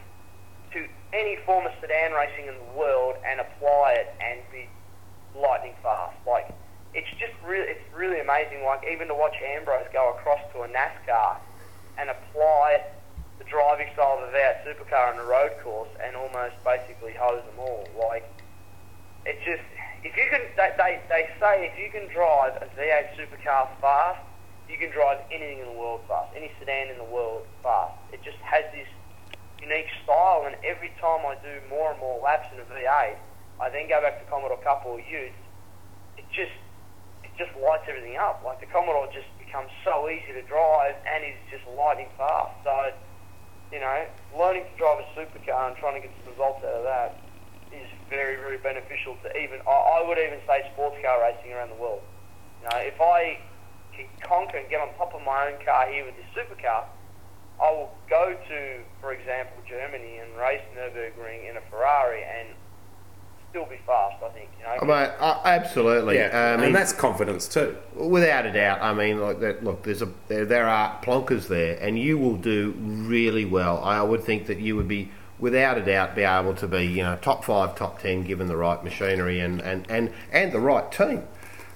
to 0.73 0.89
any 1.13 1.37
form 1.45 1.67
of 1.67 1.73
sedan 1.83 2.13
racing 2.13 2.47
in 2.47 2.55
the 2.55 2.79
world 2.79 3.17
and 3.27 3.41
apply 3.41 3.93
it 4.01 4.15
and 4.25 4.41
be 4.51 4.69
lightning 5.39 5.75
fast. 5.83 6.17
Like 6.27 6.49
it's 6.95 7.11
just 7.19 7.33
really, 7.45 7.69
it's 7.69 7.95
really 7.95 8.21
amazing. 8.21 8.65
Like 8.65 8.85
even 8.91 9.09
to 9.09 9.15
watch 9.15 9.35
Ambrose 9.45 9.87
go 9.93 10.15
across 10.15 10.41
to 10.53 10.63
a 10.63 10.69
NASCAR 10.69 11.37
and 11.99 12.11
apply 12.11 12.85
the 13.39 13.45
driving 13.45 13.89
style 13.95 14.21
of 14.23 14.33
V8 14.33 14.65
supercar 14.67 15.15
on 15.15 15.19
a 15.19 15.25
road 15.25 15.53
course 15.63 15.91
and 16.03 16.17
almost 16.17 16.55
basically 16.65 17.13
hose 17.13 17.43
them 17.45 17.59
all. 17.59 17.89
Like 17.99 18.25
it's 19.27 19.45
just 19.45 19.63
if 20.05 20.17
you 20.17 20.27
can, 20.31 20.43
they, 20.57 20.71
they, 20.79 21.01
they 21.09 21.29
say 21.41 21.67
if 21.67 21.79
you 21.79 21.91
can 21.91 22.09
drive 22.13 22.55
a 22.63 22.67
V8 22.79 23.19
supercar 23.19 23.69
fast, 23.81 24.23
you 24.69 24.77
can 24.79 24.91
drive 24.91 25.19
anything 25.33 25.59
in 25.59 25.67
the 25.67 25.79
world 25.79 26.01
fast, 26.07 26.37
any 26.37 26.51
sedan 26.59 26.89
in 26.89 26.99
the 26.99 27.11
world 27.11 27.47
fast. 27.63 27.95
It 28.13 28.23
just 28.23 28.39
has 28.39 28.65
this 28.73 28.87
unique 29.61 29.89
style, 30.05 30.45
and 30.47 30.55
every 30.65 30.93
time 31.01 31.27
I 31.27 31.35
do 31.43 31.59
more 31.69 31.91
and 31.91 32.01
more 32.01 32.21
laps 32.23 32.47
in 32.55 32.61
a 32.61 32.65
V8, 32.65 33.17
I 33.61 33.71
then 33.71 33.89
go 33.89 34.01
back 34.01 34.23
to 34.23 34.31
Commodore 34.31 34.63
Cup 34.63 34.85
or 34.87 35.01
Utes. 35.01 35.35
It 36.17 36.25
just 36.31 36.53
it 36.53 36.68
just 37.39 37.55
lights 37.57 37.87
everything 37.89 38.19
up. 38.19 38.43
Like 38.45 38.61
the 38.61 38.67
Commodore 38.67 39.09
just 39.15 39.31
becomes 39.39 39.71
so 39.85 40.11
easy 40.11 40.35
to 40.35 40.43
drive 40.43 40.99
and 41.07 41.25
is 41.25 41.39
just 41.51 41.65
lightning 41.79 42.11
fast. 42.19 42.53
So 42.65 42.93
you 43.73 43.81
know, 43.81 44.07
learning 44.37 44.65
to 44.65 44.75
drive 44.79 45.01
a 45.01 45.07
supercar 45.13 45.69
and 45.69 45.77
trying 45.77 46.01
to 46.01 46.07
get 46.07 46.15
some 46.21 46.33
results 46.33 46.65
out 46.65 46.73
of 46.73 46.85
that 46.85 47.21
is 47.73 47.89
very, 48.09 48.37
very 48.37 48.57
beneficial 48.59 49.17
to 49.23 49.29
even, 49.37 49.61
I, 49.69 50.01
I 50.01 50.09
would 50.09 50.19
even 50.19 50.41
say 50.47 50.65
sports 50.73 50.97
car 51.05 51.21
racing 51.21 51.53
around 51.53 51.71
the 51.71 51.81
world. 51.81 52.01
You 52.63 52.69
know, 52.69 52.81
if 52.81 53.01
I 53.01 53.39
can 53.93 54.09
conquer 54.21 54.59
and 54.59 54.69
get 54.71 54.81
on 54.81 54.95
top 54.97 55.15
of 55.15 55.21
my 55.25 55.53
own 55.53 55.65
car 55.65 55.89
here 55.93 56.05
with 56.05 56.17
this 56.17 56.31
supercar, 56.33 56.85
I 57.61 57.71
will 57.73 57.93
go 58.09 58.33
to, 58.33 58.61
for 59.01 59.13
example, 59.13 59.59
Germany 59.69 60.19
and 60.19 60.31
race 60.39 60.63
Nürburgring 60.77 61.51
in 61.51 61.57
a 61.57 61.63
Ferrari 61.69 62.23
and 62.23 62.49
still 63.59 63.69
be 63.71 63.81
fast, 63.87 64.23
I 64.23 64.29
think. 64.31 64.49
You 64.59 64.87
know, 64.87 64.87
mate, 64.87 65.11
uh, 65.19 65.41
absolutely. 65.45 66.17
Yeah, 66.17 66.55
I 66.55 66.57
mean, 66.57 66.67
and 66.67 66.75
that's 66.75 66.93
confidence 66.93 67.49
too. 67.49 67.77
Without 67.95 68.47
a 68.47 68.53
doubt, 68.53 68.81
I 68.83 68.93
mean, 68.95 69.21
like 69.21 69.41
that. 69.41 69.65
Look, 69.65 69.83
there's 69.83 70.03
a 70.03 70.09
there, 70.29 70.45
there 70.45 70.69
are 70.69 71.01
plonkers 71.03 71.49
there, 71.49 71.77
and 71.81 71.99
you 71.99 72.19
will 72.19 72.37
do 72.37 72.75
really 72.79 73.45
well. 73.45 73.83
I 73.83 74.03
would 74.03 74.25
think 74.25 74.47
that 74.47 74.59
you 74.59 74.77
would 74.77 74.89
be, 74.89 75.11
without 75.39 75.79
a 75.79 75.85
doubt, 75.85 76.15
be 76.15 76.23
able 76.23 76.55
to 76.55 76.69
be, 76.69 76.85
you 76.85 77.03
know, 77.03 77.17
top 77.21 77.45
five, 77.45 77.77
top 77.77 78.01
ten, 78.01 78.25
given 78.25 78.47
the 78.47 78.57
right 78.57 78.83
machinery 78.83 79.41
and 79.41 79.61
and 79.61 79.91
and, 79.91 80.13
and 80.33 80.53
the 80.53 80.61
right 80.61 80.91
team. 80.91 81.25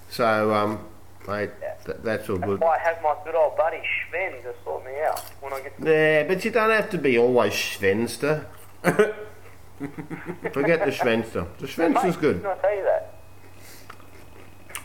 So, 0.09 0.53
um, 0.55 0.85
mate, 1.27 1.51
th- 1.85 1.99
that's 2.03 2.29
all 2.29 2.37
that's 2.37 2.49
good. 2.49 2.61
why 2.61 2.77
I 2.77 2.79
have 2.79 3.03
my 3.03 3.17
good 3.25 3.35
old 3.35 3.57
buddy 3.57 3.81
Sven 4.09 4.33
to 4.43 4.55
sort 4.65 4.85
me 4.85 4.93
out 5.07 5.21
when 5.41 5.53
I 5.53 5.61
get 5.61 5.81
to 5.81 5.91
Yeah, 5.91 6.25
but 6.25 6.45
you 6.45 6.51
don't 6.51 6.71
have 6.71 6.91
to 6.91 6.99
be 6.99 7.19
always 7.19 7.55
Svenster. 7.55 8.45
Forget 10.53 10.85
the 10.85 10.93
Svenster. 10.93 11.47
The 11.59 11.67
Svenster's 11.67 12.17
good. 12.17 12.43
Didn't 12.43 12.47
I 12.47 12.55
tell 12.57 12.77
you 12.77 12.83
that? 12.85 13.15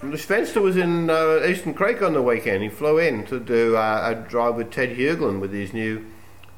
The 0.01 0.17
Svenster 0.17 0.61
was 0.61 0.77
in 0.77 1.09
uh, 1.09 1.43
Eastern 1.47 1.73
Creek 1.73 2.01
on 2.01 2.13
the 2.13 2.21
weekend. 2.21 2.61
He 2.63 2.69
flew 2.69 2.97
in 2.99 3.25
to 3.25 3.39
do 3.39 3.75
uh, 3.75 4.13
a 4.15 4.29
drive 4.29 4.55
with 4.55 4.71
Ted 4.71 4.95
Hughlin 4.95 5.39
with 5.39 5.51
his 5.51 5.73
new, 5.73 6.05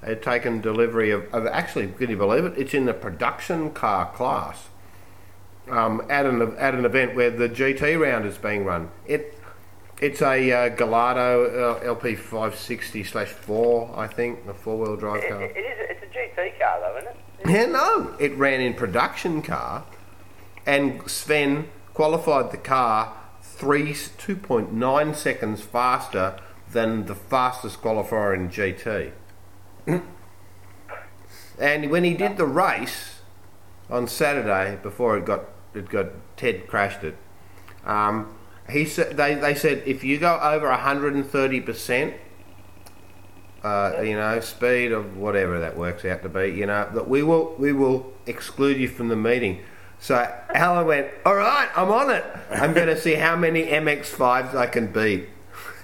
had 0.03 0.21
taken 0.21 0.59
delivery 0.61 1.11
of, 1.11 1.33
of, 1.33 1.45
actually, 1.47 1.87
can 1.87 2.09
you 2.09 2.17
believe 2.17 2.43
it? 2.45 2.53
It's 2.57 2.73
in 2.73 2.85
the 2.85 2.93
production 2.93 3.71
car 3.71 4.11
class 4.11 4.67
um, 5.69 6.01
at, 6.09 6.25
an, 6.25 6.41
at 6.57 6.73
an 6.73 6.83
event 6.85 7.15
where 7.15 7.29
the 7.29 7.47
GT 7.47 7.99
round 7.99 8.25
is 8.25 8.37
being 8.37 8.65
run. 8.65 8.89
It 9.05 9.37
It's 10.01 10.21
a 10.21 10.51
uh, 10.51 10.69
Gallardo 10.69 11.77
uh, 11.77 11.85
LP 11.85 12.15
560 12.15 13.03
slash 13.05 13.29
4, 13.29 13.93
I 13.95 14.07
think, 14.07 14.39
a 14.47 14.53
four 14.53 14.77
wheel 14.77 14.95
drive 14.97 15.23
It, 15.23 15.29
car. 15.29 15.41
it, 15.43 15.55
it 15.55 15.59
is. 15.59 15.77
It's 15.91 16.03
a 16.03 16.41
GT 16.41 16.59
car, 16.59 16.79
though, 16.81 16.97
isn't 16.97 17.09
it? 17.09 17.17
Yeah, 17.47 17.65
no, 17.65 18.15
it 18.19 18.35
ran 18.35 18.61
in 18.61 18.73
production 18.73 19.41
car, 19.41 19.85
and 20.65 21.09
Sven 21.09 21.69
qualified 21.93 22.51
the 22.51 22.57
car 22.57 23.15
three 23.41 23.95
two 24.17 24.35
point 24.35 24.73
nine 24.73 25.13
seconds 25.13 25.61
faster 25.61 26.39
than 26.71 27.05
the 27.05 27.15
fastest 27.15 27.81
qualifier 27.81 28.35
in 28.35 28.49
GT. 28.49 29.11
and 31.59 31.89
when 31.89 32.03
he 32.03 32.13
did 32.13 32.37
the 32.37 32.45
race 32.45 33.19
on 33.89 34.07
Saturday 34.07 34.77
before 34.81 35.17
it 35.17 35.25
got 35.25 35.45
it 35.73 35.89
got 35.89 36.07
Ted 36.37 36.67
crashed 36.67 37.03
it, 37.03 37.17
um, 37.85 38.35
he 38.69 38.85
said 38.85 39.17
they, 39.17 39.35
they 39.35 39.55
said 39.55 39.83
if 39.85 40.03
you 40.03 40.17
go 40.19 40.39
over 40.39 40.71
hundred 40.71 41.15
and 41.15 41.25
thirty 41.25 41.59
percent 41.59 42.13
uh, 43.64 44.01
you 44.01 44.16
know, 44.16 44.39
speed 44.39 44.91
of 44.91 45.18
whatever 45.18 45.60
that 45.60 45.78
works 45.78 46.05
out 46.05 46.24
to 46.24 46.30
be, 46.30 46.47
you 46.49 46.66
know, 46.66 46.89
that 46.93 47.10
we 47.10 47.24
will 47.24 47.55
we 47.57 47.74
will 47.74 48.14
exclude 48.26 48.78
you 48.78 48.88
from 48.88 49.10
the 49.10 49.16
meeting. 49.16 49.62
So 49.99 50.16
Alan 50.53 50.88
went, 50.88 51.10
all 51.26 51.36
right, 51.36 51.70
I'm 51.76 51.91
on 51.91 52.10
it. 52.10 52.24
I'm 52.51 52.74
going 52.74 52.88
to 52.88 52.99
see 52.99 53.16
how 53.16 53.36
many 53.36 53.66
MX5s 53.66 54.55
I 54.55 54.66
can 54.66 54.93
beat. 54.93 55.28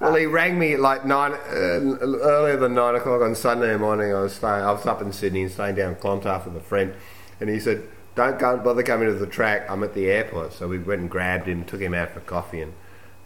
well, 0.00 0.14
he 0.16 0.26
rang 0.26 0.58
me 0.58 0.76
like 0.76 1.04
nine 1.04 1.32
uh, 1.32 1.36
earlier 1.54 2.56
than 2.56 2.74
nine 2.74 2.96
o'clock 2.96 3.22
on 3.22 3.36
Sunday 3.36 3.76
morning. 3.76 4.12
I 4.12 4.22
was 4.22 4.34
staying, 4.34 4.64
I 4.64 4.72
was 4.72 4.84
up 4.86 5.00
in 5.02 5.12
Sydney 5.12 5.42
and 5.42 5.52
staying 5.52 5.76
down 5.76 5.94
Clontarf 5.96 6.46
with 6.46 6.56
a 6.56 6.60
friend, 6.60 6.94
and 7.40 7.48
he 7.48 7.60
said, 7.60 7.84
"Don't 8.16 8.38
go 8.38 8.56
bother 8.56 8.82
coming 8.82 9.06
to 9.06 9.14
the 9.14 9.26
track. 9.26 9.70
I'm 9.70 9.84
at 9.84 9.94
the 9.94 10.06
airport." 10.06 10.52
So 10.52 10.66
we 10.68 10.78
went 10.78 11.00
and 11.00 11.10
grabbed 11.10 11.46
him, 11.46 11.64
took 11.64 11.80
him 11.80 11.94
out 11.94 12.10
for 12.10 12.20
coffee, 12.20 12.60
and 12.60 12.74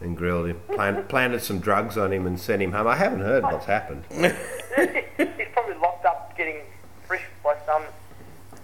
and 0.01 0.15
grilled 0.17 0.47
him. 0.47 0.59
Plan- 0.73 1.05
planted 1.09 1.41
some 1.41 1.59
drugs 1.59 1.97
on 1.97 2.11
him 2.13 2.25
and 2.25 2.39
sent 2.39 2.61
him 2.61 2.71
home. 2.71 2.87
I 2.87 2.95
haven't 2.95 3.21
heard 3.21 3.43
what's 3.43 3.65
happened. 3.65 4.03
He's 4.11 5.47
probably 5.53 5.75
locked 5.81 6.05
up 6.05 6.35
getting 6.37 6.61
frisked 7.07 7.25
by 7.43 7.55
some 7.65 7.83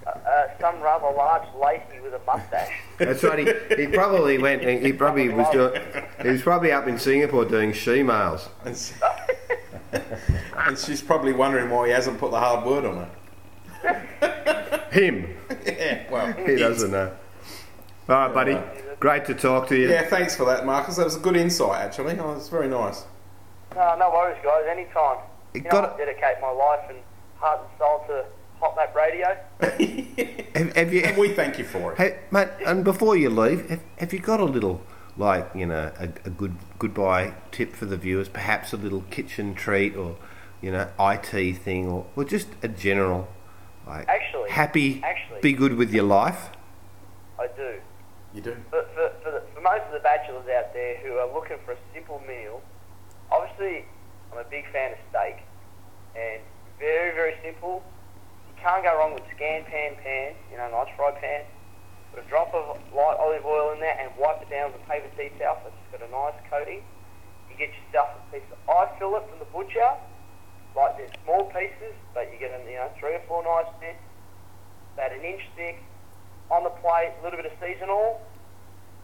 uh, 0.07 0.09
uh, 0.11 0.47
some 0.61 0.79
rather 0.81 1.11
large 1.15 1.47
lady 1.61 1.99
with 2.03 2.13
a 2.13 2.21
mustache. 2.27 2.71
That's 2.99 3.23
right. 3.23 3.39
He, 3.69 3.75
he 3.75 3.87
probably 3.87 4.37
went. 4.37 4.63
He 4.63 4.93
probably 4.93 5.29
was 5.29 5.47
doing. 5.51 5.81
He 6.21 6.29
was 6.29 6.41
probably 6.41 6.71
up 6.71 6.87
in 6.87 6.97
Singapore 6.99 7.43
doing 7.45 7.73
she 7.73 8.03
mails. 8.03 8.47
And, 8.63 8.75
s- 8.75 8.93
and 10.57 10.77
she's 10.77 11.01
probably 11.01 11.33
wondering 11.33 11.69
why 11.69 11.87
he 11.87 11.93
hasn't 11.93 12.19
put 12.19 12.31
the 12.31 12.39
hard 12.39 12.65
word 12.65 12.85
on 12.85 13.07
her. 13.83 14.87
Him. 14.91 15.35
Yeah, 15.65 16.03
well, 16.11 16.31
He 16.33 16.55
doesn't 16.55 16.91
know. 16.91 17.11
All 18.07 18.15
right, 18.15 18.33
buddy. 18.33 18.53
Great 18.99 19.25
to 19.25 19.33
talk 19.33 19.67
to 19.69 19.75
you. 19.77 19.89
Yeah, 19.89 20.03
thanks 20.03 20.35
for 20.35 20.45
that, 20.45 20.65
Marcus. 20.65 20.95
That 20.97 21.05
was 21.05 21.15
a 21.15 21.19
good 21.19 21.35
insight, 21.35 21.81
actually. 21.81 22.17
Oh, 22.19 22.33
it's 22.33 22.49
very 22.49 22.67
nice. 22.67 23.03
No, 23.75 23.95
no 23.97 24.09
worries, 24.09 24.37
guys. 24.43 24.63
Anytime. 24.69 25.17
You 25.53 25.59
You 25.59 25.61
know, 25.63 25.69
got 25.71 25.93
I 25.93 25.97
dedicate 25.97 26.41
my 26.41 26.51
life 26.51 26.85
and 26.89 26.97
heart 27.37 27.59
and 27.61 27.77
soul 27.77 28.03
to 28.07 28.25
Hot 28.59 28.75
Lap 28.77 28.95
Radio. 28.95 29.37
Have, 30.55 30.73
have 30.77 30.93
you? 30.93 31.01
And 31.01 31.17
we 31.17 31.29
thank 31.33 31.57
you 31.59 31.65
for 31.65 31.91
it. 31.91 31.97
Hey, 31.97 32.19
mate, 32.31 32.47
and 32.65 32.85
before 32.85 33.17
you 33.17 33.29
leave, 33.29 33.69
have, 33.69 33.81
have 33.97 34.13
you 34.13 34.19
got 34.19 34.39
a 34.39 34.45
little, 34.45 34.81
like, 35.17 35.49
you 35.53 35.65
know, 35.65 35.91
a, 35.99 36.05
a 36.23 36.29
good 36.29 36.55
goodbye 36.79 37.33
tip 37.51 37.73
for 37.75 37.85
the 37.85 37.97
viewers? 37.97 38.29
Perhaps 38.29 38.71
a 38.71 38.77
little 38.77 39.01
kitchen 39.09 39.53
treat 39.53 39.97
or, 39.97 40.15
you 40.61 40.71
know, 40.71 40.87
IT 40.97 41.57
thing 41.57 41.87
or, 41.87 42.05
or 42.15 42.23
just 42.23 42.47
a 42.63 42.69
general, 42.69 43.27
like, 43.85 44.07
Actually- 44.07 44.49
happy, 44.49 45.01
actually- 45.03 45.41
be 45.41 45.51
good 45.51 45.75
with 45.75 45.93
your 45.93 46.05
life? 46.05 46.49
I 47.37 47.47
do. 47.47 47.73
You 48.35 48.43
do. 48.43 48.51
For, 48.67 48.83
for, 48.91 49.07
for, 49.23 49.31
the, 49.31 49.41
for 49.55 49.61
most 49.63 49.87
of 49.87 49.95
the 49.95 50.03
bachelors 50.03 50.43
out 50.51 50.75
there 50.75 50.99
who 50.99 51.15
are 51.23 51.31
looking 51.31 51.55
for 51.63 51.71
a 51.71 51.79
simple 51.95 52.19
meal, 52.27 52.59
obviously 53.31 53.87
I'm 54.27 54.43
a 54.43 54.49
big 54.51 54.67
fan 54.75 54.91
of 54.91 54.99
steak. 55.07 55.39
And 56.19 56.43
very, 56.75 57.15
very 57.15 57.39
simple. 57.39 57.79
You 58.51 58.55
can't 58.59 58.83
go 58.83 58.91
wrong 58.99 59.15
with 59.15 59.23
Scanpan 59.31 59.95
pan, 60.03 60.35
you 60.51 60.59
know, 60.59 60.67
nice 60.67 60.91
fry 60.99 61.15
pan. 61.15 61.47
Put 62.11 62.27
a 62.27 62.27
drop 62.27 62.51
of 62.51 62.75
light 62.91 63.15
olive 63.23 63.47
oil 63.47 63.71
in 63.71 63.79
there 63.79 63.95
and 64.03 64.11
wipe 64.19 64.43
it 64.43 64.51
down 64.51 64.75
with 64.75 64.83
a 64.83 64.85
paper 64.91 65.07
tea 65.15 65.31
towel 65.39 65.55
so 65.63 65.71
it's 65.71 65.87
got 65.95 66.03
a 66.03 66.11
nice 66.11 66.35
coating. 66.51 66.83
You 67.47 67.55
get 67.55 67.71
yourself 67.71 68.19
a 68.19 68.35
piece 68.35 68.43
of 68.51 68.59
eye 68.67 68.91
fillet 68.99 69.23
from 69.31 69.39
the 69.39 69.47
butcher. 69.47 69.95
Like 70.75 70.99
they're 70.99 71.15
small 71.23 71.47
pieces, 71.55 71.95
but 72.11 72.27
you 72.33 72.39
get 72.39 72.51
them, 72.51 72.67
you 72.67 72.83
know, 72.83 72.91
three 72.99 73.15
or 73.15 73.23
four 73.31 73.47
nice 73.47 73.71
bits. 73.79 74.03
About 74.99 75.15
an 75.15 75.23
inch 75.23 75.47
thick. 75.55 75.79
On 76.51 76.63
the 76.63 76.69
plate, 76.69 77.13
a 77.19 77.23
little 77.23 77.41
bit 77.41 77.51
of 77.51 77.57
seasonal. 77.59 78.21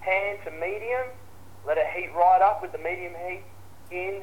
Pan 0.01 0.37
to 0.45 0.51
medium. 0.51 1.09
Let 1.65 1.77
it 1.77 1.87
heat 1.95 2.11
right 2.15 2.41
up 2.41 2.61
with 2.61 2.71
the 2.71 2.77
medium 2.77 3.13
heat 3.27 3.43
in. 3.89 4.21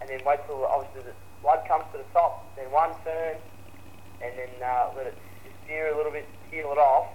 And 0.00 0.08
then 0.08 0.20
wait 0.24 0.40
till 0.46 0.64
obviously 0.64 1.02
the 1.02 1.16
blood 1.42 1.66
comes 1.66 1.84
to 1.92 1.98
the 1.98 2.08
top. 2.12 2.44
Then 2.56 2.70
one 2.70 2.90
turn. 3.02 3.36
And 4.22 4.32
then 4.38 4.50
uh, 4.62 4.90
let 4.96 5.06
it 5.06 5.18
sear 5.66 5.92
a 5.92 5.96
little 5.96 6.12
bit, 6.12 6.26
peel 6.50 6.70
it 6.72 6.78
off. 6.78 7.06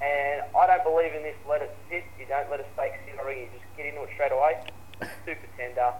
And 0.00 0.44
I 0.56 0.66
don't 0.66 0.84
believe 0.84 1.12
in 1.12 1.22
this 1.22 1.36
let 1.48 1.62
it 1.62 1.76
sit. 1.88 2.04
You 2.18 2.26
don't 2.26 2.50
let 2.50 2.60
a 2.60 2.66
steak 2.74 2.92
sit 3.04 3.20
or 3.20 3.32
you 3.32 3.48
just 3.52 3.64
get 3.76 3.86
into 3.86 4.02
it 4.02 4.10
straight 4.14 4.32
away. 4.32 4.60
Super 5.24 5.48
tender. 5.56 5.92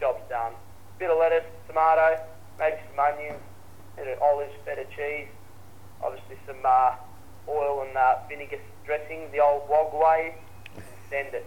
Job's 0.00 0.24
done. 0.28 0.52
Bit 0.98 1.10
of 1.10 1.18
lettuce, 1.18 1.44
tomato, 1.66 2.20
maybe 2.58 2.76
some 2.90 2.98
onions, 3.00 3.40
bit 3.96 4.08
of 4.08 4.20
olives, 4.20 4.52
feta 4.64 4.84
cheese. 4.96 5.28
Obviously 6.02 6.36
some 6.46 6.60
uh, 6.64 6.96
oil 7.48 7.84
and 7.86 7.96
uh, 7.96 8.16
vinegar 8.28 8.58
dressing, 8.84 9.30
the 9.32 9.40
old 9.40 9.68
wog 9.68 9.92
way. 9.94 10.34
Send 11.10 11.34
it. 11.34 11.46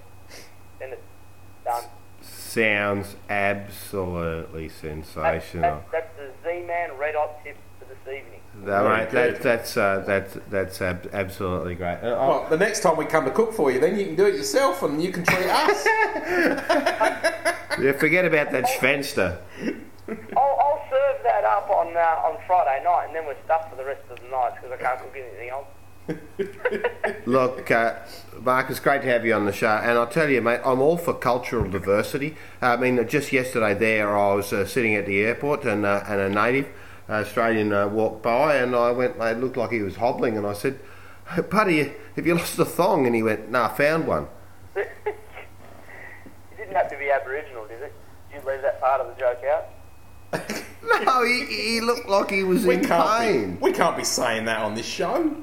then 0.80 0.90
it's 0.92 1.02
done. 1.64 1.84
Sounds 2.22 3.16
absolutely 3.30 4.68
That's, 4.68 4.80
sensational. 4.80 5.84
that's, 5.92 5.92
that's 5.92 6.18
the 6.18 6.32
Z-Man 6.50 6.98
red 6.98 7.16
hot 7.16 7.44
tip 7.44 7.58
for 7.80 7.86
this 7.86 7.98
evening. 8.08 8.42
No, 8.64 8.88
mate, 8.90 9.10
that, 9.12 9.42
that's 9.42 9.76
uh, 9.76 10.04
that's 10.08 10.38
that's 10.50 10.82
ab- 10.82 11.10
absolutely 11.12 11.76
great. 11.76 11.98
Uh, 11.98 12.16
Well, 12.18 12.48
the 12.50 12.58
next 12.58 12.80
time 12.82 12.96
we 12.96 13.04
come 13.06 13.26
to 13.26 13.32
cook 13.32 13.54
for 13.54 13.70
you, 13.70 13.80
then 13.82 14.00
you 14.00 14.06
can 14.06 14.16
do 14.16 14.26
it 14.28 14.36
yourself 14.36 14.82
and 14.84 15.04
you 15.04 15.12
can 15.12 15.26
treat 15.26 15.46
us. 15.46 15.86
yeah, 17.80 17.92
forget 18.00 18.24
about 18.26 18.52
that 18.52 18.66
Schvenster. 18.66 19.38
I'll, 20.38 20.58
I'll 20.62 20.84
serve 20.90 21.22
that 21.24 21.44
up 21.44 21.70
on 21.70 21.96
uh, 21.98 22.28
on 22.28 22.38
Friday 22.48 22.82
night, 22.84 23.08
and 23.08 23.16
then 23.16 23.26
we're 23.26 23.36
stuffed 23.44 23.70
for 23.72 23.76
the 23.76 23.86
rest 23.86 24.02
of 24.10 24.20
the 24.22 24.28
night 24.30 24.54
because 24.56 24.72
I 24.72 24.78
can't 24.82 25.00
cook 25.00 25.16
anything 25.16 25.50
else. 25.50 25.68
Look, 27.26 27.72
uh, 27.72 27.96
Mark, 28.42 28.70
it's 28.70 28.80
great 28.80 29.02
to 29.02 29.08
have 29.08 29.26
you 29.26 29.34
on 29.34 29.46
the 29.46 29.52
show. 29.54 29.68
And 29.68 29.98
I'll 29.98 30.08
tell 30.08 30.30
you, 30.30 30.42
mate, 30.42 30.62
I'm 30.64 30.82
all 30.82 30.98
for 30.98 31.14
cultural 31.14 31.70
diversity. 31.70 32.36
I 32.62 32.76
mean, 32.78 33.08
just 33.08 33.32
yesterday 33.32 33.74
there, 33.74 34.16
I 34.16 34.34
was 34.34 34.54
uh, 34.54 34.66
sitting 34.66 34.96
at 34.96 35.06
the 35.06 35.22
airport 35.22 35.66
and, 35.66 35.86
uh, 35.86 36.04
and 36.08 36.20
a 36.22 36.30
native 36.30 36.68
Australian 37.10 37.74
uh, 37.74 37.88
walked 37.88 38.24
by 38.24 38.56
and 38.56 38.76
I 38.76 38.92
went, 38.92 39.16
it 39.18 39.40
looked 39.40 39.58
like 39.58 39.72
he 39.72 39.82
was 39.82 39.96
hobbling. 39.96 40.38
And 40.38 40.46
I 40.46 40.54
said, 40.54 40.80
Buddy, 41.50 41.94
have 42.16 42.26
you 42.26 42.36
lost 42.36 42.60
a 42.60 42.66
thong? 42.66 43.06
And 43.06 43.16
he 43.16 43.24
went, 43.24 43.50
Nah, 43.50 43.66
I 43.66 43.76
found 43.76 44.08
one. 44.08 44.28
It 44.78 46.58
didn't 46.58 46.76
have 46.76 46.90
to 46.90 46.98
be 46.98 47.12
Aboriginal, 47.12 47.68
did 47.68 47.82
it? 47.82 47.94
Did 48.32 48.42
you 48.42 48.50
leave 48.50 48.62
that 48.64 48.82
part 48.82 49.00
of 49.00 49.08
the 49.08 49.20
joke 49.20 49.44
out? 49.44 49.68
No, 51.06 51.24
he, 51.24 51.46
he 51.46 51.82
looked 51.82 52.08
like 52.08 52.30
he 52.32 52.44
was 52.44 52.66
we 52.66 52.76
in 52.76 52.86
can't 52.86 53.10
pain. 53.20 53.56
be. 53.56 53.62
We 53.62 53.72
can't 53.72 53.96
be 53.98 54.04
saying 54.04 54.46
that 54.46 54.60
on 54.60 54.74
this 54.76 54.86
show. 54.86 55.36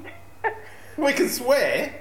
We 0.97 1.13
can 1.13 1.29
swear. 1.29 1.95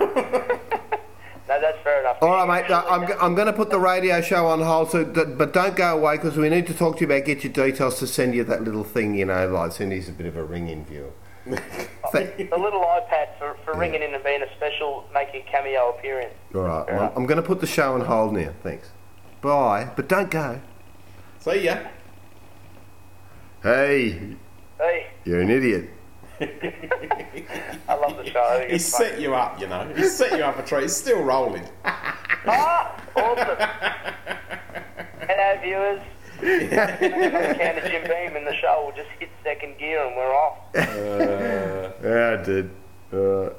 No, 0.00 1.58
that's 1.62 1.78
fair 1.82 2.00
enough. 2.00 2.18
All 2.20 2.28
right, 2.46 2.62
mate. 2.62 2.70
uh, 2.70 2.84
I'm, 2.88 3.10
I'm 3.22 3.34
going 3.34 3.46
to 3.46 3.54
put 3.54 3.70
the 3.70 3.78
radio 3.78 4.20
show 4.20 4.46
on 4.46 4.60
hold, 4.60 4.90
so 4.90 5.02
d- 5.02 5.24
but 5.24 5.54
don't 5.54 5.74
go 5.74 5.96
away 5.96 6.16
because 6.16 6.36
we 6.36 6.50
need 6.50 6.66
to 6.66 6.74
talk 6.74 6.96
to 6.96 7.00
you 7.00 7.06
about 7.06 7.24
get 7.24 7.42
your 7.42 7.52
details 7.52 7.98
to 8.00 8.06
send 8.06 8.34
you 8.34 8.44
that 8.44 8.62
little 8.64 8.84
thing, 8.84 9.14
you 9.14 9.24
know, 9.24 9.48
like 9.48 9.72
send 9.72 9.90
you 9.92 10.02
a 10.06 10.12
bit 10.12 10.26
of 10.26 10.36
a 10.36 10.44
ring 10.44 10.68
in 10.68 10.84
view. 10.84 11.10
Th- 11.46 11.56
The 12.12 12.48
little 12.58 12.82
iPad 12.82 13.28
for, 13.38 13.56
for 13.64 13.72
ringing 13.78 14.02
in 14.02 14.12
and 14.14 14.22
being 14.22 14.42
a 14.42 14.54
special, 14.56 15.06
making 15.14 15.40
a 15.48 15.50
cameo 15.50 15.88
appearance. 15.96 16.34
All 16.54 16.60
right, 16.60 16.86
well, 16.86 17.12
I'm 17.16 17.24
going 17.24 17.40
to 17.40 17.46
put 17.46 17.60
the 17.60 17.66
show 17.66 17.94
on 17.94 18.02
hold 18.02 18.34
now. 18.34 18.52
Thanks. 18.62 18.90
Bye, 19.40 19.88
but 19.96 20.06
don't 20.06 20.30
go. 20.30 20.60
See 21.38 21.64
ya. 21.64 21.78
Hey, 23.62 24.36
Hey, 24.78 25.06
you're 25.24 25.40
an 25.40 25.48
idiot. 25.50 25.88
I 27.88 27.94
love 27.94 28.16
the 28.16 28.30
show. 28.30 28.64
He 28.66 28.74
it's 28.74 28.90
fun. 28.90 29.06
set 29.08 29.20
you 29.20 29.34
up, 29.34 29.60
you 29.60 29.66
know. 29.66 29.90
He 29.96 30.04
set 30.04 30.32
you 30.38 30.44
up 30.44 30.58
a 30.58 30.62
treat. 30.62 30.82
He's 30.82 30.96
still 30.96 31.22
rolling. 31.22 31.66
Ah, 31.84 33.02
awesome. 33.16 33.68
Hello, 35.20 35.60
viewers. 35.62 36.02
Count 36.40 37.78
of 37.78 37.84
Jim 37.90 38.02
Beam 38.04 38.36
and 38.36 38.46
the 38.46 38.54
show 38.54 38.84
will 38.86 38.96
just 38.96 39.10
hit 39.18 39.28
second 39.42 39.76
gear 39.78 40.04
and 40.06 40.16
we're 40.16 40.34
off. 40.34 40.58
Yeah, 40.74 42.38
I 42.38 42.44
did. 42.44 42.70
Uh, 43.12 43.50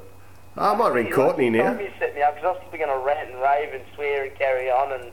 I 0.56 0.74
might 0.74 0.92
ring 0.92 1.10
Courtney 1.12 1.50
now. 1.50 1.78
You 1.78 1.90
set 1.98 2.14
me 2.14 2.22
up 2.22 2.34
because 2.34 2.46
I 2.46 2.50
was 2.52 2.58
probably 2.60 2.78
going 2.78 2.90
to 2.90 3.04
rant 3.06 3.30
and 3.30 3.40
rave 3.40 3.74
and 3.74 3.82
swear 3.94 4.24
and 4.24 4.34
carry 4.36 4.70
on 4.70 4.92
and 5.00 5.12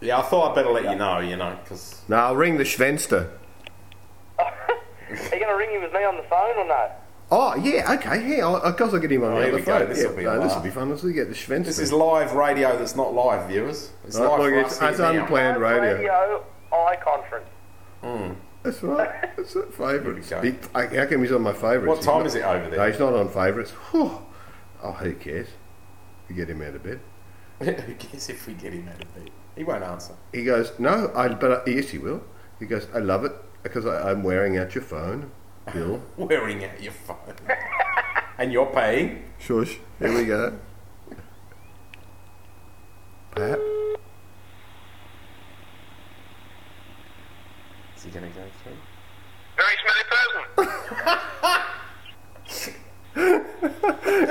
Yeah, 0.00 0.18
I 0.18 0.22
thought 0.22 0.50
I'd 0.50 0.54
better 0.54 0.70
let 0.70 0.84
you 0.84 0.96
know, 0.96 1.20
you 1.20 1.36
know, 1.36 1.58
because 1.64 2.02
No, 2.08 2.16
I'll 2.16 2.36
ring 2.36 2.58
the 2.58 2.64
Schvenster. 2.64 3.30
Are 4.38 4.52
you 5.10 5.30
going 5.30 5.48
to 5.48 5.56
ring 5.56 5.70
him 5.70 5.82
with 5.82 5.92
me 5.92 6.04
on 6.04 6.16
the 6.16 6.22
phone 6.24 6.56
or 6.58 6.66
no? 6.66 6.90
Oh, 7.30 7.54
yeah, 7.56 7.92
okay, 7.94 8.26
yeah, 8.36 8.46
I'll- 8.46 8.56
of 8.56 8.76
course 8.76 8.94
I'll 8.94 9.00
get 9.00 9.12
him 9.12 9.22
on 9.22 9.32
Oh, 9.34 9.40
the 9.40 9.48
other 9.48 9.58
phone. 9.62 9.88
this'll 9.88 10.14
be 10.14 10.24
no, 10.24 10.40
this 10.42 10.54
will 10.54 10.62
be 10.62 10.70
fun. 10.70 10.88
Let's 10.88 11.02
get 11.04 11.28
the 11.28 11.34
Schvenster. 11.34 11.64
this 11.66 11.78
is 11.78 11.92
live 11.92 12.32
radio 12.32 12.76
that's 12.78 12.96
not 12.96 13.12
live, 13.12 13.48
viewers. 13.48 13.90
It's 14.06 14.18
Right, 14.18 14.26
live 14.28 14.38
look, 14.40 14.48
for 14.50 14.58
it's- 14.58 14.80
us 14.82 14.90
it's 14.92 14.98
now. 14.98 15.10
unplanned 15.10 15.60
radio. 15.60 15.94
Radio 15.96 16.44
eye 16.72 16.96
conference. 17.04 17.48
Hmm. 18.02 18.30
That's 18.62 18.82
right. 18.82 19.36
That's 19.36 19.54
it. 19.56 19.74
Favourites. 19.74 20.28
Here 20.30 20.40
we 20.40 20.50
He- 20.52 20.96
How 20.96 21.06
come 21.06 21.22
he's 21.22 21.32
on 21.32 21.42
my 21.42 21.52
favourites? 21.52 21.86
What 21.86 22.02
time 22.02 22.18
not- 22.18 22.26
is 22.26 22.34
it 22.34 22.44
over 22.44 22.64
No, 22.64 22.70
there? 22.76 22.90
he's 22.90 22.98
not 23.00 23.12
on 23.12 23.28
favourites. 23.28 23.70
Whew. 23.90 24.10
Oh, 24.82 24.92
who 24.92 25.12
cares? 25.14 25.48
You 26.28 26.34
get 26.34 26.48
him 26.48 26.62
out 26.62 26.74
of 26.74 26.82
bed. 26.82 27.00
Who 27.60 27.94
cares 27.94 28.28
if 28.28 28.46
we 28.46 28.54
get 28.54 28.72
him 28.72 28.88
out 28.88 29.02
of 29.02 29.14
bed? 29.14 29.30
He 29.56 29.64
won't 29.64 29.82
answer. 29.82 30.12
He 30.32 30.44
goes, 30.44 30.72
no, 30.78 31.10
I, 31.14 31.28
but 31.28 31.66
I, 31.66 31.70
yes, 31.70 31.88
he 31.90 31.98
will. 31.98 32.22
He 32.60 32.66
goes, 32.66 32.86
I 32.94 32.98
love 32.98 33.24
it 33.24 33.32
because 33.64 33.84
I, 33.86 34.10
I'm 34.10 34.22
wearing 34.22 34.56
out 34.56 34.74
your 34.74 34.84
phone, 34.84 35.30
Bill. 35.72 36.02
Wearing 36.16 36.64
out 36.64 36.82
your 36.82 36.92
phone. 36.92 37.34
and 38.38 38.52
you're 38.52 38.66
paying. 38.66 39.24
Shush. 39.38 39.78
Here 39.98 40.14
we 40.14 40.24
go. 40.24 40.58
Pat. 43.34 43.58
Is 47.96 48.04
he 48.04 48.10
going 48.10 48.30
to 48.30 48.38
go 48.38 48.44
through? 48.62 48.76
Very 49.56 49.76
smelly 49.82 50.04
person. 50.10 51.62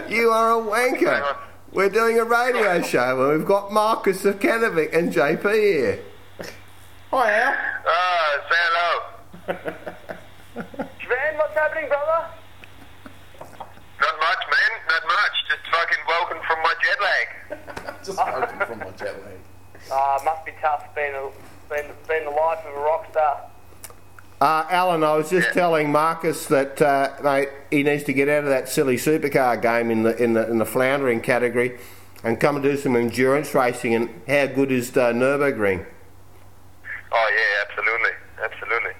You 0.10 0.30
are 0.30 0.60
a 0.60 0.64
wanker. 0.64 1.38
We're 1.74 1.90
doing 1.90 2.18
a 2.18 2.24
radio 2.24 2.82
show 2.82 3.30
and 3.30 3.40
we've 3.40 3.48
got 3.48 3.74
Marcus 3.74 4.24
of 4.24 4.40
Zukanovic 4.40 4.98
and 4.98 5.12
JP 5.12 5.54
here. 5.54 6.00
Hi, 7.12 7.40
Al. 7.42 7.56
Ah, 7.86 8.38
say 8.50 8.56
hello. 10.56 10.87
Van, 11.58 11.64
what's 11.64 11.74
happening, 11.74 11.90
brother? 11.90 12.28
Not 14.00 14.20
much, 14.20 14.44
man. 14.52 14.72
Not 14.90 15.04
much. 15.08 15.36
Just 15.50 15.62
fucking 15.72 16.04
woken 16.08 16.38
from 16.48 16.62
my 16.62 16.74
jet 16.84 17.00
lag. 17.02 17.96
Just 18.06 18.18
woken 18.18 18.60
from 18.68 18.80
my 18.80 18.92
jet 18.92 19.16
lag. 19.24 19.40
Ah, 19.92 20.22
must 20.24 20.46
be 20.46 20.52
tough 20.62 20.84
being, 20.96 21.14
a, 21.14 21.30
being, 21.70 21.92
being 22.08 22.26
the 22.26 22.32
life 22.32 22.60
of 22.66 22.74
a 22.74 22.80
rock 22.80 23.08
star. 23.12 23.44
Uh, 24.40 24.66
Alan, 24.70 25.04
I 25.04 25.16
was 25.16 25.32
just 25.32 25.52
telling 25.54 25.92
Marcus 25.92 26.46
that 26.48 26.80
uh, 26.80 27.12
mate, 27.24 27.50
he 27.72 27.82
needs 27.82 28.04
to 28.04 28.14
get 28.14 28.30
out 28.30 28.44
of 28.44 28.50
that 28.50 28.70
silly 28.70 28.96
supercar 28.96 29.60
game 29.60 29.90
in 29.90 30.04
the 30.04 30.16
in 30.22 30.34
the 30.34 30.48
in 30.48 30.60
the 30.60 30.66
floundering 30.66 31.22
category, 31.22 31.80
and 32.24 32.40
come 32.40 32.56
and 32.56 32.64
do 32.64 32.78
some 32.78 32.96
endurance 32.96 33.56
racing. 33.56 33.96
And 33.96 34.22
how 34.28 34.46
good 34.46 34.72
is 34.72 34.96
uh, 34.96 35.12
Nurburgring? 35.12 35.88
Oh 37.12 37.30
yeah, 37.34 37.66
absolutely, 37.68 38.12
absolutely. 38.44 38.92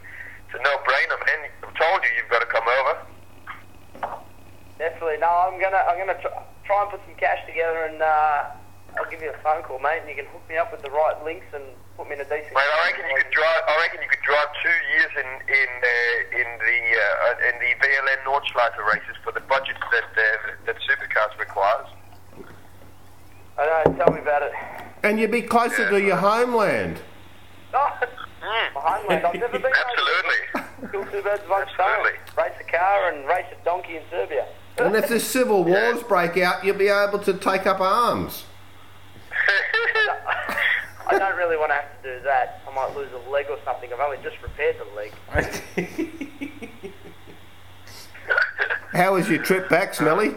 It's 0.48 0.56
a 0.56 0.64
no-brainer, 0.64 1.20
man. 1.28 1.50
I've 1.62 1.76
told 1.76 2.02
you 2.04 2.10
you've 2.16 2.30
got 2.30 2.40
to 2.40 2.46
come 2.46 2.64
over. 2.64 2.98
Definitely. 4.78 5.18
No, 5.20 5.28
I'm 5.58 5.64
gonna 5.64 5.82
I'm 5.90 5.98
gonna 5.98 6.22
try, 6.22 6.38
try 6.70 6.82
and 6.86 6.92
put 6.94 7.02
some 7.10 7.18
cash 7.18 7.42
together 7.50 7.90
and 7.90 7.98
uh, 7.98 8.54
I'll 8.94 9.10
give 9.10 9.26
you 9.26 9.34
a 9.34 9.38
phone 9.42 9.66
call, 9.66 9.82
mate, 9.82 10.06
and 10.06 10.10
you 10.10 10.14
can 10.14 10.30
hook 10.30 10.46
me 10.46 10.54
up 10.54 10.70
with 10.70 10.86
the 10.86 10.94
right 10.94 11.18
links 11.26 11.50
and 11.50 11.66
put 11.98 12.06
me 12.06 12.14
in 12.14 12.22
a 12.22 12.30
decent. 12.30 12.54
Mate, 12.54 12.62
I 12.62 12.94
reckon 12.94 13.10
you 13.10 13.18
could 13.18 13.34
drive. 13.34 13.66
I 13.66 13.74
reckon 13.82 14.06
you 14.06 14.10
could 14.14 14.22
drive 14.22 14.54
two 14.62 14.78
years 14.94 15.14
in 15.18 15.30
in 15.50 15.72
uh, 15.82 16.42
in 16.46 16.50
the 16.62 16.78
uh, 16.94 17.50
in 17.50 17.56
the 17.58 17.72
VLN 17.74 18.22
Nordschleife 18.22 18.78
races 18.86 19.18
for 19.26 19.34
the 19.34 19.42
budget 19.50 19.82
that 19.82 20.14
uh, 20.14 20.54
that 20.70 20.78
Supercars 20.86 21.34
requires. 21.42 21.90
I 23.58 23.66
know. 23.66 23.98
Tell 23.98 24.14
me 24.14 24.22
about 24.22 24.44
it. 24.44 24.54
And 25.02 25.20
you'd 25.20 25.32
be 25.34 25.42
closer 25.42 25.90
to 25.90 26.00
your 26.00 26.18
homeland. 26.18 27.02
Oh, 27.74 27.98
my 28.42 28.70
homeland. 28.78 29.26
I've 29.26 29.42
never 29.42 29.58
been. 29.58 29.74
Absolutely. 29.90 30.92
Kill 30.92 31.06
two 31.10 31.26
birds 31.26 31.42
with 31.42 31.50
one 31.50 31.66
stone. 31.74 32.06
Race 32.38 32.54
a 32.62 32.72
car 32.72 33.12
and 33.12 33.28
race 33.28 33.50
a 33.60 33.66
donkey 33.66 33.98
in 33.98 34.04
Serbia. 34.12 34.46
And 34.80 34.96
if 34.96 35.10
the 35.10 35.20
civil 35.20 35.64
wars 35.64 36.04
break 36.04 36.38
out, 36.38 36.64
you'll 36.64 36.78
be 36.78 36.88
able 36.88 37.18
to 37.20 37.34
take 37.34 37.66
up 37.66 37.80
arms. 37.80 38.46
I 41.08 41.18
don't 41.18 41.38
really 41.38 41.58
want 41.58 41.72
to 41.72 41.76
have 41.76 42.02
to 42.04 42.18
do 42.18 42.24
that. 42.24 42.62
I 42.68 42.72
might 42.76 42.96
lose 42.96 43.10
a 43.14 43.30
leg 43.30 43.48
or 43.50 43.58
something. 43.66 43.92
I've 43.92 44.00
only 44.00 44.18
just 44.24 44.38
repaired 44.42 44.76
the 44.78 44.86
leg. 44.96 45.12
How 48.94 49.14
was 49.14 49.28
your 49.30 49.42
trip 49.42 49.70
back, 49.70 49.94
Smelly? 49.94 50.30
Uh, 50.30 50.34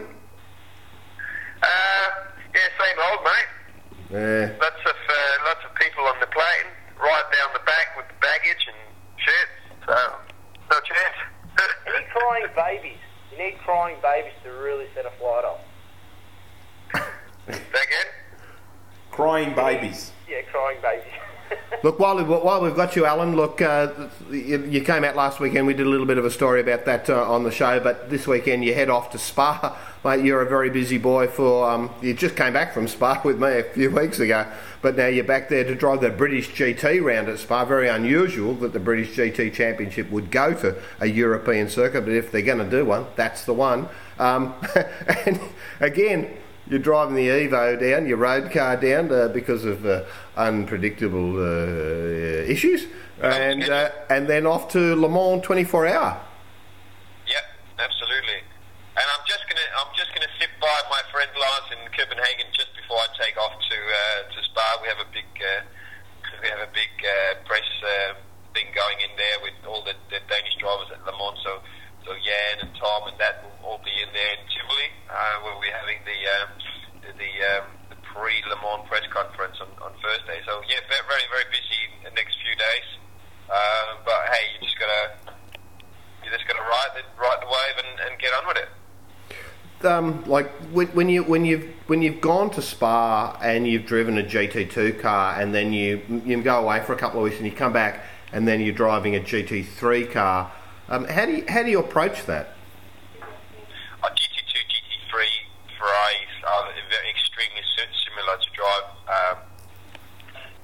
yeah, 2.55 2.69
same 2.79 2.99
old, 3.11 3.25
mate. 3.25 3.49
Yeah. 4.11 4.51
Lots 4.61 4.81
of 4.87 4.97
uh, 4.97 5.45
lots 5.47 5.61
of 5.65 5.75
people 5.77 6.05
on 6.05 6.19
the 6.21 6.27
plane, 6.27 6.67
right 6.99 7.25
down 7.33 7.53
the 7.53 7.61
back 7.65 7.97
with 7.97 8.07
the 8.09 8.15
baggage 8.21 8.67
and 8.67 8.77
shit. 9.17 9.49
So 9.87 9.95
no 10.71 10.81
chance. 10.81 11.17
You 11.87 11.93
crying 12.13 12.47
babies. 12.55 12.99
You 13.41 13.47
need 13.47 13.59
crying 13.61 13.97
babies 14.03 14.35
to 14.45 14.51
really 14.51 14.85
set 14.95 15.07
a 15.07 15.11
flight 15.13 15.45
off. 15.47 15.61
Say 17.47 17.55
again? 17.55 18.07
Crying 19.11 19.55
babies. 19.55 20.13
Yeah, 20.29 20.43
crying 20.53 20.77
babies. 20.83 21.07
Look, 21.83 21.99
while 21.99 22.15
we've, 22.17 22.29
while 22.29 22.61
we've 22.61 22.77
got 22.77 22.95
you, 22.95 23.07
Alan, 23.07 23.35
look, 23.37 23.63
uh, 23.63 23.89
you, 24.31 24.63
you 24.67 24.83
came 24.83 25.03
out 25.03 25.17
last 25.17 25.41
weekend. 25.41 25.67
We 25.67 25.73
did 25.73 25.87
a 25.87 25.89
little 25.89 26.05
bit 26.05 26.19
of 26.19 26.27
a 26.27 26.31
story 26.31 26.61
about 26.61 26.85
that 26.85 27.09
uh, 27.09 27.33
on 27.33 27.43
the 27.43 27.51
show, 27.51 27.81
but 27.81 28.11
this 28.11 28.27
weekend 28.27 28.67
you 28.67 28.75
head 28.75 28.91
off 28.91 29.11
to 29.13 29.19
Spa. 29.19 29.79
Mate, 30.05 30.23
you're 30.23 30.43
a 30.43 30.49
very 30.49 30.69
busy 30.69 30.99
boy 30.99 31.27
for. 31.27 31.71
Um, 31.71 31.91
you 32.03 32.13
just 32.13 32.37
came 32.37 32.53
back 32.53 32.75
from 32.75 32.87
Spa 32.87 33.23
with 33.25 33.41
me 33.41 33.49
a 33.49 33.63
few 33.63 33.91
weeks 33.91 34.21
ago, 34.21 34.47
but 34.83 34.95
now 34.95 35.07
you're 35.07 35.25
back 35.25 35.49
there 35.49 35.65
to 35.65 35.75
drive 35.75 36.03
the 36.03 36.11
British 36.11 36.51
GT 36.51 37.03
round 37.03 37.31
at 37.31 37.39
Spa. 37.39 37.65
Very 37.65 37.89
unusual 37.89 38.55
that 38.57 38.75
the 38.75 38.81
British 38.81 39.17
GT 39.17 39.55
Championship 39.55 40.11
would 40.11 40.31
go 40.31 40.53
to 40.53 40.77
a 41.01 41.07
European 41.07 41.71
circuit, 41.71 42.03
but 42.03 42.13
if 42.13 42.31
they're 42.31 42.43
going 42.43 42.59
to 42.59 42.71
do 42.71 42.85
one, 42.85 43.07
that's 43.17 43.47
the 43.47 43.55
one. 43.55 43.89
Um, 44.19 44.55
and 45.27 45.41
again, 45.81 46.37
you're 46.71 46.79
driving 46.79 47.17
the 47.17 47.27
Evo 47.27 47.79
down, 47.79 48.07
your 48.07 48.17
road 48.17 48.51
car 48.53 48.77
down 48.77 49.11
uh, 49.11 49.27
because 49.29 49.65
of 49.65 49.85
uh, 49.85 50.05
unpredictable 50.37 51.37
uh, 51.37 52.47
issues, 52.47 52.87
and 53.21 53.69
uh, 53.69 53.91
and 54.09 54.29
then 54.29 54.47
off 54.47 54.69
to 54.71 54.95
Le 54.95 55.09
Mans 55.09 55.43
24 55.43 55.89
hour. 55.89 56.21
Yep, 57.27 57.45
absolutely. 57.79 58.41
And 58.95 59.03
I'm 59.03 59.27
just 59.27 59.43
gonna 59.51 59.69
I'm 59.83 59.91
just 59.99 60.15
gonna 60.15 60.31
sit 60.39 60.51
by 60.63 60.79
my 60.89 61.03
friend 61.11 61.31
Lars 61.35 61.75
in 61.75 61.83
Copenhagen 61.91 62.47
just 62.55 62.71
before 62.79 63.03
I 63.03 63.09
take 63.19 63.37
off 63.37 63.59
to 63.59 63.77
uh, 63.77 64.31
to 64.31 64.39
Spa. 64.47 64.79
We 64.81 64.89
have 64.89 65.03
a 65.03 65.11
big 65.11 65.27
uh, 65.43 65.67
we 66.41 66.49
have 66.55 66.63
a 66.63 66.71
big 66.71 66.95
uh, 67.03 67.43
press 67.51 67.67
uh, 67.83 68.15
thing 68.55 68.71
going 68.79 69.03
in 69.03 69.11
there 69.19 69.43
with 69.43 69.59
all 69.67 69.83
the, 69.83 69.99
the 70.07 70.23
Danish 70.31 70.55
drivers 70.63 70.95
at 70.95 71.03
Le 71.03 71.19
Mans. 71.19 71.35
So 71.43 71.59
so 72.07 72.15
Jan 72.15 72.65
and 72.65 72.73
Tom 72.79 73.11
and 73.11 73.19
that 73.19 73.43
will 73.43 73.75
all 73.75 73.81
be 73.85 73.93
in 73.93 74.09
there 74.15 74.33
in 74.39 74.43
Tivoli 74.49 74.89
uh, 75.11 75.45
where 75.45 75.57
we're 75.61 75.75
having 75.75 76.01
the 76.07 76.19
um, 76.41 76.60
um, 77.43 77.65
the 77.91 77.97
pre 78.03 78.33
Le 78.49 78.57
Mans 78.63 78.87
press 78.89 79.07
conference 79.11 79.57
on, 79.61 79.69
on 79.83 79.93
Thursday. 80.03 80.41
So 80.47 80.61
yeah, 80.69 80.81
very 80.89 81.27
very 81.31 81.47
busy 81.51 81.81
the 82.05 82.11
next 82.13 82.37
few 82.43 82.55
days. 82.55 82.89
Uh, 83.51 83.97
but 84.05 84.21
hey, 84.31 84.45
you 84.55 84.67
just 84.67 84.79
gotta 84.79 85.11
you 86.25 86.31
just 86.31 86.47
gotta 86.47 86.63
ride 86.63 86.93
the 86.95 87.03
ride 87.21 87.39
the 87.41 87.47
wave 87.47 87.77
and, 87.85 88.11
and 88.11 88.21
get 88.21 88.31
on 88.35 88.47
with 88.47 88.59
it. 88.59 88.69
um, 89.87 90.23
like 90.27 90.51
when, 90.73 90.89
when 90.89 91.09
you 91.09 91.23
when 91.25 91.45
you've 91.45 91.67
when 91.87 92.03
you've 92.03 92.21
gone 92.21 92.51
to 92.51 92.63
Spa 92.63 93.39
and 93.43 93.67
you've 93.67 93.87
driven 93.87 94.19
a 94.19 94.23
GT2 94.23 95.01
car 95.01 95.41
and 95.41 95.55
then 95.55 95.73
you 95.73 96.03
you 96.25 96.41
go 96.43 96.61
away 96.63 96.81
for 96.85 96.93
a 96.93 96.97
couple 96.99 97.21
of 97.21 97.25
weeks 97.25 97.37
and 97.39 97.47
you 97.47 97.53
come 97.53 97.73
back 97.73 98.05
and 98.33 98.47
then 98.47 98.61
you're 98.61 98.75
driving 98.75 99.17
a 99.17 99.21
GT3 99.21 100.13
car. 100.13 100.53
Um, 100.89 101.05
how 101.07 101.27
do 101.27 101.33
you 101.33 101.45
how 101.49 101.63
do 101.63 101.71
you 101.71 101.81
approach 101.81 102.27
that? 102.27 102.55
A 104.03 104.07
GT2, 104.07 104.55
GT3 104.71 105.13
Ferraris 105.79 106.35
are 106.47 106.69
very 106.91 107.11
extremely 107.11 107.63
si- 107.77 107.97
similar 108.07 108.37
to 108.39 108.51
drive. 108.55 108.85
Um, 109.11 109.43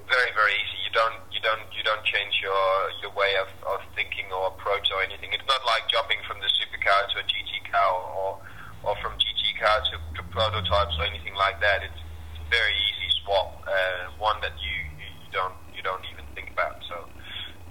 very 0.07 0.30
very 0.38 0.55
easy. 0.55 0.78
You 0.86 0.92
don't 0.94 1.18
you 1.34 1.40
don't 1.42 1.66
you 1.74 1.82
don't 1.82 2.05
change 2.07 2.38
your 2.38 2.66
your 3.03 3.11
way 3.18 3.34
of, 3.42 3.51
of 3.66 3.82
thinking 3.99 4.30
or 4.30 4.55
approach 4.55 4.86
or 4.94 5.03
anything. 5.03 5.34
It's 5.34 5.47
not 5.51 5.66
like 5.66 5.90
jumping 5.90 6.22
from 6.26 6.38
the 6.38 6.47
supercar 6.55 7.11
to 7.11 7.16
a 7.18 7.26
GT 7.26 7.66
car 7.70 7.90
or 8.14 8.38
or 8.86 8.94
from 9.03 9.18
GT 9.18 9.59
car 9.59 9.82
to, 9.90 9.99
to 10.14 10.22
prototypes 10.30 10.94
or 10.99 11.05
anything 11.05 11.34
like 11.34 11.59
that. 11.61 11.82
It's 11.82 12.01
a 12.38 12.47
very 12.51 12.74
easy 12.86 13.11
swap. 13.24 13.66
Uh, 13.66 14.14
one 14.18 14.38
that 14.42 14.55
you, 14.62 14.74
you 14.94 15.11
you 15.26 15.30
don't 15.34 15.59
you 15.74 15.82
don't 15.82 16.05
even 16.14 16.24
think 16.38 16.55
about. 16.55 16.78
So 16.86 17.03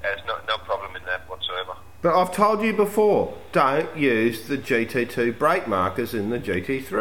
there's 0.01 0.21
no 0.28 0.36
no 0.47 0.57
problem 0.67 0.95
in 0.95 1.05
that 1.05 1.23
whatsoever. 1.30 1.80
But 2.01 2.13
I've 2.13 2.32
told 2.32 2.61
you 2.61 2.73
before, 2.73 3.34
don't 3.51 3.95
use 3.97 4.47
the 4.47 4.59
GT2 4.59 5.39
brake 5.39 5.67
markers 5.67 6.13
in 6.13 6.30
the 6.30 6.38
GT3. 6.38 6.91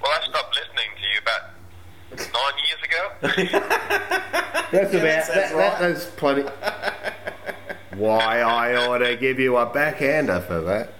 Well, 0.00 0.12
I 0.12 0.24
stopped 0.24 0.56
listening 0.56 0.88
to 0.96 1.06
you 1.12 1.18
about 1.20 1.42
nine 2.16 2.56
years 2.64 2.82
ago. 2.82 3.07
That's 3.20 4.94
about 4.94 5.02
that, 5.02 5.52
that, 5.52 5.78
That's 5.80 6.06
plenty. 6.06 6.42
Why 7.96 8.40
I 8.40 8.76
ought 8.76 8.98
to 8.98 9.16
give 9.16 9.38
you 9.40 9.56
a 9.56 9.66
backhander 9.66 10.40
for 10.40 10.60
that. 10.60 10.92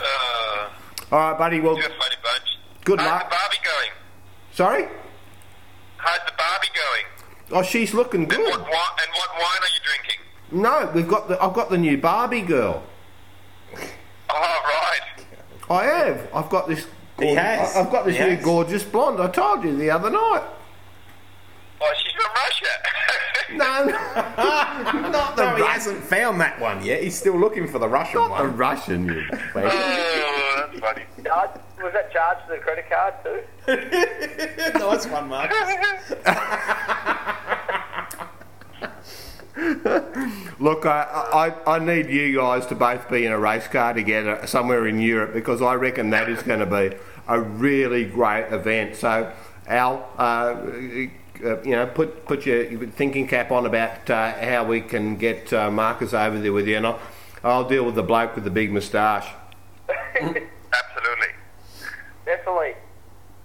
uh, 0.00 0.68
All 1.10 1.18
right, 1.18 1.38
buddy. 1.38 1.60
Well, 1.60 1.76
you're 1.76 1.86
a 1.86 1.88
funny 1.90 2.16
bunch. 2.22 2.58
Good 2.84 3.00
How's 3.00 3.08
luck. 3.10 3.30
the 3.30 3.36
Barbie 3.36 3.56
going? 3.64 3.90
sorry. 4.52 4.88
How's 5.98 6.18
the 6.26 6.32
Barbie 6.36 6.68
going? 6.74 7.04
Oh, 7.58 7.62
she's 7.62 7.94
looking 7.94 8.22
And 8.22 8.30
good. 8.30 8.40
what, 8.40 8.58
wi- 8.58 8.96
and 9.02 9.10
what 9.14 9.30
wine 9.34 9.60
are 9.62 9.68
you 9.68 9.80
drinking? 9.84 10.20
No, 10.62 10.90
we've 10.94 11.08
got 11.08 11.28
the. 11.28 11.40
I've 11.42 11.54
got 11.54 11.70
the 11.70 11.78
new 11.78 11.96
Barbie 11.96 12.40
girl. 12.42 12.82
Oh, 14.28 14.62
right. 14.64 15.00
I 15.70 15.84
have. 15.84 16.28
I've 16.34 16.48
got 16.50 16.66
this. 16.68 16.86
He 17.22 17.34
has. 17.34 17.76
I've 17.76 17.90
got 17.90 18.04
this 18.04 18.16
He 18.16 18.22
new 18.24 18.30
has. 18.36 18.44
gorgeous 18.44 18.82
blonde. 18.84 19.20
I 19.20 19.28
told 19.28 19.64
you 19.64 19.76
the 19.76 19.90
other 19.90 20.10
night. 20.10 20.42
Oh, 21.80 21.92
she's 22.02 22.12
from 22.12 22.30
Russia. 22.34 22.66
No, 23.52 23.84
not 25.10 25.36
the 25.36 25.44
No, 25.44 25.56
he 25.56 25.62
hasn't 25.62 26.02
found 26.04 26.40
that 26.40 26.58
one 26.58 26.82
yet. 26.82 27.02
He's 27.02 27.18
still 27.18 27.38
looking 27.38 27.66
for 27.68 27.78
the 27.78 27.86
Russian 27.88 28.20
not 28.20 28.38
the. 28.38 28.48
Russian. 28.48 29.04
You. 29.04 29.26
oh, 29.32 30.68
that's 30.72 30.80
funny. 30.80 31.02
Was 31.82 31.92
that 31.92 32.10
charged 32.10 32.46
to 32.46 32.52
the 32.54 32.58
credit 32.58 32.88
card 32.88 33.14
too? 33.22 34.78
nice 34.78 35.06
one, 35.06 35.28
Mark. 35.28 35.50
Look, 40.58 40.86
I, 40.86 41.52
I 41.66 41.74
I 41.74 41.78
need 41.78 42.08
you 42.08 42.36
guys 42.36 42.64
to 42.66 42.74
both 42.74 43.08
be 43.10 43.26
in 43.26 43.32
a 43.32 43.38
race 43.38 43.68
car 43.68 43.92
together 43.92 44.46
somewhere 44.46 44.86
in 44.86 44.98
Europe 45.00 45.34
because 45.34 45.60
I 45.60 45.74
reckon 45.74 46.08
that 46.10 46.30
is 46.30 46.42
going 46.42 46.60
to 46.60 46.66
be 46.66 46.96
a 47.28 47.40
really 47.40 48.04
great 48.04 48.52
event. 48.52 48.96
So, 48.96 49.32
Al, 49.66 50.08
uh, 50.18 50.22
uh, 50.22 51.62
you 51.62 51.70
know, 51.70 51.86
put 51.86 52.26
put 52.26 52.46
your 52.46 52.64
thinking 52.88 53.26
cap 53.26 53.50
on 53.50 53.66
about 53.66 54.08
uh, 54.10 54.32
how 54.32 54.64
we 54.64 54.80
can 54.80 55.16
get 55.16 55.52
uh, 55.52 55.70
Marcus 55.70 56.12
over 56.14 56.38
there 56.38 56.52
with 56.52 56.68
you, 56.68 56.76
and 56.76 56.86
I'll, 56.86 57.00
I'll 57.42 57.68
deal 57.68 57.84
with 57.84 57.94
the 57.94 58.02
bloke 58.02 58.34
with 58.34 58.44
the 58.44 58.50
big 58.50 58.72
moustache. 58.72 59.28
Absolutely. 60.14 60.38
Definitely. 62.24 62.74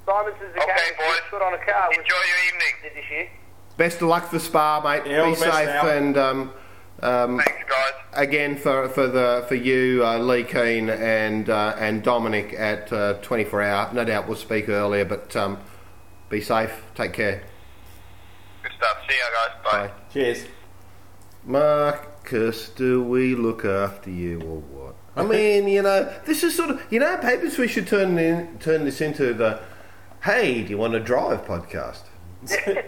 Simon 0.05 0.33
Suzuki 0.39 0.59
Okay, 0.61 0.91
boys. 0.97 1.19
put 1.29 1.41
on 1.41 1.53
a 1.53 1.57
car 1.57 1.89
Enjoy 1.91 2.01
your 2.01 2.39
evening. 2.47 2.93
this 2.95 3.11
year. 3.11 3.29
Best 3.77 4.01
of 4.01 4.07
luck 4.07 4.29
for 4.29 4.39
Spa, 4.39 4.81
mate. 4.81 5.09
Yeah, 5.09 5.25
be 5.29 5.35
safe 5.35 5.51
Al. 5.69 5.89
and. 5.89 6.17
Um, 6.17 6.51
um, 7.01 7.37
Thanks, 7.37 7.63
guys. 7.69 7.93
again 8.13 8.57
for 8.57 8.89
for 8.89 9.07
the 9.07 9.45
for 9.47 9.55
you, 9.55 10.03
uh, 10.05 10.17
Leh 10.17 10.43
Keen 10.43 10.89
and 10.89 11.49
uh, 11.49 11.75
and 11.77 12.03
Dominik 12.03 12.57
at 12.59 12.91
uh, 12.91 13.13
24 13.21 13.61
hour. 13.61 13.93
No 13.93 14.03
doubt 14.03 14.27
we'll 14.27 14.37
speak 14.37 14.69
earlier, 14.69 15.05
but 15.05 15.35
um, 15.35 15.59
be 16.29 16.41
safe. 16.41 16.83
Take 16.95 17.13
care. 17.13 17.43
Good 18.63 18.71
stuff. 18.77 18.97
See 19.07 19.15
ya, 19.15 19.25
guys. 19.33 19.63
Bye. 19.63 19.87
Bye. 19.87 19.93
Cheers. 20.11 20.45
Marcus, 21.45 22.69
do 22.69 23.01
we 23.01 23.33
look 23.35 23.63
after 23.63 24.09
you 24.09 24.41
or 24.41 24.59
what? 24.59 24.95
I 25.15 25.23
mean, 25.23 25.67
you 25.67 25.81
know, 25.81 26.13
this 26.25 26.43
is 26.43 26.55
sort 26.55 26.71
of 26.71 26.81
you 26.91 26.99
know, 26.99 27.17
perhaps 27.17 27.57
we 27.57 27.67
should 27.67 27.87
turn 27.87 28.17
in, 28.19 28.59
turn 28.59 28.85
this 28.85 29.01
into 29.01 29.33
the 29.33 29.61
Hey, 30.23 30.63
do 30.63 30.69
you 30.69 30.77
want 30.77 30.93
to 30.93 30.99
drive 30.99 31.45
podcast? 31.45 32.01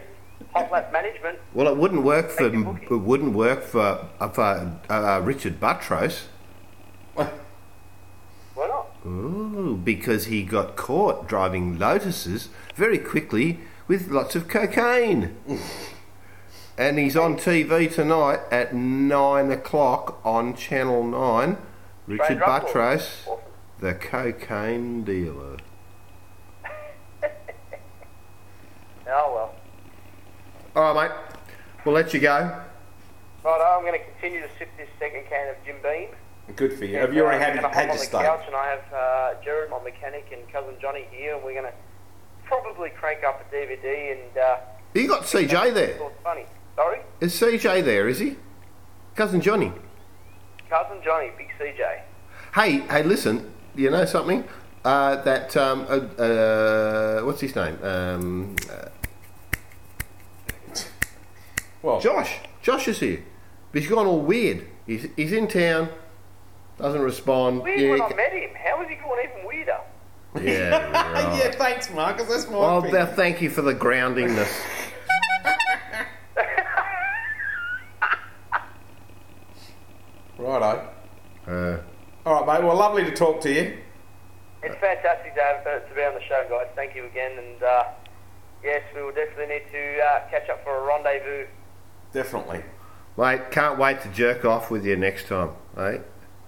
Management. 0.67 1.39
Well, 1.53 1.67
it 1.67 1.77
wouldn't 1.77 2.03
work 2.03 2.29
for 2.29 2.43
Make 2.43 2.53
your 2.53 2.63
booking. 2.73 2.87
it 2.97 3.01
wouldn't 3.01 3.33
work 3.33 3.63
for, 3.63 4.07
uh, 4.19 4.29
for 4.29 4.79
uh, 4.89 5.19
Richard 5.21 5.59
Buttrose. 5.59 6.23
Why 7.15 8.67
not? 8.67 8.87
Ooh, 9.05 9.79
because 9.83 10.25
he 10.25 10.43
got 10.43 10.75
caught 10.75 11.27
driving 11.27 11.77
Lotuses 11.77 12.49
very 12.75 12.97
quickly 12.97 13.59
with 13.87 14.09
lots 14.09 14.35
of 14.35 14.47
cocaine. 14.47 15.35
and 16.77 16.99
he's 16.99 17.15
on 17.15 17.35
TV 17.37 17.91
tonight 17.91 18.39
at 18.51 18.75
nine 18.75 19.51
o'clock 19.51 20.19
on 20.25 20.55
Channel 20.55 21.03
9. 21.05 21.57
Richard 22.07 22.39
Buttrose, 22.39 23.27
Awesome. 23.27 23.43
the 23.79 23.93
cocaine 23.93 25.03
dealer. 25.03 25.57
Oh 29.11 29.33
well. 29.33 29.55
All 30.79 30.95
right, 30.95 31.09
mate. 31.09 31.17
We'll 31.83 31.93
let 31.93 32.13
you 32.13 32.21
go. 32.21 32.55
Right, 33.43 33.75
I'm 33.77 33.83
going 33.83 33.99
to 33.99 34.05
continue 34.13 34.39
to 34.39 34.47
sip 34.57 34.69
this 34.77 34.87
second 34.97 35.23
can 35.29 35.49
of 35.49 35.57
Jim 35.65 35.75
Beam. 35.83 36.07
Good 36.55 36.71
for 36.71 36.85
you. 36.85 36.95
Have 36.95 37.13
you 37.13 37.23
already 37.23 37.43
had, 37.43 37.57
I'm 37.57 37.63
gonna 37.63 37.73
had 37.73 37.75
hop 37.75 37.83
your 37.87 37.91
on 37.91 37.97
the 37.97 38.03
start? 38.05 38.25
couch 38.25 38.43
and 38.47 38.55
I 38.55 38.67
have 38.69 38.93
uh, 38.93 39.43
Jared, 39.43 39.69
my 39.71 39.83
mechanic, 39.83 40.27
and 40.31 40.49
cousin 40.53 40.75
Johnny 40.81 41.05
here, 41.11 41.35
and 41.35 41.43
we're 41.43 41.51
going 41.51 41.65
to 41.65 41.73
probably 42.45 42.91
crank 42.91 43.25
up 43.25 43.41
a 43.41 43.53
DVD 43.53 44.13
and. 44.13 44.37
Uh, 44.37 44.57
You 44.95 45.09
got 45.09 45.23
CJ 45.23 45.73
there. 45.73 45.97
It's 46.01 46.23
funny. 46.23 46.45
Sorry, 46.77 46.99
Is 47.19 47.33
CJ 47.37 47.83
there, 47.83 48.07
is 48.07 48.19
he? 48.19 48.37
Cousin 49.17 49.41
Johnny. 49.41 49.73
cousin 50.69 50.99
Johnny, 51.03 51.31
big 51.37 51.49
CJ. 51.59 52.03
Hey, 52.55 52.79
hey, 52.87 53.03
listen. 53.03 53.51
You 53.75 53.89
know 53.91 54.05
something? 54.05 54.45
Uh, 54.85 55.17
that 55.23 55.57
um, 55.57 55.81
uh, 55.89 56.23
uh, 56.23 57.21
what's 57.23 57.41
his 57.41 57.53
name? 57.53 57.77
Um, 57.83 58.55
uh, 58.71 58.85
Well, 61.81 61.99
Josh. 61.99 62.39
Josh 62.61 62.87
is 62.87 62.99
here. 62.99 63.23
But 63.71 63.81
he's 63.81 63.89
gone 63.89 64.05
all 64.07 64.21
weird. 64.21 64.67
He's, 64.85 65.07
he's 65.15 65.31
in 65.31 65.47
town. 65.47 65.89
Doesn't 66.77 67.01
respond. 67.01 67.63
Weird 67.63 67.79
Yeah, 67.79 67.89
when 67.89 67.97
he 67.99 68.03
I 68.03 68.09
ca- 68.09 68.15
met 68.15 68.33
him. 68.33 68.49
How 68.55 68.81
is 68.81 68.89
he 68.89 68.95
going 68.95 69.25
even 69.31 69.45
weirder? 69.47 69.79
yeah, 70.41 70.91
right. 70.91 71.37
yeah, 71.37 71.51
thanks, 71.51 71.89
Marcus. 71.91 72.27
That's 72.27 72.47
my 72.49 72.57
Well, 72.57 72.77
opinion. 72.79 73.05
th- 73.05 73.15
thank 73.15 73.41
you 73.41 73.49
for 73.49 73.61
the 73.61 73.73
groundingness. 73.73 74.49
Righto. 80.37 80.89
Uh, 81.47 81.77
All 82.25 82.45
right, 82.45 82.59
mate. 82.61 82.67
Well, 82.67 82.77
lovely 82.77 83.03
to 83.05 83.11
talk 83.11 83.41
to 83.41 83.51
you. 83.51 83.77
It's 84.63 84.75
fantastic 84.79 85.35
to, 85.35 85.41
have, 85.41 85.65
uh, 85.67 85.79
to 85.87 85.95
be 85.95 86.01
on 86.03 86.13
the 86.13 86.21
show, 86.23 86.45
guys. 86.49 86.67
Thank 86.75 86.95
you 86.95 87.05
again. 87.05 87.31
And 87.37 87.63
uh, 87.63 87.83
yes, 88.63 88.83
we 88.95 89.01
will 89.01 89.13
definitely 89.13 89.47
need 89.55 89.63
to 89.71 89.99
uh, 90.01 90.29
catch 90.29 90.49
up 90.49 90.63
for 90.63 90.77
a 90.77 90.83
rendezvous. 90.85 91.45
Definitely. 92.13 92.63
mate, 93.17 93.51
can't 93.51 93.77
wait 93.77 94.01
to 94.01 94.09
jerk 94.09 94.45
off 94.45 94.71
with 94.71 94.85
you 94.85 94.95
next 94.95 95.27
time. 95.27 95.49
Eh? 95.77 95.97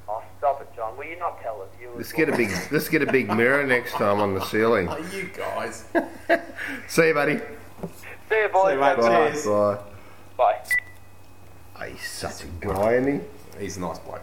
Oh, 0.10 0.24
stop 0.40 0.62
it, 0.62 0.70
John. 0.76 0.98
Will 0.98 1.06
you 1.06 1.20
not 1.20 1.42
tell 1.42 1.62
us? 1.62 1.70
You 1.80 1.92
Let's 1.96 2.12
get 2.12 2.30
a 2.30 2.36
big 2.36 2.50
let's 2.72 2.90
get 2.90 3.02
a 3.02 3.12
big 3.12 3.28
mirror 3.34 3.66
next 3.66 3.94
time 3.94 4.20
on 4.20 4.34
the 4.34 4.42
ceiling. 4.46 4.88
Oh, 4.90 4.98
you 5.14 5.30
guys. 5.36 5.86
See 6.88 7.08
you, 7.08 7.14
buddy. 7.14 7.38
See 7.38 8.42
you, 8.42 8.50
boys. 8.52 8.68
See 8.68 8.74
you, 8.74 8.80
mate. 8.80 8.98
Bye. 8.98 9.30
Cheers. 9.32 9.46
Bye. 9.46 9.78
Bye. 10.38 10.60
Oh, 11.80 11.84
he's 11.86 12.08
such 12.10 12.44
a 12.44 12.48
guy, 12.66 12.94
isn't 12.96 13.22
he? 13.58 13.60
He's 13.64 13.78
a 13.78 13.82
nice 13.82 14.00
bloke. 14.00 14.22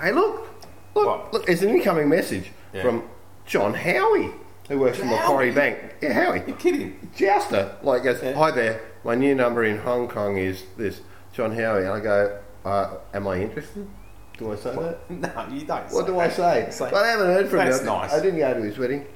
Hey, 0.00 0.12
look, 0.12 0.46
look, 0.94 1.06
What? 1.06 1.32
look. 1.32 1.46
There's 1.46 1.62
an 1.62 1.70
incoming 1.70 2.08
message 2.08 2.50
Yeah. 2.72 2.82
from 2.82 3.04
John 3.46 3.74
Howie, 3.74 4.30
who 4.68 4.78
works 4.78 4.98
for 4.98 5.04
Macquarie 5.06 5.50
Bank. 5.52 5.96
Yeah, 6.00 6.12
Howie. 6.12 6.42
You're 6.46 6.56
kidding? 6.56 7.10
Jouster, 7.16 7.76
like 7.82 8.02
goes, 8.02 8.22
Yeah. 8.22 8.32
hi 8.34 8.50
there. 8.50 8.80
My 9.04 9.14
new 9.14 9.34
number 9.34 9.64
in 9.64 9.78
Hong 9.78 10.08
Kong 10.08 10.36
is 10.38 10.64
this 10.76 11.00
John 11.32 11.54
Howie, 11.54 11.80
and 11.84 11.88
I 11.90 12.00
go, 12.00 12.38
uh, 12.64 12.96
am 13.12 13.26
I 13.28 13.42
interested? 13.42 13.86
Do 14.38 14.52
I 14.52 14.56
say 14.56 14.74
that? 14.74 15.10
No, 15.10 15.54
you 15.54 15.64
don't. 15.66 15.84
What 15.92 16.06
say 16.06 16.06
do 16.06 16.18
I 16.18 16.28
that. 16.28 16.34
say? 16.74 16.88
Say- 16.88 16.92
I 16.96 17.06
haven't 17.08 17.26
heard 17.26 17.48
from 17.48 17.58
That's 17.58 17.80
him. 17.80 17.86
nice. 17.86 18.12
I 18.12 18.20
didn't 18.20 18.38
go 18.40 18.54
to 18.54 18.62
his 18.62 18.78
wedding. 18.78 19.06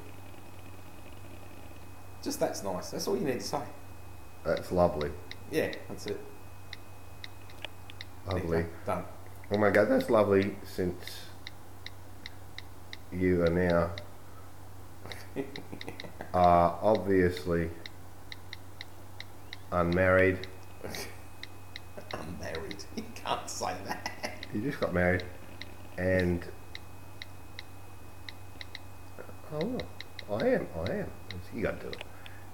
Just 2.23 2.41
that's 2.41 2.63
nice. 2.63 2.91
That's 2.91 3.07
all 3.09 3.17
you 3.17 3.25
need 3.25 3.41
to 3.41 3.47
say. 3.47 3.61
That's 4.45 4.71
lovely, 4.73 5.11
Yeah, 5.51 5.73
that's 5.89 6.07
it. 6.07 6.21
lovely. 8.27 8.67
Done. 8.87 9.05
Oh 9.53 9.59
my 9.59 9.71
God, 9.71 9.89
that's 9.89 10.11
lovely. 10.11 10.57
Since 10.65 11.05
you 13.13 13.43
are 13.45 13.51
now 13.51 13.91
are 16.35 16.79
obviously 16.83 17.71
unmarried. 19.73 20.47
I'm. 22.13 22.77
You 22.97 23.05
can't 23.15 23.49
say 23.51 23.75
that. 23.87 24.11
You 24.55 24.63
just 24.63 24.81
got 24.81 24.95
married, 24.95 25.23
and 25.99 26.43
oh, 29.53 29.79
I 30.31 30.47
am, 30.47 30.67
I 30.87 30.91
am. 30.93 31.11
You 31.55 31.63
got 31.63 31.81
to 31.81 31.87
do 31.87 31.93
it, 31.93 32.05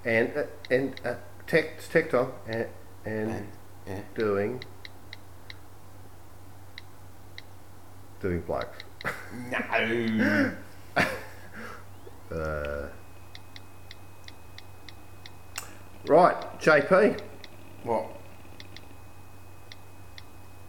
and 0.05 0.37
uh, 0.37 0.43
and 0.71 1.01
uh, 1.05 1.15
tech 1.47 1.81
TikTok 1.91 2.33
and 2.49 2.67
and 3.05 3.47
Yeah. 3.87 4.01
doing 4.17 4.63
doing 8.21 8.41
blokes. 8.41 8.79
No. 9.51 10.53
Uh, 12.33 12.89
right, 16.07 16.61
JP. 16.61 17.21
what? 17.83 18.07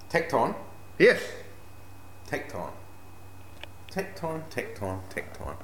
Tecton. 0.10 0.56
Yes. 0.97 1.22
Tecton. 2.28 2.72
Tecton, 3.91 4.43
Tecton, 4.49 4.99
Tecton. 5.10 5.56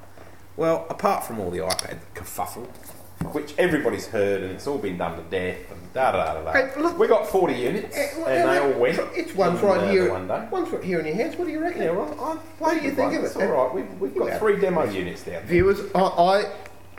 Well, 0.56 0.86
apart 0.90 1.24
from 1.24 1.40
all 1.40 1.50
the 1.50 1.58
iPad 1.58 1.98
kerfuffle, 2.14 2.68
which 3.32 3.54
everybody's 3.58 4.06
heard 4.06 4.42
and 4.42 4.52
it's 4.52 4.66
all 4.66 4.78
been 4.78 4.98
done 4.98 5.16
to 5.16 5.22
death 5.30 5.70
and 5.70 5.92
da 5.92 6.12
da 6.12 6.34
da 6.34 6.42
da. 6.44 6.52
Hey, 6.52 6.70
look- 6.80 6.98
we 6.98 7.06
got 7.06 7.26
40 7.26 7.54
units 7.54 7.96
Eh, 7.96 8.08
well, 8.18 8.26
and 8.26 8.48
they 8.48 8.58
all 8.58 8.80
went. 8.80 8.98
It's 9.14 9.34
one's 9.34 9.60
in, 9.60 9.66
right 9.66 9.80
uh, 9.80 9.90
here. 9.90 10.10
One 10.10 10.26
day. 10.28 10.48
One's 10.50 10.70
right 10.70 10.82
here 10.84 10.98
in 11.00 11.06
your 11.06 11.14
hands. 11.14 11.36
What 11.36 11.46
do 11.46 11.52
you 11.52 11.60
reckon? 11.60 11.82
Yeah, 11.82 11.90
well, 11.92 12.10
I 12.20 12.34
What 12.58 12.70
do 12.78 12.84
you 12.84 12.90
think 12.92 12.98
one. 13.12 13.16
of 13.16 13.22
it? 13.22 13.26
It's 13.26 13.36
all 13.36 13.46
right. 13.46 13.74
We've, 13.74 14.00
we've 14.00 14.14
got 14.16 14.38
three 14.38 14.58
demo 14.60 14.84
units 14.84 15.22
down 15.22 15.32
there. 15.34 15.42
Viewers, 15.42 15.80
I 15.94 16.00
I 16.00 16.52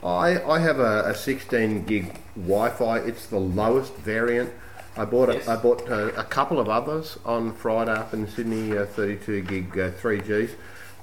I, 0.05 0.51
I 0.55 0.59
have 0.59 0.79
a, 0.79 1.03
a 1.05 1.15
16 1.15 1.85
gig 1.85 2.13
Wi-Fi. 2.35 2.97
It's 2.99 3.27
the 3.27 3.39
lowest 3.39 3.93
variant. 3.95 4.51
I 4.97 5.05
bought 5.05 5.29
a, 5.29 5.33
Yes. 5.35 5.47
I 5.47 5.55
bought 5.55 5.87
a, 5.87 6.19
a 6.19 6.23
couple 6.25 6.59
of 6.59 6.67
others 6.69 7.17
on 7.25 7.53
Friday 7.53 7.91
up 7.93 8.13
in 8.13 8.27
Sydney, 8.27 8.77
uh, 8.77 8.85
32 8.85 9.41
gig 9.43 9.71
uh, 9.79 9.91
3Gs 9.91 10.51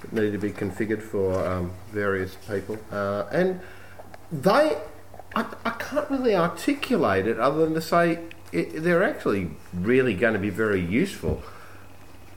that 0.03 0.13
needed 0.13 0.33
to 0.33 0.39
be 0.39 0.51
configured 0.51 1.03
for 1.03 1.33
um, 1.47 1.73
various 1.93 2.35
people, 2.49 2.79
uh, 2.93 3.25
and 3.33 3.59
they 4.31 4.77
I, 5.35 5.47
I 5.65 5.71
can't 5.71 6.11
really 6.11 6.35
articulate 6.35 7.27
it 7.27 7.39
other 7.39 7.65
than 7.65 7.75
to 7.75 7.81
say 7.81 8.19
it, 8.53 8.83
they're 8.83 9.05
actually 9.05 9.51
really 9.73 10.15
going 10.15 10.33
to 10.33 10.41
be 10.41 10.51
very 10.51 10.81
useful. 10.81 11.43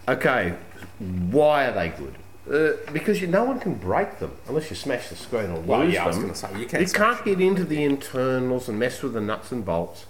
Okay, 0.07 0.55
why 0.99 1.65
are 1.65 1.71
they 1.71 1.89
good? 1.89 2.15
Uh, 2.51 2.77
because 2.91 3.21
you, 3.21 3.27
no 3.27 3.45
one 3.45 3.57
can 3.59 3.73
break 3.73 4.19
them 4.19 4.35
unless 4.49 4.69
you 4.69 4.75
smash 4.75 5.07
the 5.07 5.15
screen 5.15 5.49
or 5.49 5.59
lose 5.59 5.65
Well, 5.65 5.89
yeah, 5.89 6.03
I 6.03 6.07
was 6.07 6.19
them. 6.19 6.35
say, 6.35 6.59
you 6.59 6.65
can't 6.65 6.85
You 6.85 6.93
can't 6.93 7.23
get 7.23 7.39
into 7.39 7.63
the 7.63 7.83
internals 7.83 8.67
and 8.67 8.77
mess 8.77 9.01
with 9.01 9.13
the 9.13 9.21
nuts 9.21 9.51
and 9.51 9.65
bolts. 9.65 10.05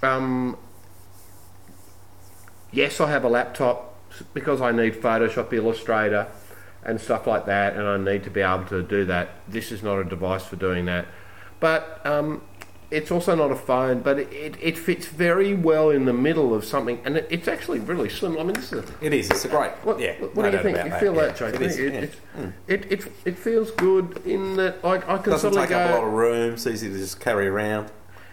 Um, 0.00 0.56
yes, 2.70 3.00
I 3.00 3.10
have 3.10 3.24
a 3.24 3.28
laptop 3.28 3.96
because 4.32 4.60
I 4.60 4.70
need 4.70 4.94
Photoshop 4.94 5.52
Illustrator 5.52 6.28
and 6.84 7.00
stuff 7.00 7.26
like 7.26 7.46
that, 7.46 7.74
and 7.76 7.86
I 7.86 7.96
need 7.96 8.24
to 8.24 8.30
be 8.30 8.40
able 8.40 8.64
to 8.66 8.82
do 8.82 9.04
that. 9.06 9.30
This 9.48 9.72
is 9.72 9.82
not 9.82 9.98
a 9.98 10.04
device 10.04 10.44
for 10.44 10.56
doing 10.56 10.86
that, 10.86 11.06
but 11.62 12.04
um, 12.04 12.42
it's 12.90 13.10
also 13.10 13.34
not 13.34 13.50
a 13.50 13.56
phone. 13.56 14.00
But 14.00 14.18
it, 14.18 14.32
it, 14.32 14.54
it 14.60 14.76
fits 14.76 15.06
very 15.06 15.54
well 15.54 15.88
in 15.90 16.04
the 16.04 16.12
middle 16.12 16.52
of 16.52 16.64
something, 16.64 17.00
and 17.06 17.16
it, 17.16 17.26
it's 17.30 17.48
actually 17.48 17.78
really 17.78 18.10
slim. 18.10 18.36
I 18.36 18.42
mean, 18.42 18.52
this 18.54 18.72
is 18.72 18.90
a, 18.90 18.94
It 19.00 19.14
is. 19.14 19.30
It's 19.30 19.46
a 19.46 19.48
great. 19.48 19.70
what, 19.84 19.98
yeah. 19.98 20.14
what 20.20 20.36
no 20.36 20.50
do 20.50 20.56
you 20.58 20.62
think? 20.62 20.76
You 20.84 20.98
feel 21.00 21.14
that, 21.14 21.36
Jake? 21.36 21.54
It 21.54 21.62
is. 21.62 21.78
It, 21.78 21.92
yeah. 21.94 22.00
it's- 22.00 22.18
it, 22.66 22.92
it, 22.92 23.12
it 23.24 23.38
feels 23.38 23.70
good 23.72 24.20
in 24.26 24.56
that 24.56 24.76
I, 24.84 24.94
I 24.96 25.18
can 25.18 25.30
Doesn't 25.30 25.52
sort 25.52 25.54
of 25.54 25.60
take 25.60 25.70
go. 25.70 25.78
up 25.78 25.90
a 25.90 25.94
lot 25.94 26.04
of 26.06 26.12
room. 26.12 26.54
It's 26.54 26.66
easy 26.66 26.88
to 26.90 26.98
just 26.98 27.20
carry 27.20 27.46
around. 27.46 27.90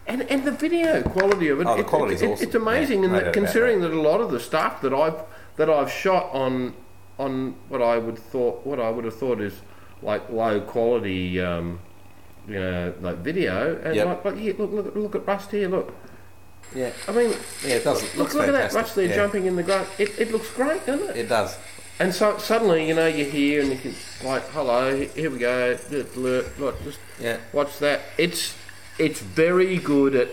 And, 0.07 0.23
and 0.23 0.43
the 0.43 0.51
video 0.51 1.03
quality 1.03 1.49
of 1.49 1.61
it, 1.61 1.67
Oh, 1.67 1.75
the 1.75 1.82
it- 1.82 1.88
quality's 1.88 2.21
it- 2.23 2.30
awesome. 2.32 2.45
it's 2.45 2.55
amazing. 2.55 2.99
Yeah, 2.99 3.05
and 3.05 3.13
no 3.13 3.19
that 3.25 3.34
considering 3.34 3.82
that. 3.82 3.91
a 3.91 4.01
lot 4.01 4.21
of 4.21 4.32
the 4.32 4.39
stuff 4.39 4.82
that 4.82 4.93
I've 4.93 5.21
that 5.57 5.69
I've 5.69 5.91
shot 5.91 6.30
on 6.34 6.73
on 7.19 7.55
what 7.67 7.82
I 7.82 7.97
would 7.99 8.17
thought 8.17 8.65
what 8.65 8.80
I 8.80 8.89
would 8.89 9.03
have 9.05 9.15
thought 9.15 9.39
is 9.41 9.53
like 10.01 10.30
low 10.30 10.61
quality, 10.61 11.39
um, 11.41 11.80
you 12.49 12.59
know, 12.59 12.93
like 13.01 13.17
video. 13.17 13.79
And 13.83 13.95
Yep. 13.95 14.25
like, 14.25 14.35
yeah, 14.39 14.53
look, 14.57 14.71
look, 14.71 14.95
look 14.95 15.15
at 15.15 15.27
Rust 15.27 15.51
here. 15.51 15.67
Look, 15.69 15.93
Yeah. 16.75 16.91
I 17.07 17.11
mean, 17.11 17.33
Yeah, 17.65 17.75
it 17.75 17.83
does. 17.83 18.01
look, 18.03 18.15
looks 18.17 18.33
look 18.35 18.47
at 18.47 18.51
that 18.53 18.71
fantastic. 18.71 18.81
Rust 18.81 18.95
there 18.95 19.05
yeah. 19.05 19.15
jumping 19.15 19.45
in 19.45 19.55
the 19.55 19.63
grass. 19.63 19.87
It, 19.97 20.17
it 20.19 20.31
looks 20.31 20.49
great, 20.51 20.85
doesn't 20.85 21.09
it? 21.11 21.17
It 21.17 21.29
does. 21.29 21.57
And 21.99 22.13
so 22.13 22.37
suddenly, 22.37 22.87
you 22.87 22.93
know, 22.93 23.07
you're 23.07 23.27
here 23.29 23.61
and 23.61 23.71
you 23.71 23.77
can 23.77 23.93
like, 24.23 24.43
hello, 24.51 24.95
here 25.15 25.29
we 25.29 25.37
go. 25.39 25.77
Look, 26.15 26.57
look, 26.59 26.83
just 26.83 26.99
Yeah. 27.19 27.37
watch 27.53 27.77
that. 27.79 28.01
It's 28.17 28.55
it's 28.97 29.19
very 29.21 29.77
good 29.77 30.15
at. 30.15 30.27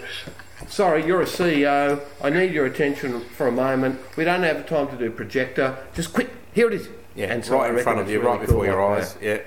Sorry, 0.68 1.04
you're 1.06 1.20
a 1.22 1.26
CEO. 1.26 2.00
I 2.22 2.30
need 2.30 2.52
your 2.52 2.66
attention 2.66 3.20
for 3.36 3.46
a 3.46 3.52
moment. 3.52 4.00
We 4.16 4.24
don't 4.24 4.42
have 4.42 4.66
time 4.66 4.88
to 4.88 4.96
do 4.96 5.10
projector. 5.10 5.76
Just 5.94 6.12
quick, 6.12 6.30
here 6.52 6.66
it 6.68 6.74
is. 6.74 6.88
Yeah, 7.14 7.26
and 7.32 7.44
so 7.44 7.56
I 7.56 7.62
right 7.62 7.68
in 7.70 7.76
reckon 7.76 7.84
front 7.84 7.98
of 8.00 8.06
it's 8.06 8.12
you, 8.12 8.18
really 8.20 8.30
right 8.32 8.40
before 8.40 8.56
cool 8.56 8.64
your 8.66 8.88
like 8.90 8.98
eyes. 9.00 9.14
that. 9.14 9.22
Yeah. 9.22 9.38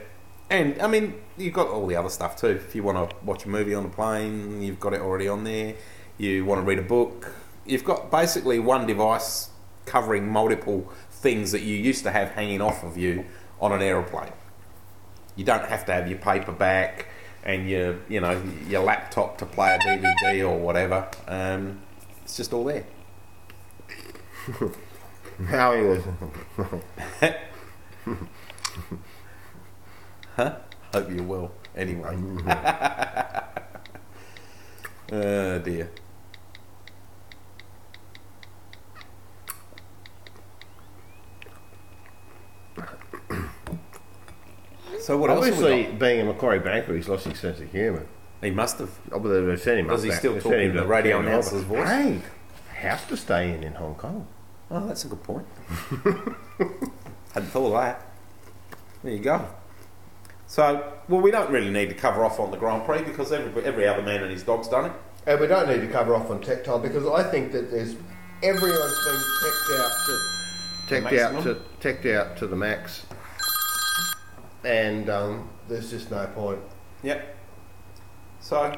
And 0.49 0.82
I 0.82 0.88
mean, 0.88 1.15
you've 1.40 1.54
got 1.54 1.68
all 1.68 1.88
the 1.88 1.96
other 1.96 2.10
stuff 2.10 2.36
too. 2.36 2.48
If 2.48 2.76
you 2.76 2.84
want 2.84 3.10
to 3.10 3.16
watch 3.26 3.46
a 3.46 3.50
movie 3.50 3.74
on 3.74 3.86
a 3.86 3.90
plane, 3.90 4.62
you've 4.62 4.80
got 4.80 4.94
it 4.94 5.02
already 5.02 5.28
on 5.28 5.44
there. 5.44 5.76
You 6.18 6.46
want 6.46 6.62
to 6.62 6.66
read 6.66 6.80
a 6.80 6.84
book, 6.84 7.34
you've 7.66 7.86
got 7.86 8.12
basically 8.12 8.60
one 8.60 8.86
device 8.86 9.50
covering 9.86 10.30
multiple 10.30 10.92
things 11.10 11.52
that 11.52 11.62
you 11.62 11.76
used 11.76 12.04
to 12.04 12.12
have 12.12 12.32
hanging 12.32 12.62
off 12.62 12.84
of 12.84 12.98
you 12.98 13.26
on 13.62 13.72
an 13.72 13.82
aeroplane. 13.82 14.32
You 15.36 15.46
don't 15.46 15.66
have 15.66 15.86
to 15.86 15.94
have 15.94 16.10
your 16.10 16.18
paperback 16.20 17.08
and 17.44 17.70
your, 17.70 17.98
you 18.10 18.20
know, 18.20 18.42
your 18.68 18.84
laptop 18.84 19.38
to 19.38 19.46
play 19.46 19.76
a 19.76 19.80
DVD 19.80 20.48
or 20.48 20.60
whatever. 20.60 21.08
Um, 21.28 21.82
it's 22.24 22.36
just 22.36 22.54
all 22.54 22.66
there. 22.66 22.86
How 25.48 25.74
he 25.74 25.82
was. 25.84 26.04
Hope 30.94 31.10
you 31.12 31.24
will. 31.24 31.52
Anyway. 31.76 32.16
Mm-hmm. 32.16 32.50
oh 35.16 35.60
dear. 35.60 35.90
So 45.02 45.18
what 45.18 45.30
else? 45.30 45.48
Obviously, 45.48 45.86
being 45.98 46.22
a 46.22 46.26
Macquarie 46.26 46.60
banker, 46.60 46.96
he's 46.96 47.08
lost 47.08 47.26
his 47.26 47.40
sense 47.40 47.60
of 47.60 47.72
humour. 47.72 48.06
He 48.42 48.52
must 48.52 48.80
have. 48.80 48.92
Oh, 49.12 49.20
but 49.20 49.30
they've 49.30 49.60
sent 49.60 49.80
him 49.80 49.88
Does 49.88 50.02
up 50.02 50.04
he 50.04 50.10
back. 50.10 50.20
still 50.20 50.34
They've 50.34 50.44
talk 50.44 50.52
sent 50.52 50.62
in 50.64 50.76
the 50.76 50.86
radio 50.86 51.18
Canberra. 51.18 51.34
announcer's 51.36 51.64
voice? 51.64 51.88
Hey, 51.88 52.22
house 52.76 53.06
to 53.08 53.18
stay 53.18 53.52
in 53.54 53.64
in 53.64 53.74
Hong 53.74 53.96
Kong. 53.96 54.28
Oh, 54.72 54.88
that's 54.88 55.06
a 55.06 55.08
good 55.08 55.24
point. 55.24 55.46
Hadn't 57.34 57.50
thought 57.50 57.68
of 57.68 57.74
that. 57.74 58.06
There 59.04 59.14
you 59.14 59.20
go. 59.20 59.46
So, 60.50 60.93
well, 61.08 61.22
we 61.22 61.30
don't 61.30 61.52
really 61.52 61.70
need 61.70 61.89
to 61.89 61.95
cover 61.95 62.26
off 62.26 62.39
on 62.39 62.50
the 62.50 62.58
Grand 62.58 62.84
Prix 62.84 63.04
because 63.04 63.32
every, 63.32 63.64
every 63.64 63.88
other 63.88 64.02
man 64.02 64.24
and 64.24 64.32
his 64.32 64.41
dog's 64.41 64.68
done 64.68 64.86
it. 64.86 64.91
And 65.28 65.39
we 65.39 65.45
don't 65.45 65.70
need 65.70 65.82
to 65.82 65.88
cover 65.88 66.16
off 66.16 66.32
on 66.32 66.41
tech 66.41 66.64
time 66.64 66.82
because 66.82 67.06
I 67.06 67.22
think 67.22 67.52
that 67.52 67.70
there's 67.70 67.95
everyone's 68.41 69.06
been 69.06 69.22
teched 69.43 69.80
out 69.80 69.91
to 70.06 70.20
teched 70.88 71.20
out 71.20 71.43
to 71.43 71.54
maximum? 71.54 71.66
teched 71.80 72.06
out 72.08 72.38
to 72.38 72.47
the 72.47 72.56
max, 72.56 73.06
and 74.64 75.08
um, 75.12 75.50
there's 75.68 75.91
just 75.91 76.10
no 76.10 76.26
point. 76.34 76.62
Yep. 77.04 77.38
So, 78.39 78.60
I 78.60 78.72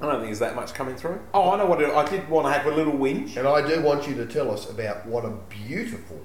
don't 0.00 0.14
think 0.14 0.24
there's 0.24 0.40
that 0.40 0.56
much 0.56 0.74
coming 0.74 0.96
through. 0.96 1.20
Oh, 1.34 1.52
I 1.52 1.58
know 1.58 1.66
what 1.66 1.80
it, 1.80 1.94
I 1.94 2.04
did 2.04 2.28
want 2.28 2.48
to 2.48 2.52
have 2.52 2.66
a 2.66 2.74
little 2.74 2.94
whinge. 2.94 3.36
And 3.36 3.46
I 3.46 3.64
do 3.64 3.80
want 3.80 4.08
you 4.08 4.16
to 4.16 4.26
tell 4.26 4.50
us 4.50 4.68
about 4.68 5.06
what 5.06 5.24
a 5.24 5.30
beautiful 5.48 6.20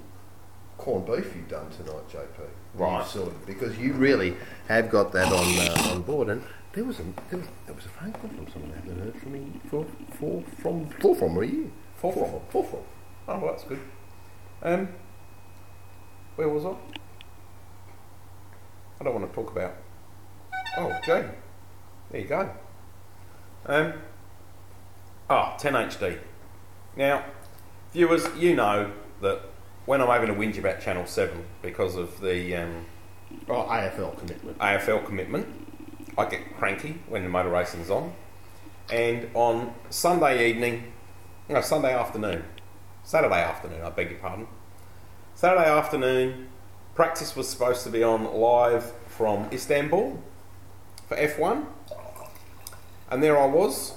corned 0.77 1.05
beef 1.05 1.35
you've 1.35 1.47
done 1.47 1.69
tonight, 1.69 2.07
JP. 2.09 2.47
Right. 2.75 3.05
Sort 3.05 3.27
of, 3.27 3.45
because 3.45 3.77
you 3.77 3.93
really 3.93 4.35
have 4.67 4.89
got 4.89 5.11
that 5.13 5.31
on 5.31 5.45
uh, 5.59 5.93
on 5.93 6.01
board. 6.01 6.29
And 6.29 6.43
there 6.73 6.83
was 6.83 6.99
a 6.99 7.03
there 7.29 7.39
was, 7.39 7.47
there 7.65 7.75
was 7.75 7.85
a 7.85 7.89
phone 7.89 8.11
call 8.13 8.29
from 8.29 8.47
someone 8.51 8.71
I 8.71 8.75
haven't 8.75 8.99
heard 8.99 9.15
from 9.17 9.31
me 9.33 9.61
for 9.69 9.85
for 10.19 10.43
from 10.61 10.89
for 10.89 11.15
from 11.15 11.37
a 11.37 11.45
year. 11.45 11.69
For 11.95 12.11
from. 12.11 12.41
For 12.49 12.63
from. 12.63 12.79
Oh, 13.27 13.39
well, 13.39 13.51
that's 13.51 13.63
good. 13.63 13.79
Um, 14.61 14.89
where 16.35 16.49
was 16.49 16.65
I? 16.65 16.75
I 18.99 19.03
don't 19.03 19.13
want 19.13 19.29
to 19.29 19.35
talk 19.35 19.51
about. 19.51 19.75
Oh, 20.77 20.99
Jane. 21.05 21.29
There 22.11 22.21
you 22.21 22.27
go. 22.27 22.49
Um, 23.65 23.93
ah, 25.29 25.55
10HD. 25.57 26.19
Now, 26.95 27.25
viewers, 27.93 28.27
you 28.37 28.55
know 28.55 28.91
that 29.21 29.41
when 29.85 30.01
I'm 30.01 30.07
having 30.07 30.29
a 30.29 30.33
whinge 30.33 30.57
about 30.57 30.81
Channel 30.81 31.05
7 31.05 31.43
because 31.61 31.95
of 31.95 32.21
the 32.21 32.55
um, 32.55 32.85
Oh, 33.49 33.63
AFL 33.63 34.17
commitment. 34.17 34.57
AFL 34.59 35.05
commitment, 35.05 35.47
I 36.17 36.25
get 36.25 36.55
cranky 36.57 36.99
when 37.07 37.23
the 37.23 37.29
motor 37.29 37.49
racing's 37.49 37.89
on. 37.89 38.13
And 38.91 39.29
on 39.33 39.73
Sunday 39.89 40.49
evening, 40.49 40.93
no, 41.49 41.61
Sunday 41.61 41.93
afternoon, 41.93 42.43
Saturday 43.03 43.41
afternoon, 43.41 43.81
I 43.81 43.89
beg 43.89 44.11
your 44.11 44.19
pardon. 44.19 44.47
Saturday 45.35 45.69
afternoon, 45.69 46.49
practice 46.95 47.35
was 47.35 47.49
supposed 47.49 47.83
to 47.83 47.89
be 47.89 48.03
on 48.03 48.33
live 48.33 48.91
from 49.07 49.49
Istanbul 49.51 50.21
for 51.07 51.17
F1. 51.17 51.65
And 53.09 53.21
there 53.21 53.37
I 53.37 53.45
was, 53.45 53.93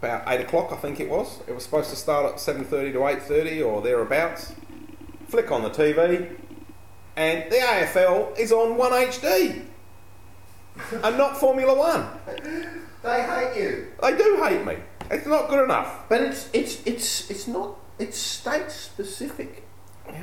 about 0.00 0.24
8 0.26 0.40
o'clock 0.40 0.72
I 0.72 0.76
think 0.76 1.00
it 1.00 1.08
was. 1.08 1.40
It 1.46 1.54
was 1.54 1.64
supposed 1.64 1.90
to 1.90 1.96
start 1.96 2.26
at 2.32 2.38
7.30 2.38 2.92
to 2.92 2.98
8.30 2.98 3.66
or 3.66 3.82
thereabouts. 3.82 4.54
Flick 5.28 5.50
on 5.50 5.62
the 5.62 5.70
TV, 5.70 6.36
and 7.16 7.50
the 7.50 7.56
AFL 7.56 8.38
is 8.38 8.50
on 8.52 8.78
1HD 8.78 9.62
and 11.04 11.18
not 11.18 11.36
Formula 11.36 11.76
One. 11.76 12.06
They 13.02 13.22
hate 13.22 13.60
you. 13.62 13.88
They 14.00 14.16
do 14.16 14.40
hate 14.42 14.64
me. 14.64 14.76
It's 15.10 15.26
not 15.26 15.48
good 15.48 15.64
enough. 15.64 16.08
But 16.08 16.22
it's 16.22 16.48
it's 16.52 16.82
it's 16.86 17.30
it's 17.30 17.46
not 17.46 17.76
it's 17.98 18.16
state 18.18 18.70
specific. 18.70 19.64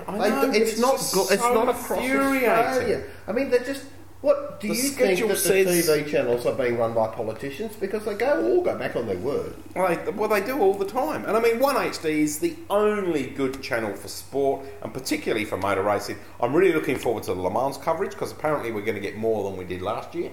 I 0.08 0.18
know, 0.30 0.42
do- 0.42 0.48
but 0.48 0.56
it's, 0.56 0.80
not 0.80 0.96
go- 1.14 1.28
it's 1.30 1.42
so 1.42 1.54
not 1.54 1.70
across 1.70 2.00
infuriating. 2.00 2.50
Australia. 2.50 3.04
I 3.28 3.32
mean, 3.32 3.50
they're 3.52 3.64
just. 3.64 3.86
What 4.26 4.60
do 4.60 4.70
The 4.70 4.74
you 4.74 4.82
think 4.82 5.20
that 5.20 5.38
says- 5.38 5.86
the 5.86 5.94
TV 5.94 6.10
channels 6.10 6.48
are 6.48 6.56
being 6.56 6.80
run 6.80 6.96
by 6.96 7.10
politicians 7.10 7.76
because 7.76 8.06
they 8.06 8.16
go 8.16 8.44
all 8.44 8.62
go 8.64 8.76
back 8.76 8.96
on 8.96 9.06
their 9.06 9.20
word? 9.20 9.54
Well 9.76 9.88
they, 9.88 10.12
well, 10.14 10.28
they 10.28 10.42
do 10.42 10.58
all 10.60 10.74
the 10.74 10.84
time. 10.88 11.26
And 11.26 11.38
I 11.38 11.40
mean, 11.40 11.60
1HD 11.60 12.24
is 12.24 12.40
the 12.40 12.56
only 12.68 13.28
good 13.28 13.62
channel 13.62 13.94
for 13.96 14.08
sport, 14.08 14.66
and 14.82 14.92
particularly 14.92 15.46
for 15.46 15.58
motor 15.58 15.84
racing. 15.84 16.18
I'm 16.42 16.56
really 16.56 16.74
looking 16.74 16.98
forward 16.98 17.22
to 17.26 17.36
the 17.36 17.40
Le 17.40 17.52
Mans 17.52 17.78
coverage 17.78 18.14
because 18.14 18.32
apparently 18.32 18.72
we're 18.72 18.82
going 18.82 18.96
to 18.96 19.00
get 19.00 19.16
more 19.16 19.44
than 19.44 19.58
we 19.60 19.64
did 19.64 19.84
last 19.84 20.16
year. 20.16 20.32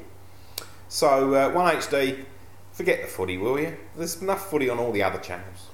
So, 0.89 1.35
uh, 1.35 1.51
1HD, 1.51 2.25
forget 2.73 3.03
the 3.03 3.09
footy, 3.09 3.37
will 3.37 3.61
you? 3.61 3.77
There's 3.95 4.23
enough 4.23 4.49
footy 4.49 4.71
on 4.71 4.79
all 4.79 4.93
the 4.93 5.03
other 5.03 5.19
channels. 5.19 5.69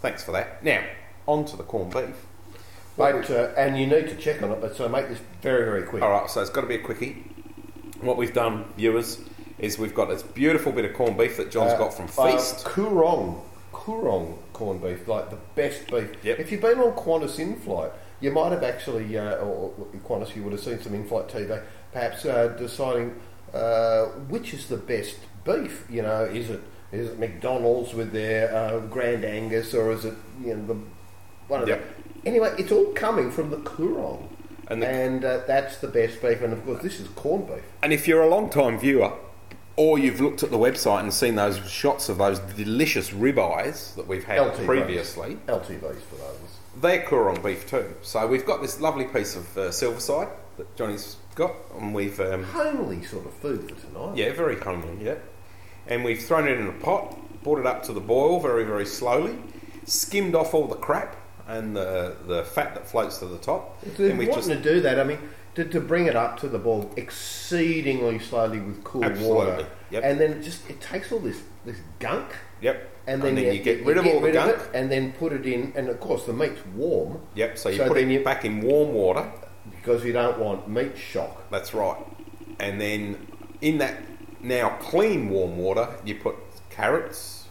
Thanks 0.00 0.22
for 0.22 0.30
that. 0.30 0.62
Now, 0.62 0.84
on 1.26 1.44
to 1.46 1.56
the 1.56 1.64
corned 1.64 1.92
beef. 1.92 2.24
But 2.96 3.28
uh, 3.30 3.50
and 3.56 3.76
you 3.76 3.88
need 3.88 4.10
to 4.10 4.14
check 4.14 4.40
on 4.44 4.52
it. 4.52 4.60
But 4.60 4.76
so 4.76 4.88
make 4.88 5.08
this 5.08 5.18
very 5.42 5.64
very 5.64 5.82
quick. 5.82 6.04
All 6.04 6.10
right, 6.10 6.30
so 6.30 6.40
it's 6.40 6.50
got 6.50 6.60
to 6.60 6.68
be 6.68 6.76
a 6.76 6.78
quickie. 6.78 7.24
What 8.00 8.16
we've 8.16 8.34
done, 8.34 8.64
viewers, 8.76 9.20
is 9.58 9.78
we've 9.78 9.94
got 9.94 10.08
this 10.08 10.22
beautiful 10.22 10.72
bit 10.72 10.84
of 10.84 10.94
corned 10.94 11.16
beef 11.16 11.36
that 11.36 11.50
John's 11.50 11.72
Uh, 11.72 11.78
got 11.78 11.94
from 11.94 12.06
uh, 12.18 12.32
Feast. 12.32 12.64
Coorong, 12.64 13.40
Coorong 13.72 14.36
corned 14.52 14.82
beef, 14.82 15.06
like 15.08 15.30
the 15.30 15.38
best 15.54 15.86
beef. 15.90 16.10
Yep. 16.22 16.38
If 16.40 16.50
you've 16.52 16.60
been 16.60 16.78
on 16.80 16.92
Qantas 16.92 17.38
in-flight, 17.38 17.92
you 18.20 18.30
might 18.32 18.52
have 18.52 18.62
actually, 18.64 19.16
uh, 19.16 19.36
or 19.36 19.72
Qantas, 20.06 20.34
you 20.34 20.42
would 20.42 20.52
have 20.52 20.60
seen 20.62 20.80
some 20.80 20.94
in-flight 20.94 21.28
TV, 21.28 21.60
perhaps 21.92 22.24
uh, 22.24 22.48
deciding 22.58 23.14
uh, 23.52 24.06
which 24.28 24.52
is 24.52 24.66
the 24.66 24.76
best 24.76 25.16
beef. 25.44 25.84
You 25.88 26.02
know, 26.02 26.24
is 26.24 26.50
it 26.50 26.60
is 26.92 27.10
it 27.10 27.18
McDonald's 27.18 27.94
with 27.94 28.12
their 28.12 28.54
uh, 28.54 28.80
Grand 28.80 29.24
Angus, 29.24 29.72
or 29.74 29.92
is 29.92 30.04
it 30.04 30.14
you 30.42 30.54
know 30.56 30.66
the 30.66 30.76
one 31.48 31.62
of 31.62 31.68
Yep. 31.68 31.82
the 32.24 32.28
anyway? 32.28 32.54
It's 32.58 32.72
all 32.72 32.86
coming 32.92 33.30
from 33.30 33.50
the 33.50 33.58
Coorong. 33.58 34.28
And 34.68 34.82
the- 34.82 34.88
and 34.88 35.24
uh, 35.24 35.40
that's 35.46 35.78
the 35.78 35.88
best 35.88 36.20
beef, 36.22 36.40
and 36.42 36.52
of 36.52 36.64
course 36.64 36.82
this 36.82 37.00
is 37.00 37.08
corned 37.08 37.46
beef. 37.48 37.62
And 37.82 37.92
if 37.92 38.08
you're 38.08 38.22
a 38.22 38.28
long 38.28 38.48
time 38.50 38.78
viewer, 38.78 39.12
or 39.76 39.98
you've 39.98 40.20
looked 40.20 40.42
at 40.42 40.50
the 40.50 40.56
website 40.58 41.00
and 41.00 41.12
seen 41.12 41.34
those 41.34 41.58
shots 41.68 42.08
of 42.08 42.18
those 42.18 42.38
delicious 42.38 43.10
ribeyes 43.10 43.94
that 43.96 44.06
we've 44.06 44.24
had 44.24 44.38
LTVs. 44.38 44.66
previously, 44.66 45.38
LTVs 45.48 46.00
for 46.02 46.14
those. 46.16 46.58
they're 46.80 47.02
Coorong 47.02 47.42
beef 47.42 47.68
too. 47.68 47.92
So 48.02 48.26
we've 48.26 48.46
got 48.46 48.62
this 48.62 48.80
lovely 48.80 49.04
piece 49.06 49.34
of 49.36 49.58
uh, 49.58 49.60
silverside 49.70 50.28
that 50.58 50.76
Johnny's 50.76 51.16
got, 51.34 51.52
and 51.78 51.92
we've 51.92 52.20
um, 52.20 52.44
Homely 52.44 53.02
sort 53.02 53.26
of 53.26 53.34
food 53.34 53.68
for 53.68 53.74
tonight. 53.86 54.16
yeah, 54.16 54.32
very 54.32 54.56
homely, 54.60 55.04
yeah. 55.04 55.16
And 55.88 56.04
we've 56.04 56.22
thrown 56.22 56.46
it 56.48 56.58
in 56.58 56.68
a 56.68 56.72
pot, 56.72 57.18
brought 57.42 57.58
it 57.58 57.66
up 57.66 57.82
to 57.84 57.92
the 57.92 58.00
boil 58.00 58.38
very, 58.40 58.64
very 58.64 58.86
slowly, 58.86 59.36
skimmed 59.84 60.34
off 60.36 60.54
all 60.54 60.66
the 60.68 60.76
crap 60.76 61.16
and 61.46 61.76
the 61.76 62.16
the 62.26 62.44
fat 62.44 62.74
that 62.74 62.86
floats 62.88 63.18
to 63.18 63.26
the 63.26 63.38
top. 63.38 63.80
To 63.82 63.88
Then 64.08 64.16
we 64.16 64.26
wanting 64.28 64.48
to 64.56 64.62
do 64.62 64.80
that, 64.80 64.98
I 64.98 65.04
mean, 65.04 65.18
to, 65.54 65.64
to 65.64 65.80
bring 65.80 66.06
it 66.06 66.16
up 66.16 66.38
to 66.40 66.48
the 66.48 66.58
boil 66.58 66.90
exceedingly 66.96 68.18
slowly 68.18 68.60
with 68.60 68.82
cool 68.84 69.04
Absolutely, 69.04 69.36
water, 69.36 69.66
yep. 69.90 70.02
and 70.04 70.18
then 70.20 70.32
it 70.32 70.42
just 70.42 70.68
it 70.70 70.80
takes 70.80 71.12
all 71.12 71.18
this 71.20 71.40
this 71.64 71.78
gunk, 71.98 72.28
Yep. 72.60 72.90
and 73.06 73.22
then, 73.22 73.36
you, 73.38 73.58
get 73.62 73.84
rid 73.86 73.96
of 73.98 74.04
you 74.04 74.12
all 74.12 74.20
the 74.20 74.32
gunk. 74.32 74.52
it, 74.58 74.70
and 74.74 74.90
then 74.90 75.12
put 75.12 75.32
it 75.32 75.46
in, 75.46 75.72
and 75.76 75.88
of 75.88 75.98
course 76.00 76.24
the 76.24 76.32
meat's 76.32 76.60
warm 76.74 77.20
Yep. 77.34 77.56
So 77.58 77.68
you 77.70 77.78
So 77.78 77.88
put 77.88 77.96
it 77.98 78.08
you- 78.08 78.22
back 78.24 78.44
in 78.44 78.60
warm 78.60 78.92
water. 78.92 79.30
because 79.70 80.04
you 80.04 80.12
don't 80.12 80.38
want 80.38 80.68
meat 80.68 80.96
shock. 80.98 81.48
That's 81.50 81.72
right. 81.74 81.96
And 82.60 82.80
then 82.80 83.26
in 83.60 83.78
that 83.78 83.96
now 84.42 84.70
clean 84.80 85.30
warm 85.30 85.56
water, 85.56 85.88
you 86.04 86.16
put 86.16 86.36
carrots, 86.70 87.46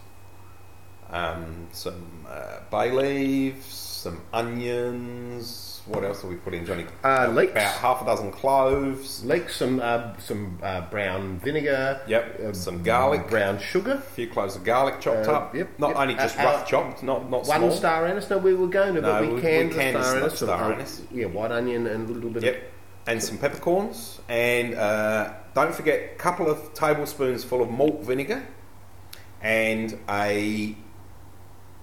um, 1.10 1.66
some 1.72 2.24
uh, 2.28 2.58
bay 2.70 2.90
leaves, 2.90 3.66
some 4.04 4.20
onions. 4.32 5.80
What 5.86 6.02
else 6.04 6.22
have 6.22 6.30
we 6.30 6.36
put 6.36 6.54
in, 6.54 6.64
Johnny? 6.64 6.86
Uh, 7.02 7.28
leeks. 7.34 7.52
About 7.52 7.74
half 7.76 8.02
a 8.02 8.04
dozen 8.06 8.32
cloves. 8.32 9.22
Leeks, 9.24 9.56
some 9.56 9.80
uh, 9.82 10.16
some 10.18 10.58
uh, 10.62 10.82
brown 10.90 11.38
vinegar. 11.40 12.00
Yep, 12.06 12.40
uh, 12.40 12.52
some 12.54 12.82
garlic. 12.82 13.28
brown 13.28 13.58
sugar. 13.58 13.92
A 13.92 14.00
few 14.00 14.26
cloves 14.28 14.56
of 14.56 14.64
garlic 14.64 15.00
chopped 15.00 15.28
Uh, 15.28 15.32
up. 15.32 15.54
yep, 15.54 15.68
Not 15.78 15.88
yep. 15.90 15.98
only 15.98 16.14
just 16.14 16.38
Uh, 16.38 16.44
rough 16.44 16.62
uh, 16.62 16.64
chopped, 16.66 17.02
not 17.02 17.30
not 17.30 17.46
One 17.46 17.58
small. 17.60 17.70
star 17.72 18.06
anise. 18.06 18.30
No, 18.30 18.38
we 18.38 18.54
were 18.54 18.66
going 18.66 18.94
to, 18.94 19.00
No, 19.02 19.12
but 19.12 19.22
we 19.28 19.34
we- 19.34 19.40
canned 19.42 19.70
we 19.70 19.74
canned 19.76 20.02
star 20.04 20.16
anise. 20.16 20.36
star 20.38 20.72
anise. 20.72 21.02
Yeah, 21.10 21.26
white 21.26 21.52
onion 21.52 21.86
and 21.86 22.08
a 22.08 22.12
little 22.12 22.30
bit 22.30 22.38
of 22.38 22.44
Yep. 22.44 22.62
And 23.06 23.22
some 23.22 23.36
peppercorns, 23.36 24.20
and 24.30 24.74
uh, 24.74 25.32
don't 25.54 25.74
forget 25.74 25.98
a 26.14 26.16
couple 26.16 26.48
of 26.50 26.72
tablespoons 26.72 27.44
full 27.44 27.60
of 27.60 27.70
malt 27.70 28.02
vinegar, 28.02 28.42
and 29.42 29.98
a 30.08 30.74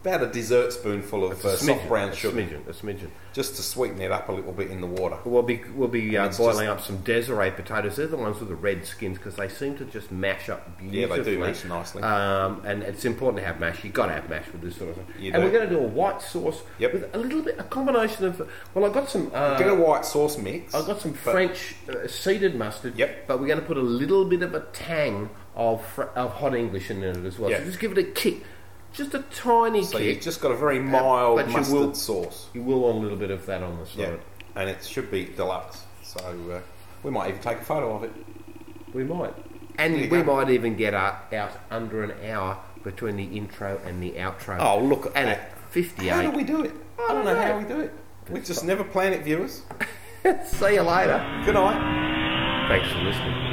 about 0.02 0.24
a 0.24 0.28
dessert 0.28 0.74
spoonful 0.74 1.32
of 1.32 1.46
uh, 1.46 1.56
soft 1.56 1.88
brown 1.88 2.10
a 2.10 2.16
sugar, 2.16 2.42
smidgen, 2.42 2.68
a 2.68 2.74
smidgen. 2.74 3.10
just 3.34 3.56
to 3.56 3.62
sweeten 3.62 4.02
it 4.02 4.12
up 4.12 4.30
a 4.30 4.32
little 4.32 4.52
bit 4.52 4.72
in 4.72 4.82
the 4.82 4.88
water. 4.88 5.18
We'll 5.26 5.44
be 5.44 5.62
we'll 5.76 5.88
be 5.88 6.18
uh, 6.18 6.30
boiling 6.38 6.68
up 6.68 6.82
some 6.82 6.98
Desiree 6.98 7.52
potatoes. 7.52 7.98
They're 7.98 8.08
the 8.08 8.18
ones 8.18 8.40
with 8.40 8.50
the 8.50 8.56
red 8.56 8.86
skins 8.86 9.18
because 9.20 9.36
they 9.36 9.48
seem 9.48 9.78
to 9.78 9.86
just 9.86 10.12
mash 10.12 10.50
up 10.50 10.78
beautifully. 10.80 11.18
Yeah, 11.20 11.24
they 11.24 11.32
do 11.32 11.40
mash 11.40 11.64
nicely. 11.66 12.02
Um, 12.02 12.62
and 12.66 12.82
it's 12.84 13.06
important 13.06 13.42
to 13.42 13.46
have 13.46 13.60
mash. 13.60 13.84
You've 13.84 13.94
got 13.94 14.08
to 14.08 14.14
have 14.14 14.28
mash 14.30 14.48
with 14.52 14.62
this 14.62 14.76
sort 14.76 14.90
of 14.90 14.96
thing. 14.96 15.06
You 15.20 15.34
and 15.34 15.42
do. 15.42 15.48
we're 15.48 15.52
going 15.58 15.70
to 15.70 15.76
do 15.76 15.80
a 15.80 15.88
white 15.88 16.22
sauce 16.22 16.62
Yep. 16.80 16.94
with 16.94 17.16
a 17.16 17.18
little 17.20 17.44
bit 17.44 17.60
a 17.60 17.64
combination 17.64 18.26
of. 18.26 18.50
Well, 18.74 18.86
I've 18.86 18.94
got 18.94 19.10
some. 19.10 19.30
Uh, 19.34 19.58
Get 19.60 19.68
a 19.70 19.76
white 19.76 20.06
sauce 20.06 20.38
mix. 20.38 20.74
I've 20.74 20.88
got 20.88 21.00
some 21.00 21.14
French 21.14 21.76
uh, 21.88 22.08
seeded 22.08 22.56
mustard. 22.56 22.98
Yep. 22.98 23.28
But 23.28 23.40
we're 23.40 23.48
going 23.48 23.60
to 23.60 23.66
put 23.66 23.78
a 23.78 23.82
little 23.82 24.26
bit 24.26 24.42
of 24.42 24.56
a 24.56 24.62
tang 24.74 25.30
of 25.56 25.86
fr- 25.86 26.04
of 26.16 26.32
hot 26.34 26.56
English 26.56 26.90
in 26.90 27.04
it 27.04 27.18
as 27.26 27.38
well. 27.38 27.52
Yeah. 27.52 27.60
So 27.60 27.66
just 27.66 27.80
give 27.80 27.92
it 27.92 27.98
a 27.98 28.04
kick, 28.04 28.44
just 28.94 29.14
a 29.14 29.20
tiny 29.34 29.84
So 29.84 29.98
kick. 29.98 30.08
you've 30.16 30.22
just 30.24 30.42
got 30.42 30.52
a 30.52 30.56
very 30.56 30.80
mild 30.80 31.38
but 31.38 31.48
you 31.48 31.54
mustard 31.58 31.76
will- 31.76 31.94
sauce. 31.94 32.48
You 32.54 32.62
will 32.64 32.82
want 32.82 32.98
a 32.98 33.02
little 33.02 33.18
bit 33.18 33.32
of 33.32 33.46
that 33.46 33.64
on 33.64 33.78
the 33.80 33.86
side. 33.86 33.98
Yeah, 34.00 34.16
and 34.56 34.70
it 34.70 34.84
should 34.84 35.10
be 35.12 35.26
deluxe. 35.26 35.84
So 36.04 36.20
uh, 36.52 36.60
we 37.04 37.12
might 37.12 37.30
even 37.30 37.42
take 37.42 37.60
a 37.60 37.64
photo 37.64 37.96
of 37.96 38.04
it. 38.04 38.12
We 38.94 39.04
might. 39.04 39.34
And 39.78 39.94
There 39.96 40.04
you 40.04 40.10
we 40.10 40.22
go. 40.22 40.36
might 40.36 40.50
even 40.50 40.76
get 40.76 40.94
uh, 40.94 41.16
out 41.34 41.52
under 41.70 42.04
an 42.04 42.14
hour 42.30 42.58
between 42.84 43.16
the 43.16 43.24
intro 43.38 43.80
and 43.86 44.04
the 44.04 44.12
outro. 44.14 44.58
Oh, 44.60 44.80
look 44.84 45.06
at 45.06 45.14
And 45.16 45.28
that. 45.30 45.38
at 45.40 45.58
58. 45.70 46.10
How 46.10 46.22
do 46.24 46.32
we 46.32 46.44
do 46.44 46.64
it? 46.64 46.74
I 47.00 47.14
don't 47.14 47.24
know 47.26 47.36
how 47.42 47.58
we 47.58 47.64
do 47.64 47.80
it. 47.80 47.94
We 48.30 48.42
just 48.42 48.66
never 48.66 48.84
plan 48.84 49.14
it, 49.14 49.24
viewers. 49.24 49.62
See 50.46 50.74
you 50.74 50.82
later. 50.82 51.20
Good 51.46 51.54
night. 51.56 52.68
Thanks 52.68 52.92
for 52.92 53.00
listening. 53.00 53.48